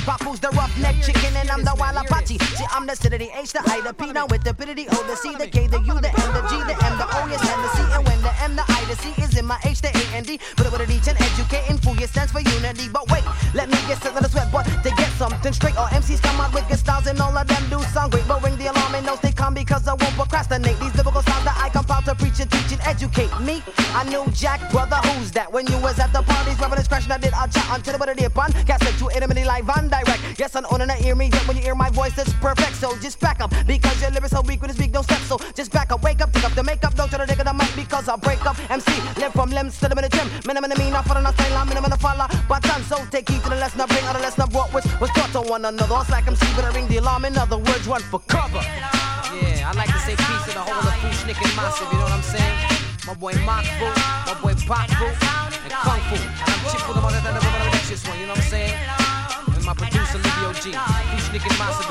follow 0.01 0.35
the 0.35 0.49
roughneck 0.49 0.97
chicken 1.03 1.35
and 1.37 1.49
I'm 1.49 1.63
the 1.63 1.75
wild 1.77 1.97
Apache. 1.97 2.37
See, 2.39 2.65
I'm 2.71 2.85
the 2.87 2.95
C 2.95 3.09
to 3.09 3.17
the 3.17 3.29
H, 3.37 3.53
the 3.53 3.61
I, 3.65 3.81
the 3.81 3.93
P, 3.93 4.11
now 4.11 4.25
with 4.25 4.43
the 4.43 4.53
the 4.53 4.87
O, 4.89 4.97
the 5.05 5.15
C, 5.15 5.35
the 5.35 5.47
K, 5.47 5.67
the 5.67 5.79
U, 5.79 5.95
the 6.01 6.09
M, 6.09 6.29
the 6.33 6.41
G, 6.49 6.57
the 6.65 6.75
M, 6.85 6.97
the 6.97 7.05
O, 7.05 7.19
yes, 7.29 7.41
and 7.41 7.61
the 7.63 7.69
C. 7.75 7.79
And 7.93 8.03
when 8.07 8.21
the 8.21 8.33
M, 8.41 8.55
the 8.55 8.65
I, 8.67 8.81
the 8.85 8.95
C 8.95 9.13
is 9.21 9.37
in 9.37 9.45
my 9.45 9.57
H, 9.63 9.81
the 9.81 9.89
A, 9.89 10.03
and 10.17 10.25
D. 10.25 10.35
It 10.35 10.57
with 10.57 10.81
a 10.81 10.85
reach 10.85 11.07
and 11.07 11.19
educating, 11.21 11.77
fool, 11.77 11.95
yes, 11.97 12.09
stands 12.11 12.31
for 12.31 12.41
unity. 12.41 12.89
But 12.89 13.09
wait, 13.11 13.23
let 13.53 13.69
me 13.69 13.77
get 13.87 14.01
set 14.01 14.15
to 14.15 14.21
the 14.21 14.29
sweat, 14.29 14.51
but 14.51 14.65
to 14.65 14.89
get 14.89 15.11
something 15.17 15.53
straight. 15.53 15.77
All 15.77 15.87
MCs 15.87 16.21
come 16.21 16.39
out 16.41 16.53
with 16.53 16.67
good 16.67 16.79
styles 16.79 17.07
and 17.07 17.19
all 17.19 17.35
of 17.35 17.47
them 17.47 17.63
do 17.69 17.79
sound 17.93 18.11
great. 18.11 18.27
But 18.27 18.43
ring 18.43 18.57
the 18.57 18.71
alarm 18.71 18.95
and 18.95 19.05
no 19.05 19.15
they 19.21 19.31
come 19.31 19.53
because 19.53 19.87
I 19.87 19.93
won't 19.93 20.15
procrastinate. 20.15 20.79
These 20.79 20.95
lyrical 20.95 21.21
styles 21.21 21.45
that 21.45 21.57
I 21.57 21.69
compile 22.01 22.15
to 22.15 22.23
preach 22.23 22.39
and 22.39 22.51
teach 22.51 22.71
and 22.71 22.81
educate 22.81 23.31
me. 23.41 23.63
I 23.93 24.03
knew 24.09 24.25
Jack, 24.33 24.59
brother, 24.71 24.95
who's 24.95 25.31
that? 25.31 25.51
When 25.51 25.65
you 25.67 25.77
was 25.79 25.99
at 25.99 26.13
the 26.13 26.21
parties, 26.21 26.59
rubbing 26.59 26.77
and 26.77 26.85
scratching, 26.85 27.11
I 27.11 27.17
did 27.17 27.33
a 27.33 27.47
chat 27.47 27.65
until 27.71 27.93
the 27.93 27.99
body 27.99 28.13
dip 28.15 28.37
on. 28.37 28.51
Cast 28.65 28.83
it 28.83 28.97
to 28.99 29.09
intimately 29.13 29.45
live 29.45 29.69
on 29.69 29.89
direct. 29.89 30.39
Yes, 30.39 30.55
I'm 30.55 30.65
on 30.65 30.81
and 30.81 30.91
I 30.91 30.95
hear 30.95 31.15
me. 31.15 31.29
Yet 31.31 31.47
when 31.47 31.57
you 31.57 31.63
hear 31.63 31.75
my 31.75 31.89
voice, 31.89 32.17
it's 32.17 32.33
perfect. 32.33 32.75
So 32.75 32.97
just 32.99 33.19
back 33.19 33.41
up 33.41 33.53
because 33.65 34.01
your 34.01 34.11
lyrics 34.11 34.31
so 34.31 34.41
weak 34.41 34.61
when 34.61 34.69
it's 34.69 34.79
no 34.79 35.01
step. 35.01 35.19
So 35.21 35.37
just 35.55 35.71
back 35.71 35.91
up, 35.91 36.03
wake 36.03 36.21
up, 36.21 36.31
take 36.33 36.43
up 36.43 36.53
the 36.53 36.63
makeup, 36.63 36.95
don't 36.95 37.09
try 37.09 37.19
to 37.19 37.25
dig 37.25 37.39
it 37.39 37.45
the 37.45 37.53
mic 37.53 37.71
because 37.75 38.07
I'll 38.07 38.17
break 38.17 38.45
up. 38.45 38.57
MC, 38.69 38.91
live 39.19 39.33
from 39.33 39.49
limbs 39.51 39.79
to 39.79 39.87
the 39.87 39.95
minute 39.95 40.11
gym. 40.11 40.27
Minimum 40.45 40.71
me, 40.77 40.89
not 40.89 41.05
for 41.05 41.13
the 41.15 41.31
style, 41.31 41.57
I'm 41.57 41.67
minimum 41.67 41.91
follow. 41.99 42.27
But 42.47 42.63
done, 42.63 42.83
so 42.83 42.97
take 43.11 43.29
heed 43.29 43.43
to 43.43 43.49
the 43.49 43.55
lesson 43.55 43.81
I 43.81 43.85
bring, 43.85 44.05
or 44.05 44.13
the 44.13 44.19
lesson 44.19 44.43
I 44.43 44.45
brought, 44.47 44.73
which 44.73 44.85
was 44.99 45.09
taught 45.11 45.31
to 45.33 45.41
one 45.41 45.65
another. 45.65 45.95
It's 46.01 46.09
like 46.09 46.27
MC, 46.27 46.45
but 46.55 46.65
I 46.65 46.71
ring 46.73 46.87
the 46.87 46.97
alarm. 46.97 47.25
In 47.25 47.37
other 47.37 47.57
words, 47.57 47.87
run 47.87 48.01
for 48.01 48.19
cover. 48.27 48.61
Massive, 51.61 51.93
you 51.93 51.97
know 51.99 52.09
what 52.09 52.17
I'm 52.17 52.23
saying? 52.23 52.57
My 53.05 53.13
boy 53.13 53.33
Mark 53.45 53.65
Fu, 53.77 53.85
my 53.85 54.33
boy 54.41 54.55
Fu, 54.57 54.73
and 54.73 55.69
Kung 55.85 56.01
Fu. 56.09 56.17
I'm 56.17 56.57
Chip 56.73 56.81
Fu, 56.81 56.93
the 56.93 57.01
mother 57.01 57.21
that 57.21 57.37
never 57.37 57.53
let 57.69 57.85
this 57.85 58.01
one, 58.07 58.17
you 58.17 58.25
know 58.25 58.33
what 58.33 58.41
I'm 58.41 58.49
saying? 58.49 58.73
And 58.73 59.65
my 59.69 59.75
producer, 59.77 60.17
Livio 60.17 60.57
G. 60.57 60.73
Fushnik 60.73 61.45
and 61.45 61.57
Massive 61.61 61.85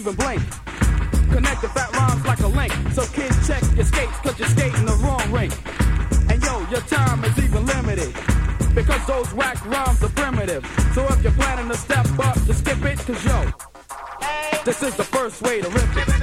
even 0.00 0.14
blink. 0.14 0.40
Connect 1.30 1.60
the 1.60 1.68
fat 1.68 1.92
rhymes 1.92 2.24
like 2.24 2.40
a 2.40 2.46
link. 2.46 2.72
So 2.92 3.04
kids 3.12 3.36
check 3.46 3.62
your 3.76 3.84
skates, 3.84 4.16
cause 4.22 4.38
you're 4.38 4.48
skating 4.48 4.86
the 4.86 4.94
wrong 5.04 5.30
rink. 5.30 5.52
And 6.30 6.42
yo, 6.42 6.66
your 6.70 6.80
time 6.88 7.22
is 7.24 7.36
even 7.38 7.66
limited. 7.66 8.14
Because 8.74 9.04
those 9.06 9.30
whack 9.34 9.62
rhymes 9.66 10.02
are 10.02 10.08
primitive. 10.08 10.64
So 10.94 11.06
if 11.08 11.22
you're 11.22 11.32
planning 11.32 11.68
to 11.68 11.76
step 11.76 12.06
up, 12.18 12.34
just 12.46 12.60
skip 12.60 12.82
it, 12.82 12.98
cause 13.00 13.22
yo, 13.26 13.52
this 14.64 14.82
is 14.82 14.96
the 14.96 15.04
first 15.04 15.42
way 15.42 15.60
to 15.60 15.68
rip 15.68 15.96
it. 15.96 16.19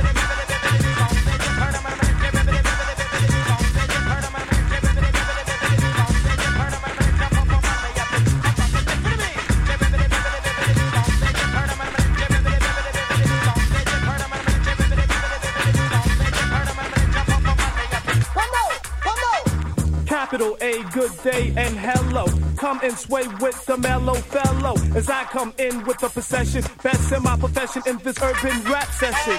Day 21.23 21.53
and 21.55 21.77
hello. 21.77 22.25
Come 22.57 22.79
and 22.83 22.97
sway 22.97 23.27
with 23.39 23.65
the 23.65 23.77
mellow 23.77 24.15
fellow 24.15 24.75
as 24.95 25.09
I 25.09 25.23
come 25.25 25.53
in 25.57 25.83
with 25.85 25.99
the 25.99 26.09
procession. 26.09 26.63
Best 26.83 27.11
in 27.11 27.23
my 27.23 27.37
profession 27.37 27.81
in 27.87 27.97
this 27.99 28.21
urban 28.21 28.61
rap 28.71 28.87
session. 28.91 29.37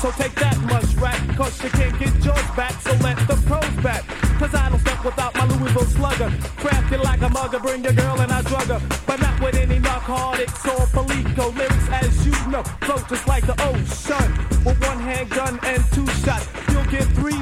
So 0.00 0.10
take 0.12 0.34
that 0.36 0.58
much 0.62 0.94
rap, 0.96 1.20
cause 1.36 1.62
you 1.62 1.70
can't 1.70 1.98
get 1.98 2.14
yours 2.24 2.50
back. 2.56 2.72
So 2.80 2.92
let 3.04 3.18
the 3.28 3.36
pros 3.46 3.84
back. 3.84 4.04
Cause 4.38 4.54
I 4.54 4.70
don't 4.70 4.80
step 4.80 5.04
without 5.04 5.34
my 5.34 5.44
Louisville 5.44 5.84
slugger. 5.84 6.30
Crafty 6.56 6.96
like 6.96 7.20
a 7.20 7.28
mugger, 7.28 7.58
bring 7.58 7.84
your 7.84 7.92
girl 7.92 8.20
and 8.20 8.32
I 8.32 8.42
drug 8.42 8.68
her. 8.68 8.80
But 9.06 9.20
not 9.20 9.40
with 9.40 9.56
any 9.56 9.78
narcotics 9.78 10.64
or 10.66 10.86
Palico 10.94 11.54
lyrics, 11.54 11.88
as 11.90 12.26
you 12.26 12.32
know. 12.50 12.62
Float 12.82 13.08
just 13.08 13.28
like 13.28 13.46
the 13.46 13.56
ocean. 13.62 14.30
With 14.64 14.80
one 14.80 15.00
handgun 15.00 15.58
and 15.62 15.84
two 15.92 16.06
shots. 16.24 16.49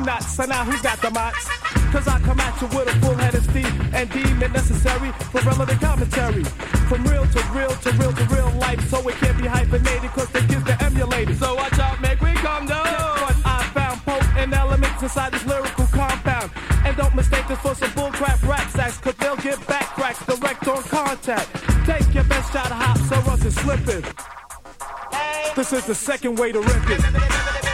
Knots. 0.09 0.37
So 0.37 0.45
now 0.47 0.65
who's 0.65 0.81
got 0.81 1.03
the 1.03 1.11
mots? 1.11 1.47
Cause 1.93 2.09
I 2.09 2.19
come 2.21 2.41
at 2.41 2.59
you 2.63 2.69
with 2.69 2.89
a 2.89 2.97
full 3.05 3.15
head 3.15 3.35
of 3.35 3.45
steam 3.45 3.69
and 3.93 4.09
deem 4.09 4.43
it 4.43 4.53
necessary 4.53 5.13
for 5.29 5.43
relevant 5.43 5.79
commentary. 5.83 6.45
From 6.89 7.05
real 7.05 7.27
to 7.27 7.41
real 7.53 7.69
to 7.85 7.91
real 8.01 8.13
to 8.15 8.25
real 8.33 8.51
life, 8.57 8.81
so 8.89 9.07
it 9.07 9.17
can't 9.17 9.37
be 9.37 9.47
hyphenated 9.47 10.11
cause 10.13 10.31
they 10.31 10.41
kids 10.47 10.65
the 10.65 10.83
emulated. 10.83 11.37
So 11.37 11.55
watch 11.55 11.79
out, 11.79 12.01
make 12.01 12.23
we 12.23 12.33
come 12.41 12.65
down. 12.65 12.87
But 13.21 13.37
I 13.45 13.71
found 13.75 14.01
potent 14.07 14.55
elements 14.55 15.03
inside 15.03 15.33
this 15.35 15.45
lyrical 15.45 15.85
compound. 15.93 16.53
And 16.87 16.97
don't 16.97 17.15
mistake 17.15 17.47
this 17.47 17.59
for 17.59 17.75
some 17.75 17.91
bullcrap 17.91 18.41
rap 18.49 18.71
sacks, 18.71 18.97
cause 18.97 19.15
they'll 19.17 19.37
get 19.37 19.61
back 19.67 19.89
cracks 19.93 20.25
direct 20.25 20.67
on 20.69 20.83
contact. 20.85 21.49
Take 21.85 22.15
your 22.15 22.25
best 22.25 22.51
shot 22.51 22.71
of 22.71 22.81
hops 22.81 23.13
or 23.13 23.31
else 23.31 23.45
it's 23.45 23.57
slipping. 23.57 24.05
This 25.55 25.75
is 25.75 25.85
the 25.85 25.95
second 25.95 26.39
way 26.39 26.53
to 26.53 26.61
rip 26.61 26.91
it. 26.97 27.68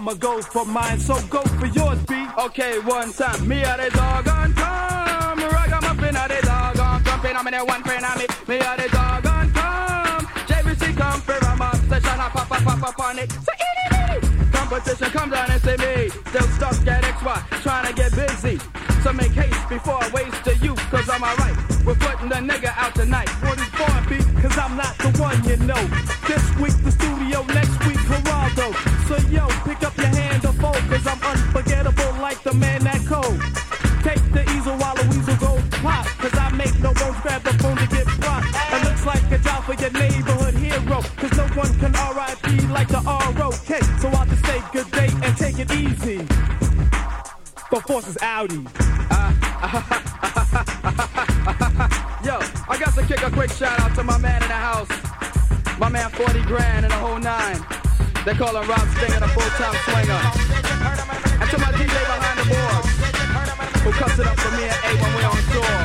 I'ma 0.00 0.14
go 0.14 0.40
for 0.40 0.64
mine. 0.64 0.98
So 0.98 1.12
go 1.28 1.42
for 1.42 1.66
yours, 1.66 1.98
B. 2.08 2.26
Okay, 2.38 2.78
one 2.78 3.12
time. 3.12 3.46
Me 3.46 3.60
a 3.60 3.76
the 3.76 3.90
dog 3.90 4.26
on 4.28 4.54
come. 4.54 5.38
Ragamuffin 5.38 6.16
a 6.16 6.24
the 6.26 6.40
dog 6.40 6.78
on 6.80 7.04
come. 7.04 7.20
Pin 7.20 7.36
me 7.44 7.58
one 7.58 7.82
pin 7.82 8.02
on 8.02 8.16
me. 8.16 8.26
Me 8.48 8.56
a 8.56 8.76
the 8.80 8.88
dog 8.90 9.26
on 9.26 9.52
come. 9.52 10.24
JVC 10.48 10.96
come 10.96 11.20
for 11.20 11.36
a 11.36 11.54
mob 11.54 11.76
session. 11.90 12.18
I 12.18 12.30
pop 12.32 12.50
up, 12.50 12.62
pop 12.64 12.82
up 12.82 12.98
on 12.98 13.18
it. 13.18 13.30
So 13.30 13.52
itty. 13.52 14.26
Competition 14.52 15.10
come 15.10 15.28
down 15.28 15.50
and 15.50 15.60
see 15.60 15.76
me. 15.76 16.08
Still 16.08 16.48
stuck 16.56 16.86
at 16.86 17.04
XY. 17.04 17.60
Trying 17.60 17.86
to 17.88 17.92
get 17.92 18.14
busy. 18.16 18.58
So 19.02 19.12
make 19.12 19.32
haste 19.32 19.68
before 19.68 20.02
I 20.02 20.08
waste 20.14 20.42
the 20.44 20.56
youth. 20.64 20.80
Cause 20.90 21.10
I'm 21.10 21.22
alright. 21.22 21.56
We're 21.84 21.94
putting 21.94 22.30
the 22.30 22.36
nigga 22.36 22.72
out 22.74 22.94
tonight. 22.94 23.28
Is 23.28 23.68
born? 23.76 24.00
Cause 24.40 24.56
I'm 24.56 24.74
not 24.78 24.96
the 24.96 25.12
one 25.20 25.44
you 25.44 25.56
know. 25.68 25.82
This 26.26 26.44
week 26.56 26.72
the 26.84 26.90
studio, 26.90 27.44
next 27.52 27.76
week 27.84 28.00
Geraldo. 28.08 28.72
So 29.06 29.16
yo, 29.28 29.46
The 48.00 48.08
is 48.08 48.18
Audi. 48.22 48.54
Yo, 52.24 52.40
I 52.64 52.78
got 52.80 52.94
to 52.96 53.04
kick 53.04 53.20
a 53.20 53.30
quick 53.30 53.50
shout 53.52 53.78
out 53.78 53.94
to 53.94 54.02
my 54.02 54.16
man 54.16 54.40
in 54.40 54.48
the 54.48 54.54
house. 54.54 54.88
My 55.78 55.90
man 55.90 56.08
40 56.08 56.40
grand 56.44 56.86
and 56.86 56.94
a 56.94 56.96
whole 56.96 57.18
nine. 57.18 57.60
They 58.24 58.32
call 58.32 58.56
him 58.56 58.66
Rob 58.66 58.88
Stinger, 58.96 59.20
the 59.20 59.28
full-time 59.36 59.76
swinger. 59.84 60.16
And 61.44 61.50
to 61.52 61.58
my 61.60 61.72
DJ 61.76 61.92
behind 61.92 62.40
the 62.40 62.48
board, 62.48 62.88
who 63.84 63.92
cuts 63.92 64.18
it 64.18 64.26
up 64.26 64.40
for 64.40 64.56
me 64.56 64.64
and 64.64 64.80
A 64.80 64.90
when 64.96 65.12
we're 65.20 65.28
on 65.28 65.44
tour. 65.52 65.76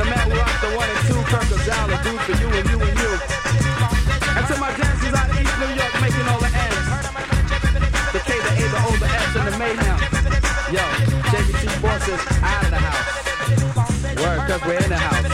The 0.00 0.04
man 0.08 0.30
who 0.30 0.38
rocks 0.40 0.60
the 0.64 0.72
one 0.72 0.88
and 0.88 1.02
two, 1.12 1.20
Kirk 1.28 1.44
Gonzalez, 1.44 2.00
dude 2.00 2.20
for 2.24 2.40
you 2.40 2.48
and 2.56 2.70
you 2.70 2.80
and 2.80 2.96
you. 2.96 2.99
JVT 12.10 12.42
out 12.42 12.64
of 12.64 12.70
the 12.70 12.76
house. 12.76 14.16
Word, 14.16 14.48
cause 14.48 14.60
we're 14.66 14.82
in 14.82 14.88
the 14.88 14.96
house. 14.96 15.29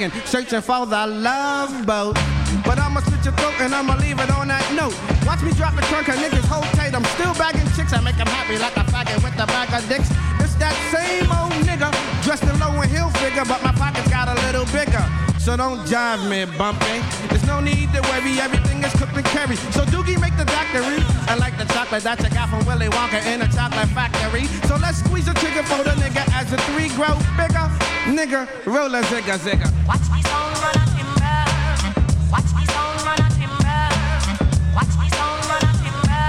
Gilligan. 0.00 0.26
Searching 0.26 0.60
for 0.60 0.86
the 0.86 1.06
love 1.06 1.86
boat. 1.86 2.16
But 2.64 2.78
I'ma 2.78 3.00
split 3.00 3.24
your 3.24 3.34
throat 3.34 3.54
and 3.60 3.74
I'ma 3.74 3.96
leave 3.96 4.18
it 4.18 4.30
on 4.30 4.48
that 4.48 4.64
note. 4.72 4.96
Watch 5.26 5.42
me 5.42 5.52
drop 5.52 5.74
the 5.76 5.82
trunk, 5.92 6.06
her 6.08 6.16
niggas 6.16 6.46
hold 6.48 6.64
tight. 6.76 6.94
I'm 6.94 7.04
still 7.16 7.34
bagging 7.34 7.68
chicks. 7.76 7.92
I 7.92 8.00
make 8.00 8.16
them 8.16 8.26
happy 8.26 8.58
like 8.58 8.76
a 8.76 8.84
faggot 8.88 9.22
with 9.22 9.36
the 9.36 9.46
bag 9.46 9.68
of 9.76 9.86
dicks. 9.88 10.08
It's 10.40 10.56
that 10.56 10.74
same 10.88 11.28
old 11.28 11.52
nigga 11.68 11.92
dressed 12.24 12.44
in 12.44 12.56
low 12.58 12.72
and 12.80 12.90
heel 12.90 13.10
figure, 13.20 13.44
but 13.44 13.62
my 13.62 13.72
pockets 13.72 14.08
got 14.08 14.28
a 14.28 14.36
little 14.46 14.64
bigger. 14.72 15.04
so 15.38 15.56
don't 15.56 15.80
jive 15.84 16.24
me, 16.28 16.44
bumpy. 16.56 17.04
There's 17.28 17.44
no 17.46 17.60
need 17.60 17.92
to 17.92 18.00
worry, 18.08 18.40
everything 18.40 18.82
is 18.82 18.92
cooked 18.96 19.16
and 19.16 19.26
curry. 19.36 19.56
So 19.76 19.84
Doogie 19.84 20.20
make 20.20 20.36
the 20.36 20.48
doctory. 20.48 21.04
I 21.28 21.36
like 21.36 21.56
the 21.56 21.68
chocolate 21.76 22.02
that 22.04 22.20
you 22.24 22.30
got 22.30 22.48
from 22.48 22.64
Willy 22.66 22.88
Wonka 22.88 23.20
in 23.28 23.42
a 23.42 23.48
chocolate 23.52 23.88
factory. 23.92 24.48
So 24.68 24.76
let's 24.76 24.98
squeeze 25.04 25.26
the 25.26 25.34
trigger 25.34 25.62
for 25.62 25.84
the 25.84 25.94
nigga 26.00 26.24
as 26.32 26.50
the 26.50 26.58
three 26.72 26.88
grow 26.96 27.14
bigger. 27.36 27.89
Nigga, 28.06 28.48
roll 28.64 28.94
a 28.94 29.02
zigga 29.02 29.36
zigga. 29.38 29.68
Watch 29.86 30.08
me 30.10 30.22
song 30.22 30.52
run 30.62 30.74
a 30.74 30.84
timber. 30.96 31.40
Watch 32.32 32.50
me 32.56 32.64
song 32.66 32.96
run 33.04 33.20
a 33.20 33.28
timber. 33.38 33.82
Watch 34.74 34.94
me 34.98 35.08
song 35.10 35.40
run 35.50 35.62
a 35.62 35.72
timber. 35.82 36.26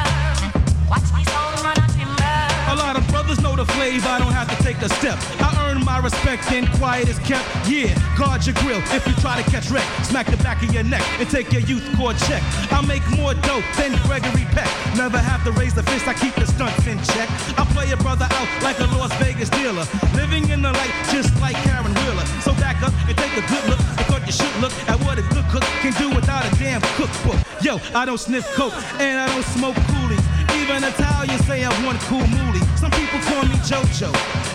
Watch 0.89 1.09
me 1.15 1.23
song 1.23 1.53
run 1.63 1.77
a 1.77 1.87
timber. 1.95 2.37
A 2.71 2.75
lot 2.75 2.95
of 2.97 3.07
brothers 3.09 3.39
know 3.41 3.55
the 3.55 3.65
flavor, 3.65 4.09
I 4.09 4.19
don't 4.19 4.33
have 4.33 4.49
to 4.55 4.63
take 4.63 4.81
a 4.81 4.89
step. 4.89 5.17
I 5.39 5.50
my 5.85 5.99
respect 5.99 6.51
and 6.51 6.67
quiet 6.77 7.07
is 7.07 7.19
kept. 7.19 7.45
Yeah, 7.67 7.93
guard 8.17 8.45
your 8.45 8.55
grill 8.61 8.81
if 8.91 9.05
you 9.07 9.13
try 9.15 9.41
to 9.41 9.49
catch 9.49 9.69
wreck. 9.69 9.85
Smack 10.03 10.27
the 10.27 10.37
back 10.37 10.63
of 10.63 10.73
your 10.73 10.83
neck 10.83 11.03
and 11.19 11.29
take 11.29 11.51
your 11.51 11.61
youth 11.61 11.85
court 11.97 12.17
check. 12.27 12.41
I 12.71 12.81
make 12.85 13.05
more 13.17 13.33
dope 13.33 13.65
than 13.77 13.91
Gregory 14.07 14.45
Peck. 14.51 14.69
Never 14.95 15.17
have 15.17 15.43
to 15.45 15.51
raise 15.51 15.73
the 15.73 15.83
fist, 15.83 16.07
I 16.07 16.13
keep 16.13 16.35
the 16.35 16.45
stunts 16.45 16.85
in 16.87 16.97
check. 17.15 17.29
I 17.57 17.65
play 17.73 17.91
a 17.91 17.97
brother 17.97 18.27
out 18.29 18.49
like 18.63 18.79
a 18.79 18.87
Las 18.97 19.13
Vegas 19.19 19.49
dealer. 19.49 19.85
Living 20.15 20.49
in 20.49 20.61
the 20.61 20.71
light 20.71 20.93
just 21.11 21.33
like 21.41 21.55
Caron 21.63 21.93
Wheeler. 21.93 22.25
So 22.41 22.53
back 22.55 22.81
up 22.83 22.93
and 23.07 23.17
take 23.17 23.33
a 23.37 23.45
good 23.47 23.65
look. 23.69 23.79
I 23.97 24.03
thought 24.09 24.25
you 24.25 24.33
should 24.33 24.55
look 24.61 24.73
at 24.89 24.97
what 25.05 25.17
a 25.17 25.23
good 25.33 25.45
cook 25.49 25.63
can 25.81 25.93
do 26.01 26.13
without 26.13 26.45
a 26.45 26.51
damn 26.57 26.81
cookbook. 26.97 27.39
Yo, 27.61 27.79
I 27.93 28.05
don't 28.05 28.19
sniff 28.19 28.45
coke 28.55 28.73
and 28.99 29.19
I 29.19 29.27
don't 29.27 29.45
smoke 29.45 29.75
coolies. 29.93 30.23
Even 30.61 30.83
Italians 30.83 31.45
say 31.45 31.63
I 31.63 31.71
want 31.85 31.99
cool 32.09 32.25
moolie. 32.33 32.61
Some 32.77 32.91
people 32.91 33.19
call 33.29 33.43
me 33.43 33.55
JoJo. 33.65 34.09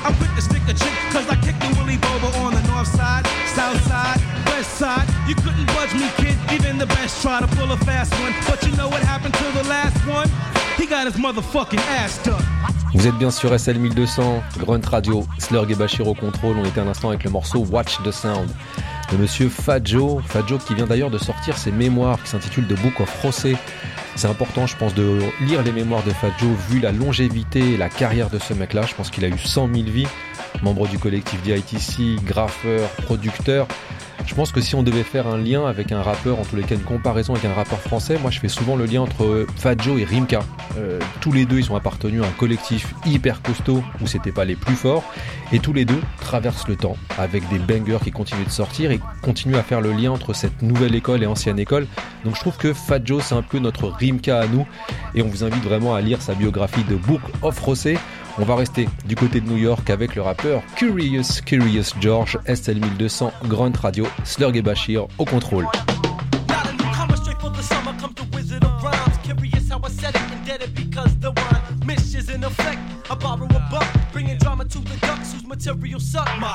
I'm 0.04 0.14
quick 0.16 0.30
to 0.36 0.42
Vous 12.94 13.06
êtes 13.06 13.14
bien 13.16 13.30
sur 13.30 13.58
SL 13.58 13.78
1200, 13.78 14.42
Grunt 14.58 14.80
Radio, 14.88 15.26
Slurg 15.38 15.70
et 15.70 15.74
Bachir 15.74 16.08
au 16.08 16.14
contrôle. 16.14 16.56
On 16.58 16.64
était 16.64 16.80
un 16.80 16.88
instant 16.88 17.10
avec 17.10 17.24
le 17.24 17.30
morceau 17.30 17.66
Watch 17.70 17.98
the 18.04 18.10
Sound 18.10 18.48
de 19.12 19.16
monsieur 19.16 19.48
Fadjo. 19.48 20.20
Fadjo 20.26 20.58
qui 20.58 20.74
vient 20.74 20.86
d'ailleurs 20.86 21.10
de 21.10 21.18
sortir 21.18 21.56
ses 21.56 21.72
mémoires 21.72 22.22
qui 22.22 22.30
s'intitulent 22.30 22.66
The 22.66 22.80
Book 22.80 23.00
of 23.00 23.22
José. 23.22 23.56
C'est 24.16 24.28
important, 24.28 24.66
je 24.66 24.74
pense, 24.76 24.94
de 24.94 25.20
lire 25.42 25.62
les 25.62 25.72
mémoires 25.72 26.02
de 26.02 26.10
Fadjo 26.10 26.48
vu 26.70 26.80
la 26.80 26.90
longévité 26.90 27.74
et 27.74 27.76
la 27.76 27.90
carrière 27.90 28.30
de 28.30 28.38
ce 28.38 28.54
mec-là. 28.54 28.82
Je 28.82 28.94
pense 28.94 29.10
qu'il 29.10 29.26
a 29.26 29.28
eu 29.28 29.38
100 29.38 29.68
000 29.74 29.88
vies. 29.88 30.06
Membre 30.62 30.88
du 30.88 30.98
collectif 30.98 31.42
DITC, 31.42 32.24
graffeur, 32.24 32.88
producteur. 33.04 33.68
Je 34.24 34.34
pense 34.34 34.52
que 34.52 34.60
si 34.60 34.74
on 34.74 34.82
devait 34.82 35.02
faire 35.02 35.26
un 35.26 35.38
lien 35.38 35.66
avec 35.66 35.92
un 35.92 36.02
rappeur, 36.02 36.40
en 36.40 36.44
tous 36.44 36.56
les 36.56 36.62
cas 36.62 36.74
une 36.74 36.82
comparaison 36.82 37.34
avec 37.34 37.44
un 37.44 37.54
rappeur 37.54 37.78
français, 37.80 38.18
moi 38.20 38.30
je 38.30 38.40
fais 38.40 38.48
souvent 38.48 38.76
le 38.76 38.84
lien 38.84 39.02
entre 39.02 39.46
Fadjo 39.56 39.98
et 39.98 40.04
Rimka. 40.04 40.40
Euh, 40.78 40.98
tous 41.20 41.32
les 41.32 41.46
deux, 41.46 41.58
ils 41.58 41.70
ont 41.70 41.76
appartenu 41.76 42.22
à 42.22 42.26
un 42.26 42.30
collectif 42.30 42.94
hyper 43.04 43.40
costaud 43.42 43.82
où 44.00 44.06
c'était 44.06 44.32
pas 44.32 44.44
les 44.44 44.56
plus 44.56 44.74
forts, 44.74 45.04
et 45.52 45.58
tous 45.58 45.72
les 45.72 45.84
deux 45.84 46.00
traversent 46.20 46.68
le 46.68 46.76
temps 46.76 46.96
avec 47.18 47.48
des 47.48 47.58
bangers 47.58 48.02
qui 48.02 48.10
continuent 48.10 48.44
de 48.44 48.50
sortir 48.50 48.90
et 48.90 49.00
continuent 49.22 49.56
à 49.56 49.62
faire 49.62 49.80
le 49.80 49.92
lien 49.92 50.10
entre 50.10 50.32
cette 50.32 50.60
nouvelle 50.62 50.94
école 50.94 51.22
et 51.22 51.26
ancienne 51.26 51.58
école. 51.58 51.86
Donc 52.24 52.34
je 52.34 52.40
trouve 52.40 52.56
que 52.56 52.72
Fadjo 52.72 53.20
c'est 53.20 53.34
un 53.34 53.42
peu 53.42 53.58
notre 53.58 53.88
Rimka 53.88 54.40
à 54.40 54.46
nous, 54.46 54.66
et 55.14 55.22
on 55.22 55.28
vous 55.28 55.44
invite 55.44 55.62
vraiment 55.62 55.94
à 55.94 56.00
lire 56.00 56.20
sa 56.20 56.34
biographie 56.34 56.84
de 56.84 56.96
Book 56.96 57.22
of 57.42 57.58
Rosé. 57.60 57.96
On 58.38 58.44
va 58.44 58.54
rester 58.54 58.88
du 59.06 59.16
côté 59.16 59.40
de 59.40 59.48
New 59.48 59.56
York 59.56 59.88
avec 59.88 60.14
le 60.14 60.22
rappeur 60.22 60.62
Kurious 60.76 61.40
Curious 61.44 61.94
George, 62.00 62.38
SL 62.46 62.80
1200, 62.80 63.32
Grünt 63.44 63.72
Radio, 63.80 64.06
Slurg 64.24 64.56
et 64.56 64.62
Bachir 64.62 65.06
au 65.18 65.24
contrôle. 65.24 65.64
Not 65.64 66.68
a 66.68 66.72
newcomer, 66.72 67.16
straight 67.16 67.40
for 67.40 67.50
the 67.50 67.62
summer, 67.62 67.94
come 67.98 68.12
to 68.14 68.24
Wizard 68.34 68.62
of 68.64 68.82
Rhymes. 68.82 69.16
Curious 69.22 69.70
how 69.70 69.80
I 69.82 69.90
said 69.90 70.14
it, 70.14 70.32
indebted 70.32 70.74
because 70.74 71.16
the 71.20 71.32
in 75.46 75.58
the 75.58 75.74
material 75.74 76.00
suck 76.00 76.28
my 76.38 76.52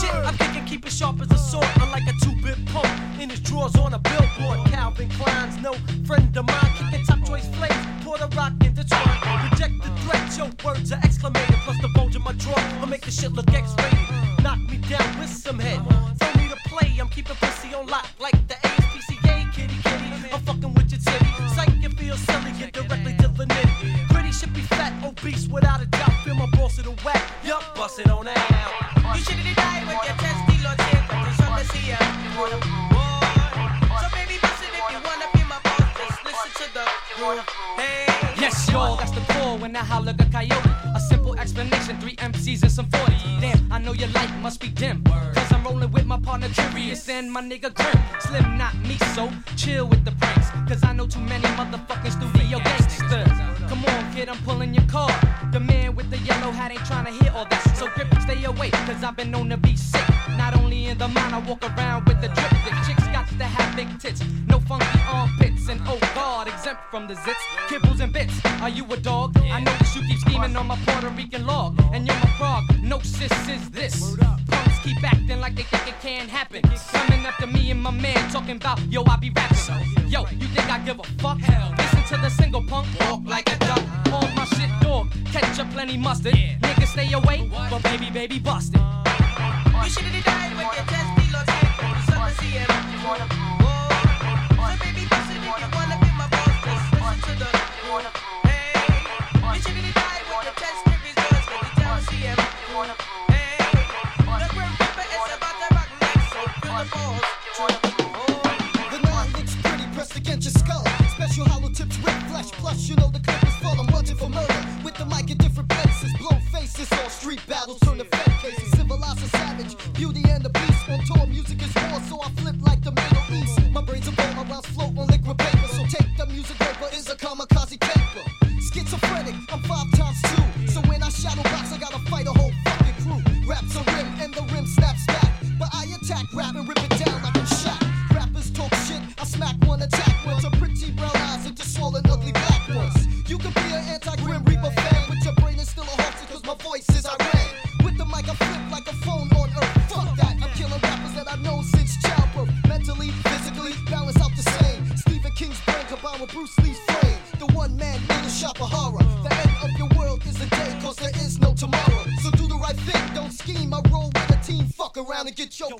shit. 0.00 0.14
I 0.14 0.32
think 0.32 0.56
I 0.56 0.64
keep 0.66 0.86
it 0.86 0.92
sharp 0.92 1.20
as 1.20 1.30
a 1.30 1.38
sword, 1.38 1.66
unlike 1.76 2.06
a 2.06 2.12
two-bit 2.24 2.66
punk 2.66 2.88
in 3.20 3.30
his 3.30 3.40
drawers 3.40 3.74
on 3.76 3.94
a 3.94 3.98
billboard. 3.98 4.66
Calvin 4.68 5.08
Klein's 5.10 5.56
no 5.58 5.74
friend 6.06 6.36
of 6.36 6.46
mine, 6.46 6.72
kicking 6.76 7.04
top 7.06 7.24
choice 7.26 7.46
flames, 7.56 8.04
Puerto 8.04 8.28
Rock 8.36 8.52
intertwined. 8.64 9.50
Reject 9.50 9.74
the 9.82 9.90
threat, 10.02 10.36
your 10.36 10.50
words 10.64 10.92
are 10.92 11.00
exclamated, 11.00 11.60
plus 11.64 11.80
the 11.80 11.88
bulge 11.94 12.16
in 12.16 12.22
my 12.22 12.32
drawer 12.32 12.62
will 12.80 12.88
make 12.88 13.02
the 13.02 13.10
shit 13.10 13.32
look 13.32 13.52
X-rated. 13.52 14.42
Knock 14.42 14.58
me 14.70 14.78
down 14.88 15.18
with 15.18 15.30
some 15.30 15.58
head, 15.58 15.80
Tell 16.18 16.34
me 16.36 16.48
to 16.48 16.56
play. 16.68 16.98
I'm 17.00 17.08
keeping 17.08 17.36
pussy 17.36 17.74
on 17.74 17.86
lock 17.86 18.08
like 18.18 18.36
the 18.48 18.54
ASPCA, 18.54 19.52
kitty 19.52 19.74
kitty. 19.82 20.32
I'm 20.32 20.40
fucking 20.40 20.74
with 20.74 20.90
your 20.90 21.00
titty. 21.00 21.54
Psych, 21.54 21.70
feel 21.98 22.16
silly, 22.16 22.52
get 22.58 22.72
the 22.72 22.89
should 24.40 24.54
be 24.54 24.62
fat, 24.62 24.92
obese 25.04 25.46
without 25.48 25.82
a 25.82 25.86
doubt. 25.86 26.12
Feel 26.24 26.34
my 26.34 26.46
balls 26.56 26.76
to 26.76 26.82
the 26.82 26.92
whack, 27.04 27.22
yup, 27.44 27.62
bust 27.74 28.00
it 28.00 28.08
on 28.08 28.26
out. 28.26 28.36
You 29.14 29.20
should 29.22 29.34
have 29.34 29.56
died 29.56 29.84
with 29.86 30.00
your 30.08 30.16
testy 30.16 30.56
logic, 30.64 31.00
but 31.08 31.24
there's 31.24 31.36
something 31.36 31.66
to 31.66 31.72
see 31.76 31.90
ya. 31.90 31.98
So 34.00 34.08
baby, 34.16 34.40
it 34.40 34.40
if 34.40 34.92
you 34.92 35.00
wanna 35.04 35.28
be 35.34 35.42
my 35.44 35.60
boss. 35.62 35.84
Just 36.00 36.24
listen 36.24 36.50
to 36.56 36.66
the 36.72 36.84
groove. 37.16 37.44
Hey. 37.76 38.06
Yes, 38.40 38.66
y'all, 38.72 38.96
that's 38.96 39.10
the 39.10 39.20
call 39.32 39.58
when 39.58 39.76
I 39.76 39.80
holler 39.80 40.06
like 40.06 40.22
a 40.22 40.32
coyote. 40.32 40.70
A 40.96 41.00
simple 41.00 41.38
explanation, 41.38 42.00
three 42.00 42.16
MCs 42.16 42.62
and 42.62 42.72
some 42.72 42.88
40. 42.88 43.12
Damn, 43.42 43.70
I 43.70 43.78
know 43.78 43.92
your 43.92 44.08
light 44.08 44.32
must 44.40 44.58
be 44.58 44.68
dim. 44.68 45.04
Cause 45.04 45.52
I'm 45.52 45.62
rolling 45.64 45.92
with 45.92 45.99
partner 46.22 46.48
Curious 46.48 47.08
and 47.08 47.30
my 47.30 47.42
nigga 47.42 47.72
Grim. 47.72 47.98
Slim, 48.20 48.58
not 48.58 48.74
me, 48.80 48.96
so 49.14 49.30
chill 49.56 49.86
with 49.86 50.04
the 50.04 50.12
pranks. 50.12 50.50
Cause 50.68 50.82
I 50.84 50.92
know 50.92 51.06
too 51.06 51.20
many 51.20 51.44
motherfucking 51.58 52.12
studio 52.12 52.58
gangsters. 52.58 53.28
Come 53.68 53.84
on, 53.84 54.14
kid, 54.14 54.28
I'm 54.28 54.38
pulling 54.38 54.74
your 54.74 54.84
car. 54.86 55.10
The 55.52 55.60
man 55.60 55.94
with 55.94 56.10
the 56.10 56.18
yellow 56.18 56.50
hat 56.50 56.70
ain't 56.70 56.84
trying 56.84 57.06
to 57.06 57.12
hear 57.12 57.32
all 57.34 57.46
that. 57.46 57.62
So 57.76 57.88
grip, 57.94 58.08
stay 58.22 58.44
away, 58.44 58.70
cause 58.70 59.02
I've 59.02 59.16
been 59.16 59.30
known 59.30 59.48
to 59.50 59.56
be 59.56 59.76
sick. 59.76 60.06
Not 60.36 60.56
only 60.56 60.86
in 60.86 60.98
the 60.98 61.08
mind, 61.08 61.34
I 61.34 61.38
walk 61.40 61.62
around 61.62 62.06
with 62.06 62.20
the 62.20 62.28
drip. 62.28 62.50
The 62.64 62.70
chicks 62.86 63.06
got 63.08 63.28
to 63.28 63.44
have 63.44 63.76
big 63.76 63.88
tits. 63.98 64.22
No 64.48 64.60
funky 64.60 65.00
armpits. 65.08 65.68
And 65.68 65.80
oh 65.86 65.98
god, 66.14 66.48
exempt 66.48 66.82
from 66.90 67.06
the 67.06 67.14
zits. 67.14 67.44
Kibbles 67.68 68.00
and 68.00 68.12
bits. 68.12 68.34
Are 68.60 68.68
you 68.68 68.84
a 68.92 68.96
dog? 68.96 69.36
I 69.38 69.60
notice 69.60 69.94
you 69.96 70.02
keep 70.02 70.18
scheming 70.18 70.56
on 70.56 70.66
my 70.66 70.76
Puerto 70.86 71.08
Rican 71.10 71.46
log. 71.46 71.80
And 71.92 72.06
you're 72.06 72.16
my 72.16 72.30
frog. 72.38 72.64
No 72.82 72.98
sis 73.00 73.32
is 73.48 73.70
this. 73.70 74.16
Punks 74.80 74.94
keep 74.94 75.04
acting 75.04 75.40
like 75.40 75.54
they 75.54 75.62
think 75.62 75.88
it 75.88 76.00
can't 76.00 76.28
happen. 76.28 76.62
Coming 76.62 77.26
up 77.26 77.36
to 77.36 77.46
me 77.46 77.70
and 77.70 77.80
my 77.80 77.90
man 77.90 78.30
talking 78.30 78.56
about, 78.56 78.80
yo, 78.90 79.02
I 79.06 79.16
be 79.16 79.30
rapping. 79.30 80.08
Yo, 80.08 80.26
you 80.30 80.46
think 80.48 80.70
I 80.70 80.78
give 80.84 80.98
a 80.98 81.02
fuck? 81.18 81.38
Hell, 81.38 81.74
listen 81.76 82.02
to 82.04 82.16
the 82.22 82.30
single 82.30 82.62
punk. 82.62 82.86
Walk 83.00 83.22
like 83.24 83.50
a 83.52 83.58
duck. 83.58 83.82
All 84.12 84.28
my 84.34 84.44
shit 84.44 84.70
dog. 84.80 85.08
catch 85.26 85.42
Ketchup 85.44 85.70
plenty 85.70 85.96
mustard. 85.96 86.34
Niggas 86.34 86.88
stay 86.88 87.12
away, 87.12 87.50
but 87.70 87.82
baby, 87.82 88.10
baby, 88.10 88.38
busted. 88.38 88.80
You 88.80 89.88
should 89.88 90.04
have 90.04 90.24
died 90.24 90.52
with 90.56 90.76
your 90.76 90.86
testy 90.86 91.32
logic, 91.32 91.54
but 91.76 91.92
there's 91.92 92.04
something 92.06 92.34
to 92.34 92.40
see. 92.40 92.58
So 94.60 94.84
baby, 94.84 95.06
bust 95.08 95.30
it 95.30 95.36
if 95.36 95.44
you 95.44 95.48
wanna 95.48 95.79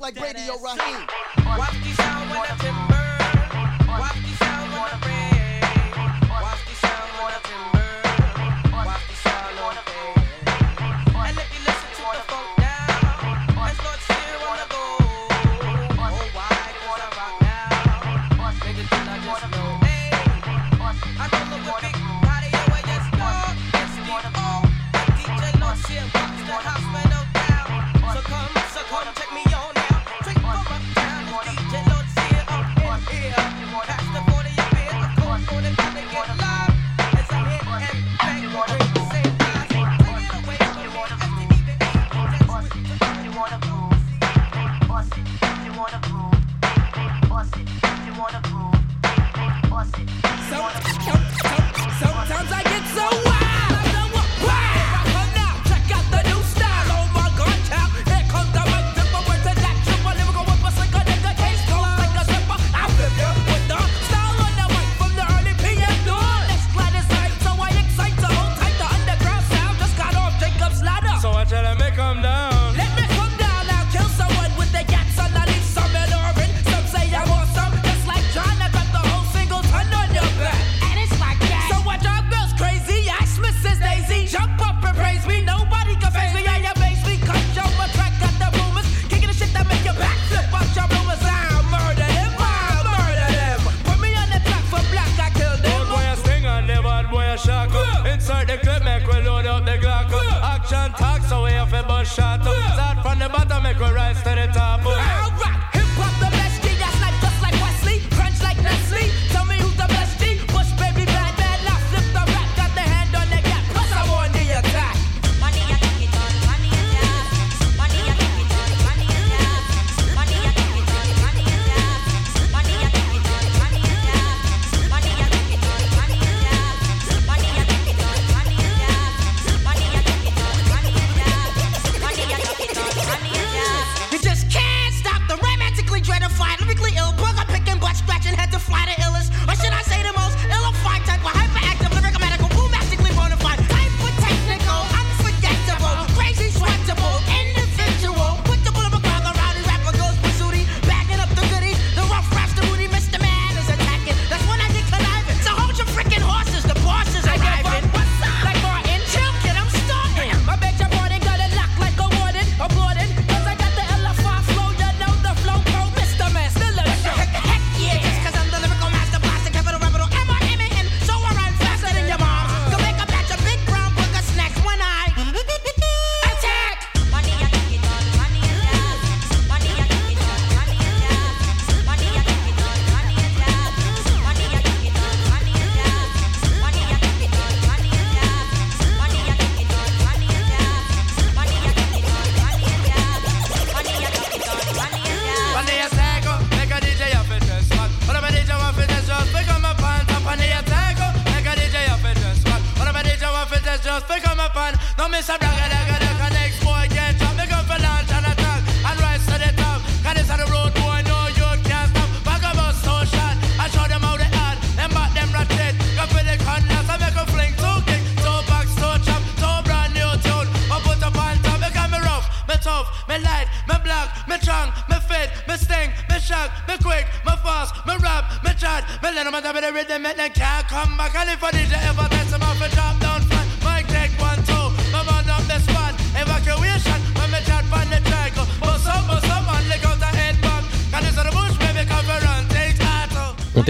like 0.01 0.19
Radio 0.19 0.57
Raheem. 0.57 1.10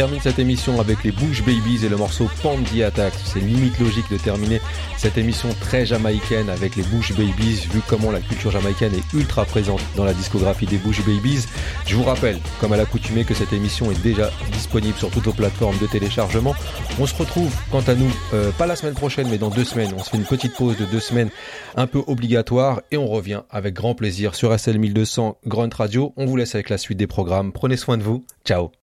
termine 0.01 0.20
cette 0.22 0.38
émission 0.38 0.80
avec 0.80 1.05
les 1.05 1.12
Bush 1.12 1.42
Babies 1.44 1.84
et 1.84 1.90
le 1.90 1.98
morceau 1.98 2.26
Pandy 2.42 2.82
Attack. 2.82 3.12
C'est 3.22 3.38
limite 3.38 3.78
logique 3.78 4.11
de 4.11 4.16
terminer 4.16 4.59
cette 4.96 5.18
émission 5.18 5.51
très 5.61 5.84
jamaïcaine 5.84 6.48
avec 6.48 6.74
les 6.74 6.82
Bush 6.84 7.12
Babies, 7.12 7.68
vu 7.70 7.82
comment 7.86 8.11
la 8.11 8.20
culture 8.20 8.51
jamaïcaine 8.51 8.94
est 8.94 9.12
ultra 9.12 9.44
présente 9.44 9.82
dans 9.96 10.07
la 10.07 10.14
discographie 10.14 10.64
des 10.64 10.78
Bush 10.78 11.05
Babies. 11.05 11.44
Je 11.84 11.96
vous 11.96 12.03
rappelle, 12.03 12.38
comme 12.62 12.72
à 12.72 12.78
l'accoutumée, 12.78 13.24
que 13.24 13.34
cette 13.34 13.53
émission 13.53 13.90
est 13.90 14.03
déjà 14.03 14.30
disponible 14.53 14.96
sur 14.96 15.11
toutes 15.11 15.24
vos 15.24 15.34
plateformes 15.34 15.76
de 15.76 15.86
téléchargement. 15.86 16.55
On 16.98 17.05
se 17.05 17.14
retrouve, 17.14 17.55
quant 17.70 17.84
à 17.86 17.94
nous, 17.94 18.11
euh, 18.32 18.53
pas 18.53 18.66
la 18.66 18.76
semaine 18.76 18.94
prochaine, 18.94 19.28
mais 19.28 19.36
dans 19.36 19.51
deux 19.51 19.64
semaines. 19.64 19.92
On 19.94 20.03
se 20.03 20.09
fait 20.09 20.16
une 20.16 20.24
petite 20.24 20.57
pause 20.57 20.78
de 20.78 20.86
deux 20.86 21.01
semaines 21.01 21.28
un 21.76 21.86
peu 21.86 22.03
obligatoire 22.07 22.80
et 22.90 22.96
on 22.96 23.07
revient 23.07 23.42
avec 23.51 23.74
grand 23.74 23.94
plaisir 23.94 24.34
sur 24.34 24.59
SL 24.59 24.78
1200 24.78 25.36
Grunt 25.46 25.68
Radio. 25.74 26.14
On 26.16 26.24
vous 26.24 26.36
laisse 26.36 26.55
avec 26.55 26.70
la 26.70 26.78
suite 26.78 26.96
des 26.96 27.07
programmes. 27.07 27.53
Prenez 27.53 27.76
soin 27.76 27.98
de 27.98 28.03
vous. 28.03 28.24
Ciao. 28.46 28.70